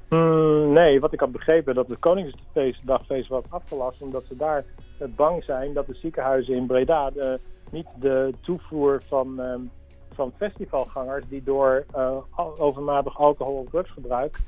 Mm, 0.10 0.74
nee, 0.74 1.00
wat 1.00 1.14
ik 1.14 1.20
had 1.20 1.32
begrepen, 1.32 1.76
dat 1.76 1.88
het 1.88 2.00
Koningsdagfeest 2.00 3.28
was 3.28 3.44
afgelast 3.50 4.02
omdat 4.02 4.24
ze 4.24 4.36
daar 4.36 4.64
eh, 4.98 5.08
bang 5.16 5.44
zijn 5.44 5.74
dat 5.74 5.88
de 5.88 5.94
ziekenhuizen 5.94 6.56
in 6.56 6.66
Breda 6.66 7.12
niet 7.72 7.88
de 8.00 8.34
toevoer 8.42 9.02
van, 9.08 9.42
ehm, 9.42 9.62
van 10.14 10.32
festivalgangers 10.38 11.26
die 11.30 11.44
door 11.44 11.86
overmatig 12.58 13.20
alcohol 13.20 13.56
of 13.56 13.70
drugsgebruik 13.70 14.40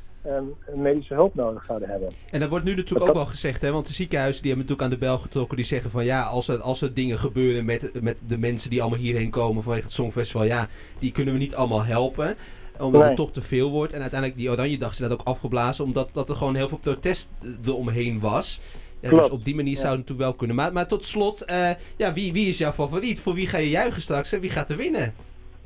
medische 0.76 1.14
hulp 1.14 1.36
nodig 1.36 1.66
zouden 1.66 1.90
hebben. 1.90 2.10
En 2.32 2.40
dat 2.40 2.50
wordt 2.50 2.66
nu 2.66 2.76
natuurlijk 2.76 3.10
ook 3.10 3.16
wel 3.16 3.26
gezegd, 3.26 3.62
hè? 3.62 3.72
Want 3.72 3.88
de 3.88 3.94
ziekenhuizen 3.94 4.42
die 4.42 4.52
hebben 4.52 4.70
natuurlijk 4.70 4.94
aan 4.96 5.00
de 5.00 5.06
bel 5.12 5.24
getrokken. 5.24 5.56
Die 5.58 5.66
zeggen 5.66 5.92
van 5.92 6.06
ja, 6.06 6.24
als 6.24 6.48
er, 6.48 6.62
als 6.62 6.82
er 6.82 6.94
dingen 6.94 7.20
gebeuren 7.20 7.66
met, 7.66 8.02
met 8.02 8.20
de 8.28 8.38
mensen 8.38 8.70
die 8.70 8.82
allemaal 8.82 9.00
hierheen 9.00 9.30
komen 9.30 9.64
vanwege 9.64 9.84
het 9.86 9.94
Songfestival, 9.94 10.44
ja, 10.44 10.68
die 11.00 11.12
kunnen 11.12 11.34
we 11.34 11.40
niet 11.40 11.56
allemaal 11.56 11.84
helpen. 11.84 12.36
Omdat 12.80 13.00
Nee. 13.00 13.10
het 13.10 13.18
toch 13.18 13.32
te 13.32 13.42
veel 13.42 13.72
wordt. 13.72 13.94
En 13.94 14.02
uiteindelijk 14.02 14.40
die 14.40 14.50
Oranje 14.50 14.78
Dag 14.78 14.92
is 14.92 14.98
dat 14.98 15.12
ook 15.12 15.22
afgeblazen, 15.24 15.84
omdat 15.86 16.10
dat 16.14 16.30
er 16.30 16.36
gewoon 16.36 16.56
heel 16.56 16.68
veel 16.68 16.78
protest 16.78 17.30
eromheen 17.66 18.20
was. 18.20 18.60
Ja, 19.02 19.10
dus 19.10 19.30
op 19.30 19.46
die 19.46 19.56
manier 19.56 19.76
zou 19.76 19.88
het 19.88 19.98
natuurlijk 19.98 20.28
wel 20.28 20.34
kunnen. 20.38 20.56
Maar, 20.56 20.74
maar 20.74 20.88
tot 20.88 21.06
slot, 21.06 21.42
eh, 21.46 21.70
ja, 21.98 22.14
wie, 22.14 22.34
wie 22.34 22.48
is 22.50 22.58
jouw 22.58 22.72
favoriet? 22.72 23.20
Voor 23.20 23.34
wie 23.34 23.48
ga 23.48 23.58
je 23.58 23.70
juichen 23.70 24.02
straks 24.02 24.32
en 24.32 24.40
wie 24.40 24.50
gaat 24.50 24.70
er 24.70 24.78
winnen? 24.78 25.14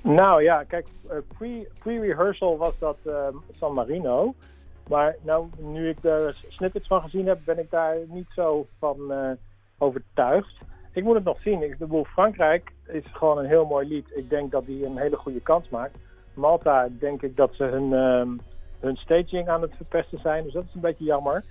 Nou 0.04 0.44
ja, 0.44 0.64
kijk, 0.64 0.88
eh, 1.10 1.18
pre- 1.38 1.68
pre-rehearsal 1.80 2.58
was 2.58 2.80
dat 2.80 2.98
ehm, 3.06 3.36
San 3.52 3.74
Marino. 3.74 4.34
Maar 4.90 5.16
nou, 5.22 5.48
nu 5.58 5.90
ik 5.90 6.04
er 6.04 6.38
snippets 6.50 6.88
van 6.88 7.02
gezien 7.02 7.28
heb, 7.28 7.40
ben 7.46 7.60
ik 7.60 7.70
daar 7.70 7.98
niet 8.08 8.28
zo 8.36 8.68
van 8.80 9.12
eh, 9.12 9.32
overtuigd. 9.78 10.58
Ik 10.92 11.04
moet 11.04 11.16
het 11.16 11.24
nog 11.24 11.42
zien. 11.42 11.64
Ik 11.64 11.78
bedoel, 11.78 12.04
Frankrijk 12.04 12.72
is 12.88 13.04
gewoon 13.12 13.38
een 13.38 13.46
heel 13.46 13.66
mooi 13.66 13.88
lied. 13.88 14.12
Ik 14.16 14.30
denk 14.30 14.52
dat 14.52 14.66
die 14.66 14.86
een 14.86 14.98
hele 14.98 15.18
goede 15.18 15.42
kans 15.42 15.70
maakt. 15.70 15.98
Malta 16.34 16.88
denk 17.00 17.22
ik 17.22 17.36
dat 17.36 17.54
ze 17.54 17.64
hun, 17.64 17.94
ehm, 17.94 18.30
hun 18.80 18.96
staging 18.96 19.50
aan 19.50 19.62
het 19.62 19.76
verpesten 19.76 20.20
zijn. 20.20 20.44
Dus 20.44 20.54
dat 20.54 20.64
is 20.64 20.74
een 20.74 20.82
beetje 20.82 21.04
jammer. 21.06 21.44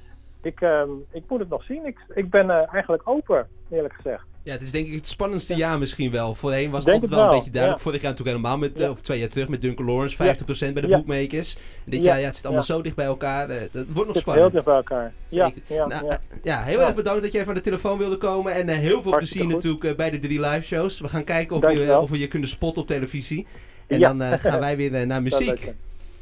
Ik, 0.42 0.60
ehm, 0.60 0.90
ik 1.10 1.24
moet 1.28 1.40
het 1.40 1.48
nog 1.48 1.64
zien. 1.64 1.86
Ik, 1.86 1.98
ik 2.14 2.30
ben 2.30 2.50
eh, 2.50 2.72
eigenlijk 2.72 3.08
open, 3.08 3.48
eerlijk 3.70 3.94
gezegd. 3.94 4.26
Ja, 4.44 4.52
het 4.52 4.62
is 4.62 4.70
denk 4.70 4.86
ik 4.86 4.94
het 4.94 5.06
spannendste 5.06 5.54
jaar 5.54 5.78
misschien 5.78 6.10
wel. 6.10 6.34
Voorheen 6.34 6.70
was 6.70 6.84
het 6.84 6.92
Denk 6.92 7.02
altijd 7.02 7.10
het 7.10 7.20
wel 7.20 7.30
een 7.30 7.36
beetje 7.36 7.50
duidelijk. 7.52 7.82
ja. 7.82 7.88
Vorig 7.90 8.02
jaar 8.02 8.10
natuurlijk 8.10 8.36
helemaal 8.36 8.58
met, 8.58 8.78
eh, 8.78 8.84
Ja. 8.84 8.90
of 8.90 9.00
twee 9.00 9.18
jaar 9.18 9.28
terug 9.28 9.48
met 9.48 9.62
Duncan 9.62 9.86
Lawrence, 9.86 10.24
Ja. 10.24 10.24
50% 10.24 10.72
bij 10.74 10.82
de 10.82 10.88
bookmakers. 10.88 11.54
En 11.54 11.90
dit 11.90 12.02
Ja. 12.02 12.06
jaar, 12.10 12.20
ja, 12.20 12.26
het 12.26 12.34
zit 12.36 12.44
allemaal 12.44 12.62
zo 12.64 12.82
dicht 12.82 12.96
bij 12.96 13.04
elkaar. 13.06 13.48
eh, 13.48 13.60
Het 13.60 13.72
wordt 13.72 13.94
nog 13.94 14.06
Het 14.06 14.16
spannend. 14.16 14.44
heel 14.46 14.50
dicht 14.50 14.64
bij 14.64 14.74
elkaar. 14.74 15.12
Ja, 15.28 15.52
Nou, 15.68 16.06
ja. 16.06 16.18
ja, 16.42 16.62
heel 16.62 16.80
erg 16.80 16.94
bedankt 16.94 17.22
dat 17.22 17.32
jij 17.32 17.44
van 17.44 17.54
de 17.54 17.60
telefoon 17.60 17.98
wilde 17.98 18.16
komen. 18.16 18.54
En 18.54 18.68
eh, 18.68 18.76
heel 18.76 19.02
veel 19.02 19.10
Hartstikke 19.10 19.18
plezier 19.20 19.42
goed. 19.44 19.52
natuurlijk 19.52 19.84
eh, 19.84 19.94
bij 19.96 20.10
de 20.10 20.18
drie 20.18 20.40
live 20.40 20.66
shows. 20.66 21.00
We 21.00 21.08
gaan 21.08 21.24
kijken 21.24 21.56
of 21.56 21.62
we, 21.62 21.98
of 22.00 22.10
we 22.10 22.18
je 22.18 22.28
kunnen 22.28 22.48
spotten 22.48 22.82
op 22.82 22.88
televisie. 22.88 23.46
En 23.86 24.00
dan 24.00 24.22
eh, 24.22 24.38
gaan 24.38 24.60
wij 24.60 24.76
weer 24.76 24.94
eh, 24.94 25.06
naar 25.06 25.22
muziek. 25.28 25.72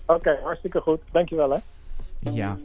Oké, 0.06 0.38
hartstikke 0.42 0.80
goed. 0.80 1.00
Dankjewel 1.12 1.50
hè. 1.50 1.58
Ja. 2.32 2.58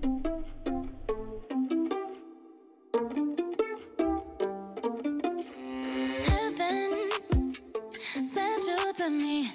to 9.05 9.11
me. 9.11 9.51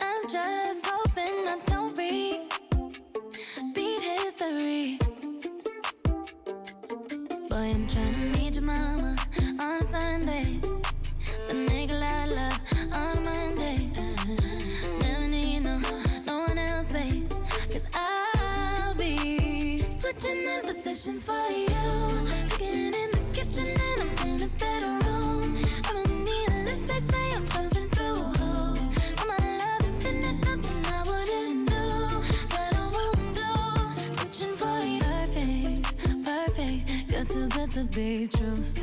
I'm 0.00 0.22
just 0.28 0.84
hoping 0.84 1.46
I 1.46 1.58
don't 1.66 1.96
be 1.96 2.40
beat 3.72 4.00
history. 4.00 4.98
Boy, 7.48 7.70
I'm 7.74 7.86
trying 7.86 8.14
to 8.14 8.40
meet 8.40 8.54
your 8.56 8.64
mama 8.64 9.14
on 9.60 9.78
a 9.78 9.82
Sunday. 9.84 10.42
The 11.46 11.54
nigga 11.54 12.02
I 12.02 12.26
love 12.26 12.60
on 12.94 13.16
a 13.16 13.20
Monday. 13.20 13.78
Never 15.00 15.28
need 15.28 15.60
no, 15.60 15.78
no 16.26 16.38
one 16.48 16.58
else, 16.58 16.92
babe. 16.92 17.30
Cause 17.72 17.86
I'll 17.94 18.94
be 18.94 19.82
switching 19.82 20.48
in 20.48 20.62
positions 20.62 21.22
for 21.24 21.47
to 37.78 37.84
be 37.84 38.26
true. 38.26 38.77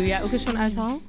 Doe 0.00 0.08
jij 0.08 0.22
ook 0.22 0.32
eens 0.32 0.44
zo'n 0.44 0.58
uithaal? 0.58 1.00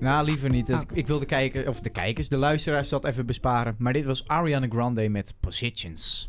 Nou, 0.00 0.24
liever 0.24 0.50
niet. 0.50 0.66
Dat- 0.66 0.84
Ik 0.92 1.06
wil 1.06 1.18
de, 1.18 1.26
kijker, 1.26 1.68
of 1.68 1.80
de 1.80 1.90
kijkers, 1.90 2.28
de 2.28 2.36
luisteraars 2.36 2.88
dat 2.88 3.04
even 3.04 3.26
besparen. 3.26 3.74
Maar 3.78 3.92
dit 3.92 4.04
was 4.04 4.28
Ariana 4.28 4.66
Grande 4.68 5.08
met 5.08 5.34
Positions. 5.40 6.28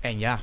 En 0.00 0.18
ja, 0.18 0.40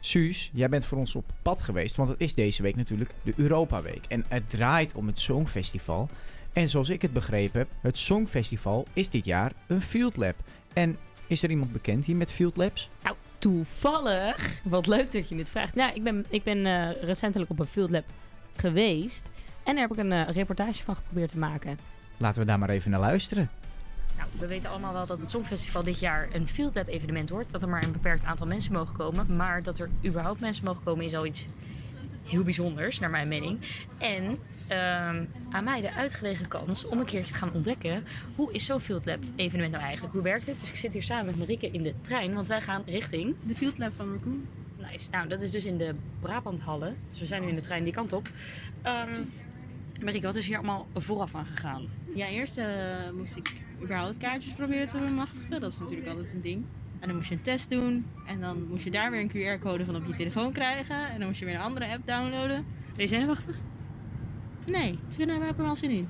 Suus, 0.00 0.50
jij 0.52 0.68
bent 0.68 0.84
voor 0.84 0.98
ons 0.98 1.14
op 1.14 1.24
pad 1.42 1.62
geweest. 1.62 1.96
Want 1.96 2.08
het 2.08 2.20
is 2.20 2.34
deze 2.34 2.62
week 2.62 2.76
natuurlijk 2.76 3.10
de 3.22 3.32
Europa 3.36 3.82
Week. 3.82 4.04
En 4.08 4.24
het 4.28 4.50
draait 4.50 4.94
om 4.94 5.06
het 5.06 5.20
Songfestival. 5.20 6.08
En 6.52 6.68
zoals 6.68 6.88
ik 6.88 7.02
het 7.02 7.12
begrepen 7.12 7.58
heb, 7.58 7.68
het 7.80 7.98
Songfestival 7.98 8.86
is 8.92 9.10
dit 9.10 9.24
jaar 9.24 9.52
een 9.66 9.80
Field 9.80 10.16
Lab. 10.16 10.34
En 10.72 10.96
is 11.26 11.42
er 11.42 11.50
iemand 11.50 11.72
bekend 11.72 12.04
hier 12.04 12.16
met 12.16 12.32
Field 12.32 12.56
Labs? 12.56 12.88
Nou, 13.02 13.16
toevallig. 13.38 14.60
Wat 14.64 14.86
leuk 14.86 15.12
dat 15.12 15.28
je 15.28 15.36
dit 15.36 15.50
vraagt. 15.50 15.74
Nou, 15.74 15.94
ik 15.94 16.02
ben, 16.02 16.24
ik 16.28 16.42
ben 16.42 16.66
eh, 16.66 17.02
recentelijk 17.02 17.50
op 17.50 17.58
een 17.58 17.66
Field 17.66 17.90
Lab 17.90 18.04
geweest. 18.56 19.22
En 19.62 19.74
daar 19.74 19.88
heb 19.88 19.92
ik 19.92 20.04
een 20.04 20.12
eh, 20.12 20.28
reportage 20.34 20.82
van 20.82 20.96
geprobeerd 20.96 21.30
te 21.30 21.38
maken. 21.38 21.78
Laten 22.16 22.40
we 22.40 22.46
daar 22.46 22.58
maar 22.58 22.68
even 22.68 22.90
naar 22.90 23.00
luisteren. 23.00 23.50
Nou, 24.16 24.28
we 24.38 24.46
weten 24.46 24.70
allemaal 24.70 24.92
wel 24.92 25.06
dat 25.06 25.20
het 25.20 25.30
Songfestival 25.30 25.84
dit 25.84 26.00
jaar 26.00 26.28
een 26.32 26.48
Field 26.48 26.74
Lab 26.74 26.88
evenement 26.88 27.30
wordt. 27.30 27.50
Dat 27.50 27.62
er 27.62 27.68
maar 27.68 27.82
een 27.82 27.92
beperkt 27.92 28.24
aantal 28.24 28.46
mensen 28.46 28.72
mogen 28.72 28.96
komen. 28.96 29.36
Maar 29.36 29.62
dat 29.62 29.78
er 29.78 29.90
überhaupt 30.04 30.40
mensen 30.40 30.64
mogen 30.64 30.82
komen 30.82 31.04
is 31.04 31.14
al 31.14 31.26
iets 31.26 31.46
heel 32.24 32.42
bijzonders, 32.42 32.98
naar 32.98 33.10
mijn 33.10 33.28
mening. 33.28 33.58
En 33.98 34.38
ehm, 34.66 35.24
aan 35.50 35.64
mij 35.64 35.80
de 35.80 35.92
uitgelegen 35.92 36.48
kans 36.48 36.84
om 36.84 36.98
een 36.98 37.04
keertje 37.04 37.32
te 37.32 37.38
gaan 37.38 37.52
ontdekken... 37.52 38.04
hoe 38.34 38.52
is 38.52 38.64
zo'n 38.64 38.80
Field 38.80 39.06
Lab 39.06 39.18
evenement 39.36 39.72
nou 39.72 39.84
eigenlijk? 39.84 40.14
Hoe 40.14 40.22
werkt 40.22 40.46
het? 40.46 40.60
Dus 40.60 40.68
ik 40.68 40.76
zit 40.76 40.92
hier 40.92 41.02
samen 41.02 41.26
met 41.26 41.36
Marieke 41.36 41.70
in 41.70 41.82
de 41.82 41.94
trein, 42.00 42.34
want 42.34 42.48
wij 42.48 42.60
gaan 42.60 42.82
richting... 42.86 43.34
De 43.42 43.54
Field 43.54 43.78
Lab 43.78 43.94
van 43.94 44.12
Raccoon. 44.12 44.46
Nice. 44.90 45.10
Nou, 45.10 45.28
dat 45.28 45.42
is 45.42 45.50
dus 45.50 45.64
in 45.64 45.78
de 45.78 45.94
Brabanthallen. 46.20 46.96
Dus 47.08 47.18
we 47.18 47.26
zijn 47.26 47.42
nu 47.42 47.48
in 47.48 47.54
de 47.54 47.60
trein 47.60 47.84
die 47.84 47.92
kant 47.92 48.12
op. 48.12 48.28
Ehm 48.82 49.22
Marieke, 50.02 50.26
wat 50.26 50.34
is 50.34 50.46
hier 50.46 50.56
allemaal 50.56 50.86
vooraf 50.94 51.34
aan 51.34 51.46
gegaan? 51.46 51.88
Ja, 52.14 52.28
eerst 52.28 52.56
eh, 52.56 52.66
moest 53.16 53.36
ik 53.36 53.60
überhaupt 53.82 54.16
kaartjes 54.16 54.52
proberen 54.52 54.86
te 54.86 54.98
bemachtigen. 54.98 55.60
Dat 55.60 55.72
is 55.72 55.78
natuurlijk 55.78 56.08
altijd 56.08 56.32
een 56.32 56.42
ding. 56.42 56.64
En 57.00 57.08
dan 57.08 57.16
moest 57.16 57.28
je 57.28 57.34
een 57.34 57.42
test 57.42 57.70
doen. 57.70 58.06
En 58.26 58.40
dan 58.40 58.68
moest 58.68 58.84
je 58.84 58.90
daar 58.90 59.10
weer 59.10 59.20
een 59.20 59.58
QR-code 59.58 59.84
van 59.84 59.96
op 59.96 60.06
je 60.06 60.14
telefoon 60.14 60.52
krijgen. 60.52 61.08
En 61.08 61.18
dan 61.18 61.26
moest 61.28 61.40
je 61.40 61.46
weer 61.46 61.54
een 61.54 61.60
andere 61.60 61.86
app 61.86 62.06
downloaden. 62.06 62.64
Ben 62.94 63.02
je 63.02 63.06
zenuwachtig? 63.06 63.56
Nee, 64.66 64.98
we 65.16 65.24
hebben 65.24 65.46
er 65.46 65.56
wel 65.56 65.76
zin 65.76 65.90
in. 65.90 66.08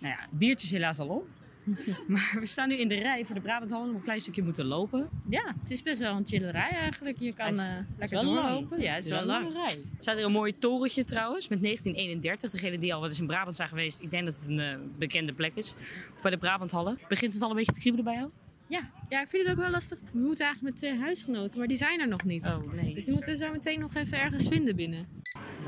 Nou 0.00 0.14
ja, 0.14 0.20
het 0.20 0.38
biertje 0.38 0.66
is 0.66 0.72
helaas 0.72 0.98
al 0.98 1.08
op. 1.08 1.28
maar 2.06 2.36
we 2.40 2.46
staan 2.46 2.68
nu 2.68 2.76
in 2.76 2.88
de 2.88 2.94
rij 2.94 3.24
voor 3.24 3.34
de 3.34 3.40
Brabanthallen. 3.40 3.86
Nog 3.86 3.96
een 3.96 4.02
klein 4.02 4.20
stukje 4.20 4.42
moeten 4.42 4.64
lopen. 4.64 5.08
Ja, 5.28 5.54
het 5.60 5.70
is 5.70 5.82
best 5.82 5.98
wel 5.98 6.16
een 6.16 6.26
chille 6.26 6.50
rij 6.50 6.70
eigenlijk. 6.70 7.18
Je 7.18 7.32
kan 7.32 7.58
eh, 7.58 7.66
lekker 7.98 8.20
wel 8.20 8.32
lang. 8.32 8.48
doorlopen. 8.48 8.80
Ja, 8.80 8.94
het 8.94 9.04
is 9.04 9.10
wel 9.10 9.24
lang. 9.24 9.56
Er 9.56 9.78
staat 9.98 10.16
hier 10.16 10.24
een 10.24 10.32
mooi 10.32 10.58
torentje 10.58 11.04
trouwens, 11.04 11.48
met 11.48 11.60
1931. 11.62 12.50
Degene 12.50 12.78
die 12.78 12.94
al 12.94 13.00
wat 13.00 13.08
eens 13.08 13.20
in 13.20 13.26
Brabant 13.26 13.56
zijn 13.56 13.68
geweest, 13.68 14.00
ik 14.00 14.10
denk 14.10 14.24
dat 14.24 14.34
het 14.34 14.48
een 14.48 14.60
eh, 14.60 14.76
bekende 14.98 15.32
plek 15.32 15.54
is. 15.54 15.74
Of 16.16 16.22
bij 16.22 16.30
de 16.30 16.38
Brabanthallen. 16.38 16.98
Begint 17.08 17.32
het 17.32 17.42
al 17.42 17.50
een 17.50 17.56
beetje 17.56 17.72
te 17.72 17.80
kriebelen 17.80 18.04
bij 18.04 18.14
jou? 18.14 18.30
Ja, 18.66 18.90
ja, 19.08 19.20
ik 19.20 19.28
vind 19.28 19.42
het 19.42 19.52
ook 19.52 19.60
wel 19.60 19.70
lastig. 19.70 19.98
We 20.12 20.18
moeten 20.18 20.44
eigenlijk 20.44 20.74
met 20.74 20.90
twee 20.90 21.00
huisgenoten, 21.00 21.58
maar 21.58 21.68
die 21.68 21.76
zijn 21.76 22.00
er 22.00 22.08
nog 22.08 22.24
niet. 22.24 22.44
Oh, 22.44 22.72
nee. 22.72 22.94
Dus 22.94 23.04
die 23.04 23.14
moeten 23.14 23.32
we 23.32 23.38
zo 23.38 23.50
meteen 23.50 23.80
nog 23.80 23.94
even 23.94 24.20
ergens 24.20 24.48
vinden 24.48 24.76
binnen. 24.76 25.06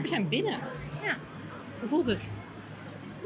We 0.01 0.09
zijn 0.09 0.29
binnen. 0.29 0.59
Ja. 1.03 1.17
Hoe 1.81 1.89
voelt 1.89 2.07
het? 2.07 2.31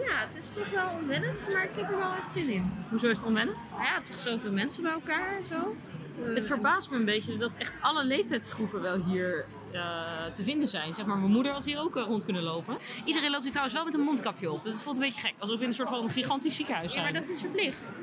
Ja, 0.07 0.27
het 0.29 0.37
is 0.37 0.49
toch 0.55 0.71
wel 0.71 0.89
onwennig, 1.03 1.35
maar 1.53 1.65
ik 1.65 1.71
heb 1.75 1.91
er 1.91 1.97
wel 1.99 2.13
echt 2.15 2.33
zin 2.33 2.49
in. 2.49 2.73
Hoezo 2.89 3.09
is 3.09 3.17
het 3.17 3.27
onwennig? 3.27 3.55
Nou 3.71 3.83
ja, 3.83 4.01
toch 4.03 4.19
zoveel 4.19 4.53
mensen 4.53 4.83
bij 4.83 4.93
elkaar 4.93 5.37
en 5.39 5.47
zo. 5.47 5.77
Eh, 6.25 6.35
Het 6.35 6.47
verbaast 6.47 6.91
me 6.91 6.97
een 6.97 7.05
beetje 7.05 7.37
dat 7.37 7.51
echt 7.59 7.73
alle 7.81 8.05
leeftijdsgroepen 8.05 8.83
wel 8.83 9.05
hier 9.05 9.45
eh, 9.73 9.81
te 10.35 10.43
vinden 10.43 10.69
zijn. 10.69 10.95
Zeg 10.95 11.07
maar, 11.07 11.17
mijn 11.19 11.31
moeder 11.33 11.53
was 11.53 11.65
hier 11.65 11.79
ook 11.81 11.97
eh, 11.97 12.03
rond 12.03 12.25
kunnen 12.25 12.43
lopen. 12.43 12.77
Iedereen 13.05 13.31
loopt 13.31 13.43
hier 13.43 13.51
trouwens 13.51 13.77
wel 13.77 13.85
met 13.85 13.95
een 13.95 14.01
mondkapje 14.01 14.53
op. 14.53 14.65
Dat 14.65 14.83
voelt 14.83 14.97
een 14.97 15.03
beetje 15.03 15.21
gek. 15.21 15.35
Alsof 15.39 15.57
we 15.57 15.63
in 15.63 15.69
een 15.69 15.75
soort 15.75 15.89
van 15.89 16.11
gigantisch 16.11 16.57
ziekenhuis 16.57 16.93
Ja, 16.95 17.01
zijn. 17.01 17.13
maar 17.13 17.21
dat 17.21 17.31
is 17.31 17.41
verplicht. 17.41 17.95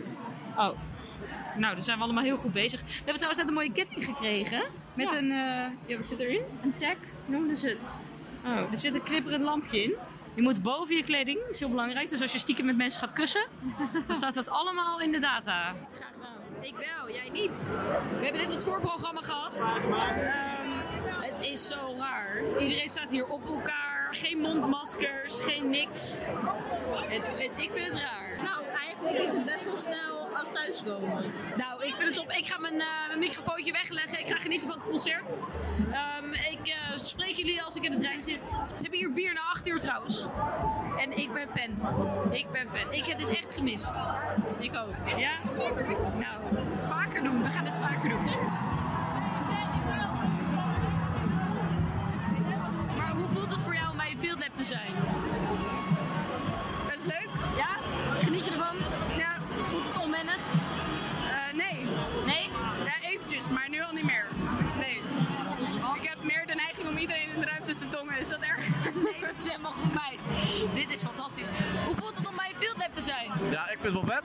Oh. 0.58 0.70
Nou, 1.58 1.74
daar 1.76 1.84
zijn 1.84 1.98
we 1.98 2.04
allemaal 2.04 2.24
heel 2.24 2.38
goed 2.38 2.54
bezig. 2.54 2.82
We 2.82 2.88
hebben 2.96 3.14
trouwens 3.14 3.38
net 3.40 3.48
een 3.48 3.54
mooie 3.54 3.72
ketting 3.72 4.06
gekregen. 4.06 4.64
Met 4.94 5.12
een... 5.12 5.28
ja, 5.86 5.98
wat 5.98 6.08
zit 6.08 6.20
erin? 6.20 6.42
Een 6.64 6.74
tag 6.74 6.96
noemden 7.26 7.58
ze 7.58 7.68
het. 7.68 7.96
Oh, 8.46 8.72
er 8.72 8.78
zit 8.78 8.94
een 8.94 9.04
knipperend 9.04 9.44
lampje 9.44 9.84
in. 9.84 9.94
Je 10.38 10.44
moet 10.44 10.62
boven 10.62 10.96
je 10.96 11.04
kleding, 11.04 11.40
dat 11.40 11.50
is 11.50 11.60
heel 11.60 11.70
belangrijk. 11.70 12.10
Dus 12.10 12.22
als 12.22 12.32
je 12.32 12.38
stiekem 12.38 12.66
met 12.66 12.78
mensen 12.78 13.00
gaat 13.00 13.14
kussen, 13.14 13.46
dan 14.08 14.16
staat 14.16 14.34
dat 14.34 14.50
allemaal 14.50 15.02
in 15.02 15.12
de 15.12 15.20
data. 15.20 15.74
Graag 15.96 16.14
gedaan. 16.14 16.38
Ik 16.62 16.76
wel, 16.76 17.16
jij 17.16 17.30
niet. 17.32 17.72
We 18.12 18.24
hebben 18.24 18.42
net 18.42 18.54
het 18.54 18.64
voorprogramma 18.64 19.22
gehad. 19.22 19.54
Ehm, 19.54 21.22
het 21.22 21.46
is 21.46 21.68
zo 21.68 21.96
raar. 21.98 22.42
Iedereen 22.60 22.90
staat 22.90 23.12
hier 23.12 23.28
op 23.28 23.46
elkaar. 23.46 23.87
Geen 24.12 24.38
mondmaskers, 24.38 25.40
geen 25.40 25.70
niks. 25.70 26.20
Het, 27.10 27.28
het- 27.28 27.62
ik 27.62 27.72
vind 27.72 27.88
het 27.90 28.00
raar. 28.02 28.38
Nou, 28.44 28.64
eigenlijk 28.86 29.18
is 29.18 29.32
het 29.32 29.46
best 29.46 29.64
wel 29.64 29.78
snel 29.78 30.28
als 30.38 30.52
thuiskomen. 30.52 31.34
Nou, 31.58 31.84
ik 31.86 31.96
vind 31.96 32.08
het 32.08 32.16
top. 32.16 32.32
Ik 32.32 32.46
ga 32.46 32.58
mijn, 32.58 32.80
eh, 32.82 32.88
mijn 33.08 33.20
microfoontje 33.20 33.72
wegleggen. 33.72 34.20
Ik 34.20 34.28
ga 34.28 34.38
genieten 34.40 34.70
van 34.70 34.78
het 34.78 34.88
concert. 34.90 35.42
Ehm, 35.92 36.32
ik 36.34 36.60
eh, 36.68 36.96
spreek 36.98 37.36
jullie 37.36 37.62
als 37.64 37.76
ik 37.76 37.84
in 37.84 37.92
de 37.92 38.00
trein 38.00 38.22
zit. 38.22 38.50
Ze 38.50 38.58
hebben 38.82 39.00
hier 39.00 39.14
bier 39.14 39.34
na 39.34 39.42
8 39.42 39.68
uur 39.68 39.80
trouwens. 39.80 40.26
En 41.00 41.18
ik 41.18 41.34
ben 41.34 41.48
fan. 41.50 42.32
Ik 42.34 42.52
ben 42.52 42.70
fan. 42.70 42.92
Ik 42.94 43.06
heb 43.06 43.18
dit 43.18 43.38
echt 43.38 43.54
gemist. 43.56 43.94
Ik 44.60 44.76
ook. 44.78 45.18
Ja? 45.18 45.32
Nou, 46.18 46.66
vaker 46.88 47.24
doen. 47.24 47.44
We 47.44 47.50
gaan 47.52 47.66
het 47.66 47.78
vaker 47.78 48.10
doen. 48.10 48.26
Bij 54.20 54.28
Field 54.28 54.40
Lab 54.40 54.56
te 54.56 54.64
zijn? 54.64 54.94
Best 56.88 57.06
leuk. 57.06 57.30
Ja? 57.58 57.68
Geniet 58.20 58.46
je 58.46 58.52
ervan? 58.52 58.76
Ja. 59.18 59.38
Voelt 59.70 59.88
het 59.88 60.04
onwennig? 60.04 60.38
Eh, 60.38 61.54
nee. 61.54 61.86
Nee? 62.26 62.50
Ja, 62.86 63.10
eventjes, 63.10 63.50
maar 63.50 63.70
nu 63.70 63.82
al 63.82 63.94
niet 63.94 64.06
meer. 64.06 64.26
Nee. 64.78 65.02
Ik 66.02 66.10
heb 66.10 66.24
meer 66.24 66.46
de 66.46 66.54
neiging 66.56 66.88
om 66.88 66.98
iedereen 66.98 67.30
in 67.34 67.40
de 67.40 67.46
ruimte 67.46 67.76
te 67.76 67.88
tongen. 67.88 68.18
Is 68.20 68.30
dat 68.30 68.40
erg? 68.40 68.66
Nee, 69.04 69.20
dat 69.22 69.38
is 69.38 69.48
helemaal 69.48 69.72
goed, 69.72 69.94
meid. 69.94 70.20
Dit 70.74 70.92
is 70.92 71.04
fantastisch. 71.04 71.50
Hoe 71.86 71.96
voelt 71.96 72.18
het 72.18 72.28
om 72.28 72.36
bij 72.36 72.50
een 72.50 72.60
Field 72.60 72.78
Lab 72.78 72.94
te 72.94 73.02
zijn? 73.02 73.32
Ja, 73.52 73.70
ik 73.70 73.78
vind 73.80 73.94
het 73.94 73.94
wel 73.94 74.06
vet. 74.06 74.24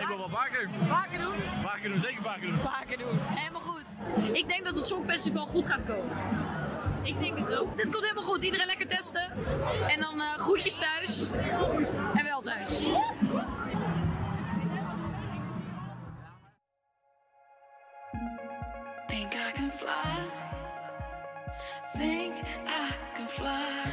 Ik 0.00 0.06
wil 0.06 0.18
wel 0.18 0.28
vaker. 0.28 0.68
Vaker 0.78 1.18
doen? 1.18 1.34
Vaker 1.62 1.88
doen, 1.88 1.98
zeker 1.98 2.22
vaker 2.22 2.46
doen. 2.46 2.54
Vaker 2.54 2.98
doen. 2.98 3.08
Helemaal 3.12 3.60
goed. 3.60 3.91
Ik 4.32 4.48
denk 4.48 4.64
dat 4.64 4.76
het 4.76 4.86
Songfestival 4.86 5.46
goed 5.46 5.66
gaat 5.66 5.84
komen. 5.84 6.16
Ik 7.02 7.20
denk 7.20 7.38
het 7.38 7.56
ook. 7.56 7.76
Dit 7.76 7.90
komt 7.90 8.02
helemaal 8.02 8.22
goed. 8.22 8.42
Iedereen 8.42 8.66
lekker 8.66 8.86
testen. 8.86 9.30
En 9.88 10.00
dan 10.00 10.20
eh, 10.20 10.36
groetjes 10.36 10.78
thuis. 10.78 11.30
En 12.14 12.24
wel 12.24 12.40
thuis. 12.40 12.86
Think 19.06 19.34
I 19.34 19.52
can 19.52 19.70
fly. 19.72 20.30
Think 21.92 22.34
I 22.66 22.94
can 23.14 23.28
fly 23.28 23.91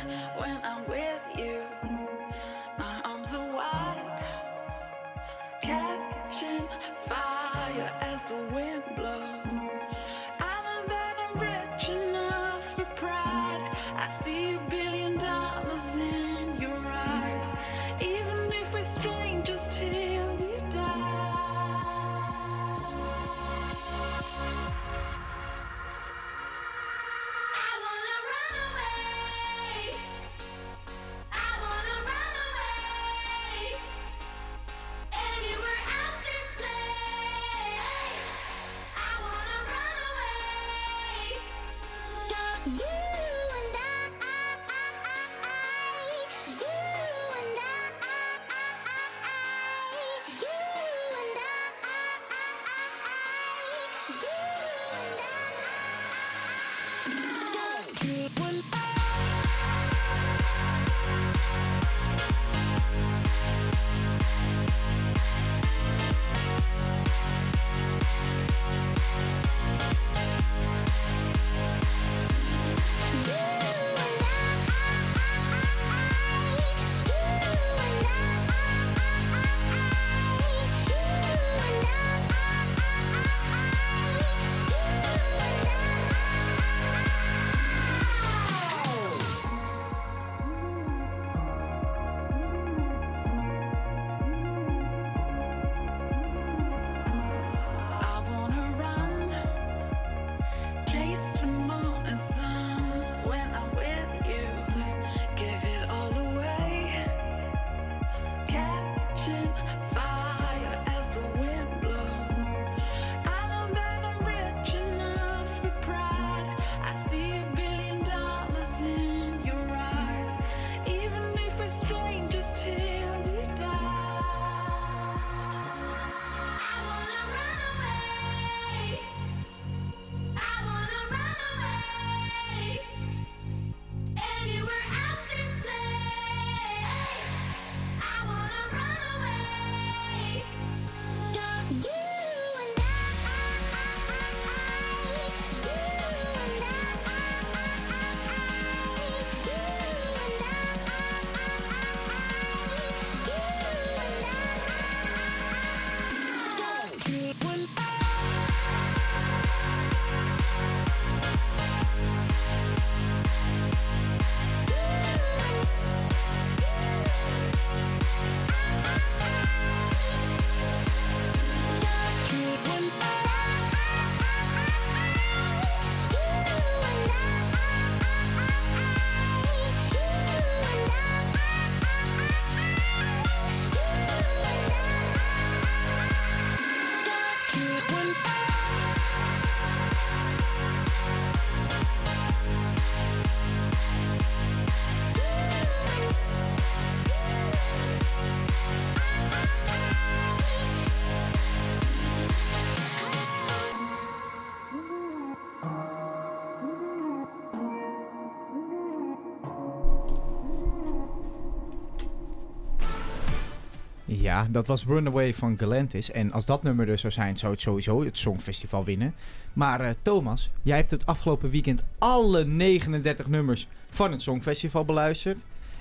Ja, 214.30 214.48
dat 214.50 214.68
was 214.68 214.86
Runaway 214.86 215.34
van 215.34 215.58
Galantis. 215.58 216.12
En 216.12 216.32
als 216.32 216.46
dat 216.46 216.64
nummer 216.64 216.90
er 216.90 216.98
zou 216.98 217.14
zijn, 217.14 217.38
zou 217.38 217.52
het 217.52 217.62
sowieso 217.62 218.04
het 218.04 218.18
Songfestival 218.18 218.84
winnen. 218.84 219.14
Maar 219.54 219.82
eh, 219.82 219.90
Thomas, 220.02 220.50
jij 220.62 220.78
hebt 220.78 220.92
het 220.92 221.06
afgelopen 221.06 221.50
weekend 221.50 221.84
alle 221.98 222.46
39 222.46 223.28
nummers 223.28 223.68
van 223.90 224.12
het 224.12 224.22
Songfestival 224.22 224.86
beluisterd. 224.86 225.40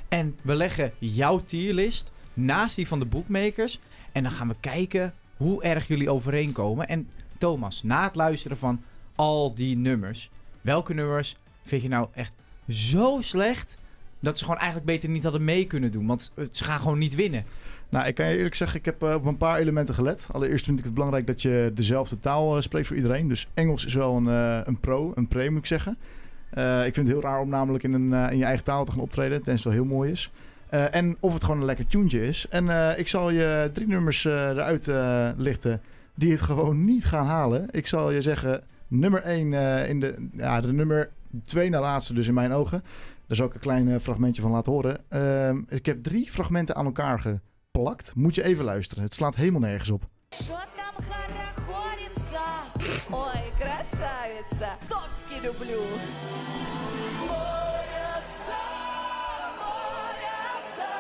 En 0.09 0.37
we 0.43 0.55
leggen 0.55 0.93
jouw 0.99 1.45
tierlist 1.45 2.11
naast 2.35 2.77
die 2.77 2.87
van 2.87 2.99
de 2.99 3.05
bookmakers. 3.05 3.81
En 4.13 4.23
dan 4.23 4.33
gaan 4.33 4.49
we 4.49 4.57
kijken 4.61 5.15
hoe 5.37 5.63
erg 5.63 5.89
jullie 5.89 6.11
overeenkomen. 6.11 6.89
En 6.89 7.09
Thomas, 7.39 7.83
na 7.83 8.03
het 8.03 8.17
luisteren 8.17 8.59
van 8.59 8.83
al 9.15 9.55
die 9.55 9.77
nummers, 9.77 10.31
welke 10.61 10.95
nummers 10.95 11.37
vind 11.65 11.83
je 11.83 11.89
nou 11.89 12.09
echt 12.15 12.33
zo 12.69 13.19
slecht 13.21 13.75
dat 14.21 14.39
ze 14.39 14.45
gewoon 14.45 14.61
eigenlijk 14.61 14.91
beter 14.91 15.09
niet 15.09 15.23
hadden 15.23 15.45
mee 15.45 15.65
kunnen 15.65 15.93
doen? 15.93 16.07
Want 16.07 16.33
ze 16.53 16.65
gaan 16.65 16.81
gewoon 16.81 16.99
niet 16.99 17.15
winnen. 17.15 17.45
Nou, 17.91 18.07
ik 18.07 18.15
kan 18.15 18.29
je 18.29 18.37
eerlijk 18.37 18.55
zeggen, 18.55 18.79
ik 18.79 18.85
heb 18.85 19.03
eh, 19.03 19.15
op 19.15 19.25
een 19.25 19.37
paar 19.37 19.59
elementen 19.59 19.95
gelet. 19.95 20.29
Allereerst 20.33 20.65
vind 20.65 20.79
ik 20.79 20.85
het 20.85 20.95
belangrijk 20.95 21.27
dat 21.27 21.43
je 21.43 21.71
dezelfde 21.75 22.19
taal 22.19 22.57
eh, 22.57 22.63
spreekt 22.63 22.87
voor 22.87 22.97
iedereen. 22.97 23.29
Dus 23.29 23.49
Engels 23.55 23.87
is 23.87 23.95
wel 23.95 24.17
een, 24.17 24.29
eh, 24.29 24.61
een 24.65 24.81
pro, 24.81 25.13
een 25.15 25.29
pre 25.29 25.51
moet 25.51 25.59
ik 25.59 25.67
zeggen. 25.67 25.99
Ik 26.87 26.95
vind 26.95 26.97
het 26.97 27.07
heel 27.07 27.21
raar 27.21 27.41
om 27.41 27.49
namelijk 27.49 27.85
in, 27.85 27.93
een, 27.93 28.31
in 28.31 28.39
je 28.39 28.45
eigen 28.45 28.65
taal 28.65 28.85
te 28.85 28.91
gaan 28.91 29.01
optreden, 29.01 29.43
tenzij 29.43 29.53
het 29.55 29.65
wel 29.65 29.73
heel 29.73 29.97
mooi 29.97 30.11
is. 30.11 30.31
En 30.69 31.17
of 31.21 31.33
het 31.33 31.45
gewoon 31.45 31.61
een 31.61 31.67
lekker 31.67 31.87
tuentje 31.87 32.27
is. 32.27 32.47
En 32.49 32.97
ik 32.99 33.09
zal 33.09 33.31
je 33.31 33.71
drie 33.73 33.87
nummers 33.87 34.25
eruit 34.25 34.91
lichten 35.37 35.81
die 36.15 36.31
het 36.31 36.41
gewoon 36.41 36.85
niet 36.85 37.05
gaan 37.05 37.27
halen. 37.27 37.67
Ik 37.71 37.87
zal 37.87 38.11
je 38.11 38.23
zeggen, 38.23 38.63
nummer 38.89 39.23
1 39.23 39.53
in 39.89 40.01
de, 40.01 40.29
ja, 40.33 40.61
de 40.61 40.73
nummer 40.73 41.11
2 41.45 41.71
na 41.71 41.81
laatste 41.81 42.15
dus 42.15 42.29
in 42.29 42.35
mijn 42.35 42.53
ogen. 42.53 42.83
Daar 43.27 43.37
zal 43.37 43.47
ik 43.47 43.55
een 43.55 43.61
klein 43.61 44.01
fragmentje 44.01 44.43
van 44.43 44.51
laten 44.51 44.73
horen. 44.73 44.99
Ehm, 45.09 45.63
ik 45.69 45.87
heb 45.87 46.03
drie 46.03 46.31
fragmenten 46.31 46.75
aan 46.75 46.85
elkaar 46.85 47.21
geplakt. 47.78 48.16
Moet 48.16 48.36
je 48.36 48.44
even 48.44 48.64
luisteren. 48.66 49.04
Het 49.04 49.14
slaat 49.14 49.36
helemaal 49.36 49.60
nergens 49.62 49.90
op. 49.90 50.04
Что 50.30 50.54
там 50.76 51.06
хорохорится? 51.10 52.46
Ой, 53.12 53.52
красавица, 53.60 54.78
Товски 54.88 55.36
люблю. 55.42 55.82
Борются, 57.28 58.62
борются. 59.60 60.92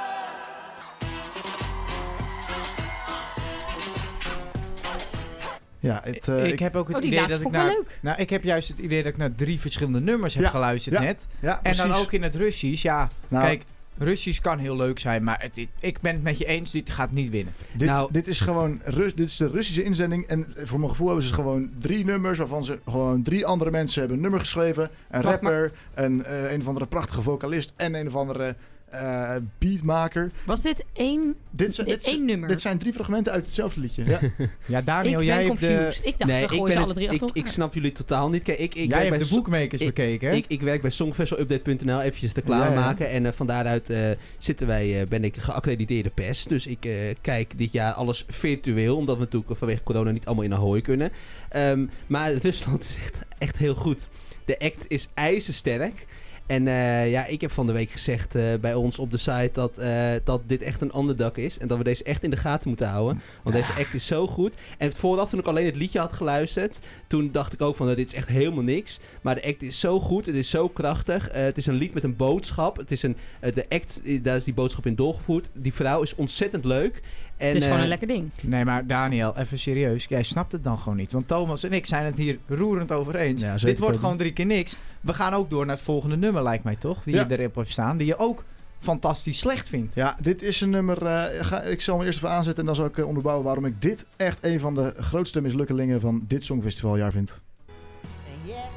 Ja, 5.79 6.01
het, 6.03 6.27
eh, 6.27 6.45
ik, 6.47 6.59
heb 6.59 6.75
ook 6.75 6.87
het 6.87 6.95
Oh, 6.95 7.01
die 7.01 7.11
idee 7.11 7.19
laatste 7.21 7.37
dat 7.43 7.47
ik 7.47 7.53
vond 7.53 7.55
ik 7.55 7.61
wel 7.61 7.79
naar, 7.79 7.87
leuk. 7.89 7.99
Nou, 8.01 8.17
ik 8.21 8.29
heb 8.29 8.43
juist 8.43 8.67
het 8.67 8.77
idee 8.77 9.03
dat 9.03 9.11
ik 9.11 9.17
naar 9.17 9.35
drie 9.35 9.59
verschillende 9.59 9.99
nummers 9.99 10.33
heb 10.33 10.43
Ja, 10.43 10.49
geluisterd 10.49 10.95
ja, 10.95 11.01
net. 11.01 11.25
ja, 11.39 11.59
en 11.63 11.75
dan 11.75 11.87
precies. 11.87 12.03
ook 12.05 12.11
in 12.11 12.23
het 12.23 12.35
Russisch. 12.35 12.81
Ja, 12.83 13.07
Nou- 13.27 13.43
kijk, 13.43 13.63
Russisch 13.98 14.40
kan 14.40 14.58
heel 14.58 14.76
leuk 14.76 14.98
zijn, 14.98 15.24
maar 15.24 15.40
het, 15.40 15.54
dit- 15.54 15.68
ik 15.80 16.00
ben 16.00 16.12
het 16.14 16.22
met 16.22 16.38
je 16.38 16.44
eens, 16.46 16.70
dit 16.70 16.90
gaat 16.90 17.10
niet 17.12 17.30
winnen. 17.30 17.52
Dit, 17.72 17.88
Nou- 17.88 18.12
dit 18.12 18.26
is 18.28 18.40
gewoon 18.40 18.80
Rus, 18.84 19.14
dit 19.14 19.26
is 19.26 19.36
de 19.36 19.46
Russische 19.48 19.82
inzending. 19.82 20.26
En 20.26 20.46
voor 20.64 20.78
mijn 20.78 20.90
gevoel 20.90 21.06
hebben 21.06 21.24
ze 21.26 21.34
gewoon 21.34 21.70
drie 21.78 22.04
nummers 22.04 22.38
waarvan 22.38 22.64
ze 22.64 22.78
gewoon 22.88 23.22
drie 23.22 23.46
andere 23.46 23.70
mensen 23.70 23.98
hebben 23.98 24.16
een 24.16 24.22
nummer 24.22 24.40
geschreven. 24.40 24.82
Een 25.10 25.22
Wacht, 25.22 25.24
rapper, 25.24 25.72
een, 25.94 26.24
eh, 26.24 26.52
een 26.52 26.60
of 26.60 26.66
andere 26.68 26.86
prachtige 26.86 27.22
vocalist 27.22 27.72
en 27.76 27.94
een 27.94 28.06
of 28.06 28.16
andere 28.16 28.56
eh, 28.90 29.34
beatmaker. 29.58 30.30
Was 30.46 30.62
dit 30.62 30.84
één, 30.92 31.34
Dit, 31.50 31.74
zijn- 31.74 31.86
dit, 31.86 32.04
één 32.06 32.24
nummer? 32.24 32.48
dit 32.48 32.60
zijn 32.60 32.78
drie 32.78 32.92
fragmenten 32.92 33.32
uit 33.32 33.44
hetzelfde 33.44 33.80
liedje. 33.80 34.04
Ja. 34.04 34.18
Ja, 34.66 34.80
Daniel, 34.82 35.20
ik 35.20 35.26
jij 35.26 35.44
hebt 35.44 35.60
de, 35.60 35.66
confused. 35.66 36.06
Ik 36.06 36.14
dacht, 36.18 36.30
we 36.30 36.38
ik, 36.38 36.48
gooien 36.48 36.72
ze 36.72 36.78
alle 36.78 36.94
drie 36.94 37.08
ik, 37.10 37.22
ik 37.32 37.46
snap 37.46 37.74
jullie 37.74 37.92
totaal 37.92 38.30
niet. 38.30 38.42
Kijk, 38.42 38.58
ik, 38.58 38.74
ik 38.74 38.76
jij 38.76 38.86
werk 38.88 38.98
hebt 39.00 39.10
bij 39.10 39.18
de 39.18 39.24
So- 39.24 39.34
bookmakers 39.34 39.80
ik- 39.80 39.86
bekeken, 39.86 40.28
hè? 40.28 40.34
Ik, 40.34 40.44
ik 40.48 40.60
werk 40.60 40.80
bij 40.82 40.90
songfestivalupdate.nl 40.90 42.00
eventjes 42.00 42.32
te 42.32 42.42
Ja, 42.46 42.56
ja. 42.56 42.64
klaarmaken. 42.64 43.08
En 43.10 43.26
eh, 43.26 43.32
van 43.32 43.46
daaruit 43.46 43.90
eh, 43.90 44.10
zitten 44.38 44.66
wij, 44.66 45.00
eh, 45.00 45.06
ben 45.08 45.24
ik 45.24 45.36
geaccrediteerde 45.36 46.10
pers. 46.10 46.44
Dus 46.44 46.66
ik 46.66 46.84
eh, 46.84 46.92
kijk 47.20 47.58
dit 47.58 47.72
jaar 47.72 47.92
alles 47.92 48.24
virtueel. 48.28 48.96
Omdat 48.96 49.16
we 49.16 49.22
natuurlijk 49.22 49.56
vanwege 49.58 49.82
corona 49.82 50.10
niet 50.10 50.26
allemaal 50.26 50.44
in 50.44 50.54
Ahoy 50.54 50.80
kunnen. 50.80 51.10
Ehm, 51.48 51.86
maar 52.06 52.32
Rusland 52.32 52.84
is 52.84 52.96
echt, 53.02 53.18
echt 53.38 53.58
heel 53.58 53.74
goed. 53.74 54.08
De 54.44 54.58
act 54.58 54.84
is 54.88 55.08
ijzersterk. 55.14 56.06
En 56.48 56.68
eh, 56.68 57.10
ja, 57.10 57.26
ik 57.26 57.40
heb 57.40 57.50
van 57.50 57.66
de 57.66 57.72
week 57.72 57.90
gezegd 57.90 58.34
eh, 58.34 58.54
bij 58.60 58.74
ons 58.74 58.98
op 58.98 59.10
de 59.10 59.16
site 59.16 59.50
dat, 59.52 59.78
eh, 59.78 60.12
dat 60.24 60.42
dit 60.46 60.62
echt 60.62 60.80
een 60.80 60.98
underdog 60.98 61.32
is. 61.32 61.58
En 61.58 61.68
dat 61.68 61.78
we 61.78 61.84
deze 61.84 62.04
echt 62.04 62.24
in 62.24 62.30
de 62.30 62.36
gaten 62.36 62.68
moeten 62.68 62.88
houden. 62.88 63.22
Want 63.42 63.56
deze 63.56 63.72
act 63.72 63.94
is 63.94 64.06
zo 64.06 64.26
goed. 64.26 64.54
En 64.78 64.88
het 64.88 64.98
vooraf, 64.98 65.30
toen 65.30 65.38
ik 65.38 65.46
alleen 65.46 65.66
het 65.66 65.76
liedje 65.76 65.98
had 65.98 66.12
geluisterd, 66.12 66.80
toen 67.06 67.32
dacht 67.32 67.52
ik 67.52 67.60
ook 67.62 67.76
van, 67.76 67.86
nou, 67.86 67.98
dit 67.98 68.08
is 68.08 68.14
echt 68.14 68.28
helemaal 68.28 68.64
niks. 68.64 68.98
Maar 69.22 69.34
de 69.34 69.46
act 69.46 69.62
is 69.62 69.80
zo 69.80 70.00
goed, 70.00 70.26
het 70.26 70.34
is 70.34 70.50
zo 70.50 70.68
krachtig. 70.68 71.28
Het 71.32 71.56
is 71.56 71.66
een 71.66 71.74
lied 71.74 71.94
met 71.94 72.04
een 72.04 72.16
boodschap. 72.16 72.76
Het 72.76 72.90
is 72.90 73.02
een, 73.02 73.16
de 73.40 73.66
act, 73.68 74.00
daar 74.24 74.36
is 74.36 74.44
die 74.44 74.54
boodschap 74.54 74.86
in 74.86 74.94
doorgevoerd. 74.94 75.48
Die 75.52 75.74
vrouw 75.74 76.02
is 76.02 76.14
ontzettend 76.14 76.64
leuk. 76.64 77.02
En, 77.38 77.46
het 77.46 77.56
is 77.56 77.62
gewoon 77.62 77.76
eh, 77.76 77.82
een 77.82 77.88
lekker 77.88 78.08
ding. 78.08 78.30
Nee, 78.40 78.64
maar 78.64 78.86
Daniel, 78.86 79.36
even 79.36 79.58
serieus. 79.58 80.04
Jij 80.04 80.22
snapt 80.22 80.52
het 80.52 80.64
dan 80.64 80.78
gewoon 80.78 80.98
niet. 80.98 81.12
Want 81.12 81.28
Thomas 81.28 81.62
en 81.62 81.72
ik 81.72 81.86
zijn 81.86 82.04
het 82.04 82.16
hier 82.16 82.38
roerend 82.48 82.92
over 82.92 83.16
eens. 83.16 83.42
Ja, 83.42 83.56
Dit 83.56 83.78
wordt 83.78 83.96
gewoon 83.98 84.16
drie 84.16 84.32
keer 84.32 84.46
niks. 84.46 84.76
We 85.00 85.12
gaan 85.12 85.32
ook 85.34 85.50
door 85.50 85.66
naar 85.66 85.74
het 85.76 85.84
volgende 85.84 86.16
nummer, 86.16 86.42
lijkt 86.42 86.64
mij 86.64 86.76
toch? 86.76 87.02
Die 87.04 87.14
Ja. 87.14 87.26
je 87.28 87.38
erop 87.38 87.54
hebt 87.54 87.70
staan. 87.70 87.96
Die 87.96 88.06
je 88.06 88.18
ook 88.18 88.44
fantastisch 88.78 89.38
slecht 89.38 89.68
vindt. 89.68 89.94
Ja, 89.94 90.16
dit 90.20 90.42
is 90.42 90.60
een 90.60 90.70
nummer. 90.70 91.06
eh, 91.06 91.44
ga, 91.46 91.62
ik 91.62 91.80
zal 91.80 91.96
hem 91.98 92.06
eerst 92.06 92.18
even 92.18 92.30
aanzetten 92.30 92.60
en 92.60 92.66
dan 92.66 92.74
zal 92.76 92.86
ik 92.86 92.98
eh, 92.98 93.06
onderbouwen 93.06 93.44
waarom 93.44 93.64
ik 93.64 93.82
dit 93.82 94.06
echt 94.16 94.44
een 94.44 94.60
van 94.60 94.74
de 94.74 94.94
grootste 94.98 95.40
mislukkelingen 95.40 96.00
van 96.00 96.24
dit 96.28 96.44
Songfestivaljaar 96.44 97.12
vind. 97.12 97.40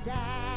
And 0.06 0.51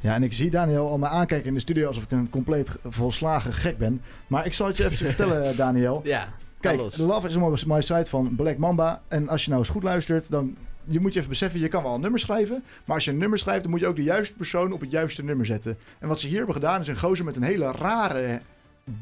Ja, 0.00 0.14
en 0.14 0.22
ik 0.22 0.32
zie 0.32 0.50
Daniel 0.50 0.88
al 0.88 0.98
me 0.98 1.06
aankijken 1.06 1.48
in 1.48 1.54
de 1.54 1.60
studio 1.60 1.86
alsof 1.86 2.02
ik 2.02 2.10
een 2.10 2.30
compleet 2.30 2.70
ge- 2.70 2.78
volslagen 2.84 3.52
gek 3.54 3.78
ben. 3.78 4.02
Maar 4.26 4.46
ik 4.46 4.52
zal 4.52 4.66
het 4.66 4.76
je 4.76 4.84
even 4.84 4.96
vertellen, 5.06 5.44
eh, 5.50 5.56
Daniel. 5.56 6.00
Ja, 6.04 6.28
Kijk. 6.60 6.80
Love 6.98 7.28
is 7.52 7.64
my 7.64 7.80
side 7.82 8.04
van 8.04 8.34
Black 8.36 8.56
Mamba. 8.56 9.02
En 9.08 9.28
als 9.28 9.42
je 9.42 9.48
nou 9.50 9.62
eens 9.62 9.70
goed 9.70 9.82
luistert, 9.82 10.30
dan 10.30 10.56
je 10.84 11.00
moet 11.00 11.12
je 11.12 11.18
even 11.18 11.30
beseffen, 11.30 11.60
je 11.60 11.68
kan 11.68 11.82
wel 11.82 11.94
een 11.94 12.00
nummer 12.00 12.20
schrijven. 12.20 12.62
Maar 12.84 12.94
als 12.94 13.04
je 13.04 13.10
een 13.10 13.18
nummer 13.18 13.38
schrijft, 13.38 13.62
dan 13.62 13.70
moet 13.70 13.80
je 13.80 13.86
ook 13.86 13.96
de 13.96 14.02
juiste 14.02 14.34
persoon 14.34 14.72
op 14.72 14.80
het 14.80 14.90
juiste 14.90 15.24
nummer 15.24 15.46
zetten. 15.46 15.78
En 15.98 16.08
wat 16.08 16.20
ze 16.20 16.26
hier 16.26 16.36
hebben 16.36 16.54
gedaan, 16.54 16.80
is 16.80 16.88
een 16.88 16.98
gozer 16.98 17.24
met 17.24 17.36
een 17.36 17.42
hele 17.42 17.72
rare 17.72 18.40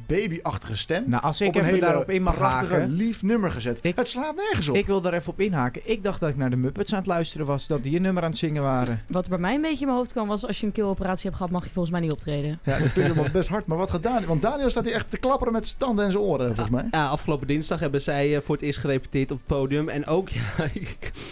babyachtige 0.06 0.76
stem. 0.76 1.04
Nou, 1.06 1.22
als 1.22 1.40
ik 1.40 1.48
op 1.48 1.54
een 1.54 1.60
even 1.60 1.74
hele 1.74 1.86
daarop 1.86 2.10
in 2.10 2.22
mag 2.22 2.34
prachtige, 2.34 2.72
haken. 2.72 2.90
lief 2.90 3.22
nummer 3.22 3.50
gezet. 3.50 3.78
het 3.96 4.08
slaat 4.08 4.36
nergens 4.36 4.68
op. 4.68 4.76
Ik 4.76 4.86
wil 4.86 5.00
daar 5.00 5.12
even 5.12 5.32
op 5.32 5.40
inhaken. 5.40 5.80
Ik 5.84 6.02
dacht 6.02 6.20
dat 6.20 6.28
ik 6.28 6.36
naar 6.36 6.50
de 6.50 6.56
Muppets 6.56 6.92
aan 6.92 6.98
het 6.98 7.06
luisteren 7.06 7.46
was. 7.46 7.66
Dat 7.66 7.82
die 7.82 7.96
een 7.96 8.02
nummer 8.02 8.22
aan 8.22 8.28
het 8.30 8.38
zingen 8.38 8.62
waren. 8.62 9.02
Wat 9.08 9.28
bij 9.28 9.38
mij 9.38 9.54
een 9.54 9.60
beetje 9.60 9.80
in 9.80 9.86
mijn 9.86 9.98
hoofd 9.98 10.12
kwam 10.12 10.28
was... 10.28 10.46
als 10.46 10.60
je 10.60 10.66
een 10.66 10.72
keeloperatie 10.72 11.24
hebt 11.24 11.36
gehad, 11.36 11.52
mag 11.52 11.64
je 11.64 11.70
volgens 11.70 11.90
mij 11.92 12.00
niet 12.02 12.12
optreden. 12.12 12.58
Ja, 12.62 12.78
dat 12.78 12.92
klinkt 12.92 13.10
helemaal 13.12 13.30
best 13.32 13.48
hard. 13.48 13.66
Maar 13.66 13.78
wat 13.78 13.90
gaat 13.90 14.02
Daniel? 14.02 14.28
Want 14.28 14.42
Daniel 14.42 14.70
staat 14.70 14.84
hier 14.84 14.94
echt 14.94 15.10
te 15.10 15.18
klapperen 15.18 15.52
met 15.52 15.66
zijn 15.66 15.78
tanden 15.78 16.04
en 16.04 16.12
zijn 16.12 16.24
oren, 16.24 16.46
volgens 16.46 16.70
mij. 16.70 16.86
Ja, 16.90 17.06
afgelopen 17.06 17.46
dinsdag 17.46 17.80
hebben 17.80 18.00
zij 18.00 18.36
eh, 18.36 18.42
voor 18.42 18.54
het 18.54 18.64
eerst 18.64 18.78
gerepeteerd 18.78 19.30
op 19.30 19.36
het 19.36 19.46
podium. 19.46 19.88
En 19.88 20.06
ook, 20.06 20.28
ja, 20.38 20.40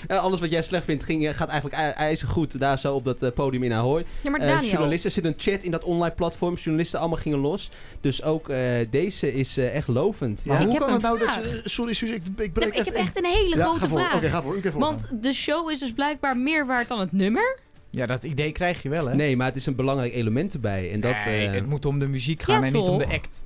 ja, 0.06 0.16
alles 0.16 0.40
wat 0.40 0.50
jij 0.50 0.62
slecht 0.62 0.84
vindt 0.84 1.04
ging, 1.04 1.26
eh, 1.28 1.34
gaat 1.34 1.48
eigenlijk 1.48 1.80
i- 1.80 1.92
ijzergoed 2.02 2.58
daar 2.58 2.78
zo 2.78 2.94
op 2.94 3.04
dat 3.04 3.22
eh, 3.22 3.32
podium 3.32 3.62
in 3.62 3.72
Ahoy. 3.72 4.04
Ja, 4.22 4.30
maar 4.30 4.40
Eh, 4.40 4.48
Daniel- 4.48 4.70
journalisten, 4.70 5.08
er 5.10 5.14
zit 5.16 5.24
een 5.24 5.34
chat 5.36 5.62
in 5.62 5.70
dat 5.70 5.84
online 5.84 6.14
platform. 6.14 6.54
Journalisten 6.54 6.98
allemaal 7.00 7.18
gingen 7.18 7.38
los. 7.38 7.70
Dus 8.00 8.22
ook 8.22 8.45
eh, 8.48 8.86
deze 8.90 9.32
is 9.34 9.56
eh, 9.56 9.74
echt 9.74 9.88
lovend. 9.88 10.44
Maar 10.46 10.56
ja. 10.58 10.64
hoe 10.64 10.72
heb 10.72 10.82
kan 10.82 10.92
het 10.92 11.02
nou 11.02 11.18
dat 11.18 11.34
je... 11.34 11.60
Sorry, 11.64 11.92
Suus, 11.92 12.10
ik, 12.10 12.22
ik 12.36 12.52
breek 12.52 12.74
ik 12.74 12.84
heb 12.84 12.94
echt 12.94 13.18
een 13.18 13.24
hele 13.24 13.56
Ja, 13.56 13.62
grote 13.64 13.80
ga 13.80 13.88
voor. 13.88 13.98
vraag. 13.98 14.14
Oké, 14.14 14.28
ga 14.28 14.42
voor. 14.42 14.56
U 14.56 14.60
kan 14.60 14.72
voorgaan. 14.72 14.90
Want 14.96 15.22
de 15.22 15.32
show 15.32 15.70
is 15.70 15.78
dus 15.78 15.92
blijkbaar 15.92 16.36
meer 16.36 16.66
waard 16.66 16.88
dan 16.88 17.00
het 17.00 17.12
nummer. 17.12 17.58
Ja, 17.90 18.06
dat 18.06 18.24
idee 18.24 18.52
krijg 18.52 18.82
je 18.82 18.88
wel, 18.88 19.06
hè? 19.06 19.14
Nee, 19.14 19.36
maar 19.36 19.46
het 19.46 19.56
is 19.56 19.66
een 19.66 19.74
belangrijk 19.74 20.14
element 20.14 20.54
erbij. 20.54 20.92
En 20.92 21.00
dat, 21.00 21.24
Nee, 21.24 21.46
eh, 21.46 21.52
het 21.52 21.66
moet 21.66 21.84
om 21.86 21.98
de 21.98 22.06
muziek 22.08 22.42
gaan 22.42 22.60
Ja, 22.60 22.66
en 22.66 22.72
niet 22.72 22.88
om 22.88 22.98
de 22.98 23.06
act. 23.06 23.44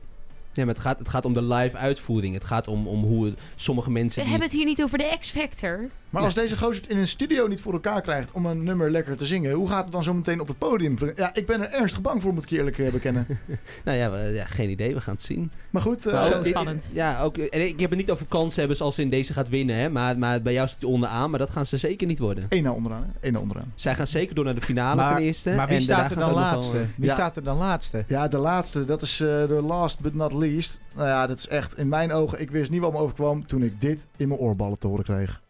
Ja, 0.53 0.65
maar 0.65 0.75
het 0.75 0.83
gaat, 0.83 0.99
het 0.99 1.09
gaat 1.09 1.25
om 1.25 1.35
de 1.35 1.43
live 1.43 1.77
uitvoering. 1.77 2.35
Het 2.35 2.45
gaat 2.45 2.69
om, 2.69 2.87
om 2.87 3.03
hoe 3.05 3.35
sommige 3.55 3.91
mensen. 3.91 4.15
We 4.17 4.21
die- 4.23 4.31
hebben 4.31 4.49
het 4.49 4.57
hier 4.59 4.67
niet 4.67 4.83
over 4.83 4.99
de 4.99 5.17
X-Factor. 5.21 5.89
Maar 6.11 6.23
als 6.23 6.35
deze 6.35 6.57
gozer 6.57 6.83
het 6.83 6.91
in 6.91 6.99
een 6.99 7.09
studio 7.09 7.47
niet 7.47 7.61
voor 7.61 7.73
elkaar 7.73 8.01
krijgt 8.01 8.33
om 8.33 8.47
een 8.47 8.63
nummer 8.63 8.91
lekker 8.91 9.17
te 9.17 9.27
zingen, 9.27 9.53
hoe 9.53 9.69
gaat 9.69 9.83
het 9.83 9.93
dan 9.93 10.03
zo 10.03 10.15
meteen 10.15 10.41
op 10.41 10.49
het 10.49 10.59
podium? 10.59 10.97
Ja, 11.17 11.35
ik 11.35 11.47
ben 11.47 11.61
er 11.61 11.71
ernstig 11.71 12.01
bang 12.01 12.23
voor, 12.23 12.33
moet 12.35 12.43
ik 12.45 12.51
eerlijk 12.51 12.79
eh, 12.79 12.91
bekennen. 12.93 13.27
Nou 13.85 13.99
ja, 13.99 14.11
we- 14.11 14.19
ja, 14.19 14.45
geen 14.45 14.71
idee. 14.71 14.95
We 14.95 15.01
gaan 15.01 15.15
het 15.15 15.23
zien. 15.23 15.51
Maar 15.71 15.83
goed, 15.83 16.07
eh, 16.07 16.45
spannend. 16.45 16.85
Ja, 16.93 17.21
ook, 17.23 17.37
en 17.39 17.67
ik 17.69 17.81
heb 17.81 17.91
het 17.91 17.99
niet 17.99 18.11
over 18.11 18.27
kansen 18.27 18.59
hebben 18.59 18.77
zoals 18.77 18.95
ze 18.95 19.03
in 19.03 19.11
deze 19.11 19.33
gaat 19.33 19.49
winnen. 19.49 19.77
Hè, 19.77 19.89
maar, 19.91 20.19
maar 20.19 20.43
bij 20.43 20.53
jou 20.53 20.69
zit 20.69 20.81
hij 20.81 20.91
onderaan. 20.91 21.31
Maar 21.31 21.39
dat 21.39 21.51
gaan 21.51 21.67
ze 21.67 21.77
zeker 21.77 22.07
niet 22.07 22.19
worden. 22.19 22.47
één 22.49 22.63
na 22.63 22.73
onderaan. 22.73 23.03
hè? 23.03 23.09
Één 23.21 23.33
na 23.33 23.39
onderaan. 23.39 23.73
Zij 23.75 23.95
gaan 23.95 24.07
zeker 24.07 24.35
door 24.35 24.45
naar 24.45 24.55
de 24.55 24.61
finale 24.61 24.97
Maar, 24.97 25.15
ten 25.15 25.23
eerste. 25.25 25.51
maar 25.51 25.67
wie 25.67 25.77
en 25.77 25.83
staat 25.83 26.09
daarna 26.09 26.15
er 26.27 26.33
dan 26.33 26.43
laatste? 26.43 26.77
eh, 26.79 26.83
Wie 26.97 27.07
Ja. 27.09 27.13
staat 27.13 27.37
er 27.37 27.43
dan 27.45 27.57
laatste? 27.57 28.05
Ja, 28.07 28.29
de 28.29 28.39
laatste, 28.39 28.85
dat 28.85 29.03
is 29.03 29.21
eh, 29.21 29.27
de 29.27 29.63
last 29.67 30.01
but 30.01 30.15
not 30.15 30.33
least. 30.41 30.81
Nou 30.95 31.09
ja, 31.09 31.27
dat 31.27 31.39
is 31.39 31.49
echt 31.49 31.79
in 31.79 31.89
mijn 31.89 32.13
ogen, 32.13 32.41
ik 32.41 32.51
wist 32.51 32.71
niet 32.71 32.81
wat 32.81 32.93
me 32.93 32.99
overkwam 32.99 33.47
toen 33.47 33.63
ik 33.63 33.81
dit 33.81 34.07
in 34.17 34.29
mijn 34.29 34.41
oorballen 34.41 34.79
te 34.79 34.87
horen 34.87 35.05
kreeg. 35.05 35.41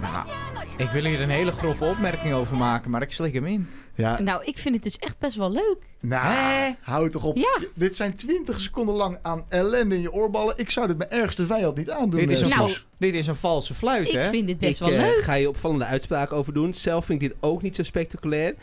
Nou, 0.00 0.28
ik 0.76 0.88
wil 0.88 1.04
hier 1.04 1.20
een 1.20 1.30
hele 1.30 1.50
grove 1.50 1.84
opmerking 1.84 2.34
over 2.34 2.56
maken, 2.56 2.90
maar 2.90 3.02
ik 3.02 3.10
slik 3.10 3.34
hem 3.34 3.46
in. 3.46 3.68
Ja, 3.94 4.20
Nou, 4.20 4.44
ik 4.44 4.58
vind 4.58 4.74
het 4.74 4.84
dus 4.84 4.98
echt 4.98 5.18
best 5.18 5.36
wel 5.36 5.50
leuk. 5.50 5.78
Nou, 6.00 6.74
hou 6.80 7.10
toch 7.10 7.24
op. 7.24 7.36
Ja. 7.36 7.58
Dit 7.74 7.96
zijn 7.96 8.14
20 8.14 8.60
seconden 8.60 8.94
lang 8.94 9.18
aan 9.22 9.44
ellende 9.48 9.94
in 9.94 10.00
je 10.00 10.12
oorballen. 10.12 10.54
Ik 10.56 10.70
zou 10.70 10.86
dit 10.86 10.98
mijn 10.98 11.10
ergste 11.10 11.46
vijand 11.46 11.76
niet 11.76 11.90
aandoen. 11.90 12.20
Dit 12.20 12.30
is, 12.30 12.40
een 12.40 12.52
Sos. 12.52 12.86
dit 12.98 13.14
is 13.14 13.26
een 13.26 13.36
valse 13.36 13.74
fluit, 13.74 14.06
Ik 14.06 14.12
hè? 14.12 14.28
vind 14.28 14.46
dit 14.46 14.58
best 14.58 14.80
Ik 14.80 14.86
wel 14.86 14.96
eh, 14.98 15.00
leuk. 15.00 15.20
ga 15.22 15.34
je 15.34 15.48
opvallende 15.48 15.84
uitspraken 15.84 16.36
over 16.36 16.52
doen. 16.52 16.74
Zelf 16.74 17.04
vind 17.04 17.22
ik 17.22 17.28
dit 17.28 17.38
ook 17.40 17.62
niet 17.62 17.76
zo 17.76 17.82
spectaculair. 17.82 18.54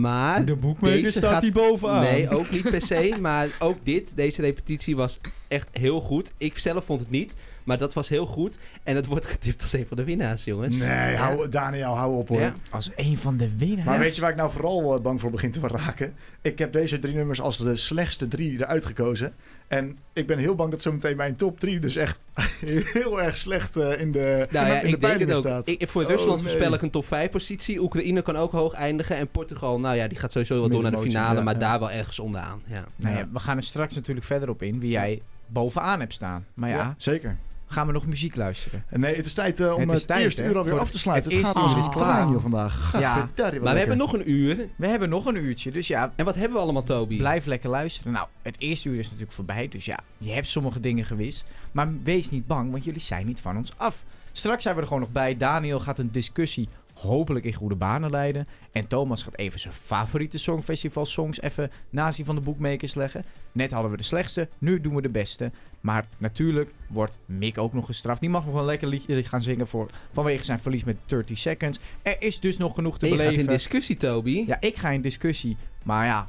Maar. 0.00 0.44
De 0.44 0.56
boekmaker 0.56 1.02
deze 1.02 1.18
staat 1.18 1.32
gaat- 1.32 1.42
hier 1.42 1.52
bovenaan. 1.52 2.00
Nee, 2.00 2.30
ook 2.30 2.50
niet 2.50 2.62
per 2.70 2.82
se. 2.82 3.14
Maar 3.20 3.48
ook 3.58 3.76
dit, 3.82 4.16
deze 4.16 4.42
repetitie 4.42 4.96
was 4.96 5.20
echt 5.48 5.68
heel 5.72 6.00
goed. 6.00 6.32
Ik 6.38 6.58
zelf 6.58 6.84
vond 6.84 7.00
het 7.00 7.10
niet. 7.10 7.36
Maar 7.64 7.78
dat 7.78 7.94
was 7.94 8.08
heel 8.08 8.26
goed. 8.26 8.58
En 8.82 8.96
het 8.96 9.06
wordt 9.06 9.26
getipt 9.26 9.62
als 9.62 9.72
een 9.72 9.86
van 9.86 9.96
de 9.96 10.04
winnaars, 10.04 10.44
jongens. 10.44 10.76
Nee, 10.76 11.16
hou, 11.16 11.48
Daniel, 11.48 11.94
hou 11.94 12.14
op 12.16 12.28
hoor. 12.28 12.40
Ja. 12.40 12.52
Als 12.70 12.90
een 12.96 13.18
van 13.18 13.36
de 13.36 13.56
winnaars. 13.56 13.84
Maar 13.88 13.98
weet 13.98 14.14
je 14.14 14.20
waar 14.20 14.30
ik 14.30 14.36
nou 14.36 14.50
vooral 14.50 15.00
bang 15.02 15.20
voor 15.20 15.30
begin 15.30 15.50
te 15.50 15.60
raken? 15.60 16.14
Ik 16.40 16.58
heb 16.62 16.72
deze 16.72 16.98
drie 16.98 17.14
nummers 17.14 17.40
als 17.40 17.58
de 17.58 17.76
slechtste 17.76 18.28
drie 18.28 18.60
eruit 18.60 18.84
gekozen. 18.84 19.34
En 19.68 19.98
ik 20.12 20.26
ben 20.26 20.38
heel 20.38 20.54
bang 20.54 20.70
dat 20.70 20.82
zometeen 20.82 21.16
mijn 21.16 21.36
top 21.36 21.60
drie 21.60 21.80
dus 21.80 21.96
echt 21.96 22.20
heel 22.92 23.22
erg 23.22 23.36
slecht 23.36 23.76
eh, 23.76 24.00
in 24.00 24.12
de, 24.12 24.46
Nou 24.50 24.66
ja, 24.66 24.80
in 24.80 24.86
de 24.86 24.88
ik 24.88 25.00
denk 25.00 25.20
het 25.20 25.36
staat. 25.36 25.66
Ik, 25.66 25.88
voor 25.88 26.02
Oh, 26.02 26.08
Rusland 26.08 26.40
nee. 26.40 26.48
voorspel 26.48 26.74
ik 26.74 26.82
een 26.82 26.90
top 26.90 27.06
5 27.06 27.30
positie. 27.30 27.80
Oekraïne 27.82 28.22
kan 28.22 28.36
ook 28.36 28.52
hoog 28.52 28.72
eindigen. 28.72 29.16
En 29.16 29.28
Portugal, 29.28 29.80
nou 29.80 29.96
ja, 29.96 30.08
die 30.08 30.18
gaat 30.18 30.32
sowieso 30.32 30.54
wel 30.54 30.68
door 30.68 30.82
naar 30.82 30.90
de 30.90 30.98
finale. 30.98 31.36
ja, 31.36 31.42
maar 31.42 31.54
ja. 31.54 31.60
daar 31.60 31.78
wel 31.78 31.90
ergens 31.90 32.18
onderaan. 32.18 32.62
Ja. 32.64 32.84
Nou 32.96 33.16
ja, 33.16 33.28
we 33.32 33.38
gaan 33.38 33.56
er 33.56 33.62
straks 33.62 33.94
natuurlijk 33.94 34.26
verder 34.26 34.48
op 34.48 34.62
in 34.62 34.80
wie 34.80 34.90
jij 34.90 35.22
bovenaan 35.46 36.00
hebt 36.00 36.12
staan. 36.12 36.46
Maar 36.54 36.68
ja, 36.68 36.76
Ja, 36.76 36.94
zeker. 36.98 37.36
Gaan 37.72 37.86
we 37.86 37.92
nog 37.92 38.06
muziek 38.06 38.36
luisteren? 38.36 38.84
En 38.88 39.00
nee, 39.00 39.16
het 39.16 39.26
is 39.26 39.34
tijd 39.34 39.60
eh, 39.60 39.72
om 39.72 39.80
Het 39.80 39.88
het, 39.90 39.98
is 39.98 40.04
tijd, 40.04 40.20
eerste 40.24 40.42
hè, 40.42 40.48
uur 40.48 40.58
alweer 40.58 40.78
af 40.78 40.90
te 40.90 40.98
sluiten. 40.98 41.30
het 41.36 41.46
Het, 41.46 41.56
gaat 41.56 41.70
uur 41.70 41.78
is 41.78 41.88
klaar. 41.88 42.28
joh 42.28 42.42
vandaag. 42.42 42.92
Ja. 43.00 43.28
Maar 43.38 43.72
we 43.72 43.78
hebben 43.78 43.96
nog 43.96 44.12
een 44.12 44.30
uur. 44.30 44.68
We 44.76 44.86
hebben 44.86 45.08
nog 45.08 45.26
een 45.26 45.36
uurtje, 45.36 45.70
dus 45.70 45.86
ja, 45.86 46.12
En 46.16 46.24
wat 46.24 46.34
hebben 46.34 46.52
we 46.56 46.62
allemaal, 46.62 46.82
Toby? 46.82 47.16
blijf 47.16 47.46
lekker 47.46 47.70
luisteren. 47.70 48.12
Nou, 48.12 48.26
het 48.42 48.56
eerste 48.58 48.88
uur 48.88 48.98
is 48.98 49.04
natuurlijk 49.06 49.32
voorbij, 49.32 49.68
dus 49.68 49.84
ja, 49.84 49.98
je 50.18 50.30
hebt 50.32 50.46
sommige 50.46 50.80
dingen 50.80 51.04
gewist. 51.04 51.44
Maar 51.72 51.88
wees 52.02 52.30
niet 52.30 52.46
bang, 52.46 52.70
want 52.70 52.84
jullie 52.84 53.00
zijn 53.00 53.26
niet 53.26 53.40
van 53.40 53.56
ons 53.56 53.72
af. 53.76 54.02
Straks 54.32 54.62
zijn 54.62 54.74
we 54.74 54.80
er 54.80 54.86
gewoon 54.86 55.02
nog 55.02 55.12
bij. 55.12 55.36
Daniel 55.36 55.80
gaat 55.80 55.98
een 55.98 56.12
discussie 56.12 56.68
hopelijk 57.02 57.44
in 57.44 57.52
goede 57.52 57.74
banen 57.74 58.10
leiden. 58.10 58.46
En 58.72 58.86
Thomas 58.86 59.22
gaat 59.22 59.36
even 59.36 59.60
zijn 59.60 59.74
favoriete 59.74 60.38
Songfestival 60.38 61.06
songs 61.06 61.40
even 61.40 61.70
naast 61.90 62.16
die 62.16 62.24
van 62.24 62.34
de 62.34 62.40
boekmakers 62.40 62.94
leggen. 62.94 63.24
Net 63.52 63.70
hadden 63.70 63.90
we 63.90 63.96
de 63.96 64.02
slechtste, 64.02 64.48
nu 64.58 64.80
doen 64.80 64.94
we 64.94 65.02
de 65.02 65.08
beste. 65.08 65.50
Maar 65.80 66.06
natuurlijk 66.18 66.74
wordt 66.88 67.18
Mick 67.26 67.58
ook 67.58 67.72
nog 67.72 67.86
gestraft. 67.86 68.20
Die 68.20 68.30
mag 68.30 68.44
nog 68.44 68.52
wel 68.52 68.60
een 68.60 68.66
lekker 68.66 68.88
liedje 68.88 69.24
gaan 69.24 69.42
zingen 69.42 69.68
voor, 69.68 69.90
vanwege 70.12 70.44
zijn 70.44 70.58
verlies 70.58 70.84
met 70.84 70.96
30 71.06 71.38
seconds. 71.38 71.78
Er 72.02 72.22
is 72.22 72.40
dus 72.40 72.56
nog 72.56 72.74
genoeg 72.74 72.98
te 72.98 73.06
En 73.06 73.12
je 73.12 73.16
gaat 73.16 73.24
beleven. 73.26 73.48
in 73.48 73.56
discussie, 73.56 73.96
Toby. 73.96 74.44
Ja, 74.46 74.60
ik 74.60 74.76
ga 74.76 74.90
in 74.90 75.02
discussie. 75.02 75.56
Maar 75.82 76.06
ja, 76.06 76.28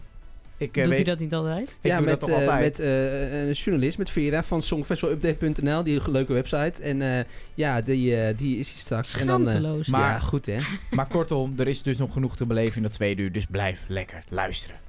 ik 0.63 0.77
eh, 0.77 0.83
Doet 0.83 0.93
weet... 0.93 1.05
hij 1.05 1.15
dat 1.15 1.19
niet 1.19 1.33
altijd? 1.33 1.77
Ik 1.81 1.91
ja, 1.91 1.99
met, 1.99 2.19
dat 2.19 2.29
eh, 2.29 2.35
altijd. 2.35 2.61
met 2.61 2.79
eh, 2.79 3.47
een 3.47 3.51
journalist, 3.51 3.97
met 3.97 4.09
Vera 4.09 4.43
van 4.43 4.61
songfestivalupdate.nl. 4.61 5.83
Die 5.83 6.11
leuke 6.11 6.33
website. 6.33 6.81
En 6.81 7.01
eh, 7.01 7.23
ja, 7.53 7.81
die, 7.81 8.35
die 8.35 8.59
is 8.59 8.69
hier 8.69 8.79
straks. 8.79 9.17
En 9.17 9.27
dan, 9.27 9.43
maar 9.43 9.61
Maar- 9.85 10.01
ja, 10.01 10.19
goed 10.19 10.45
hè. 10.45 10.57
Maar 10.95 11.07
kortom, 11.07 11.53
er 11.57 11.67
is 11.67 11.81
dus 11.83 11.97
nog 11.97 12.13
genoeg 12.13 12.35
te 12.35 12.45
beleven 12.45 12.77
in 12.77 12.83
dat 12.83 12.91
tweede 12.91 13.21
uur. 13.21 13.31
Dus 13.31 13.45
blijf 13.45 13.79
lekker 13.87 14.23
luisteren. 14.29 14.82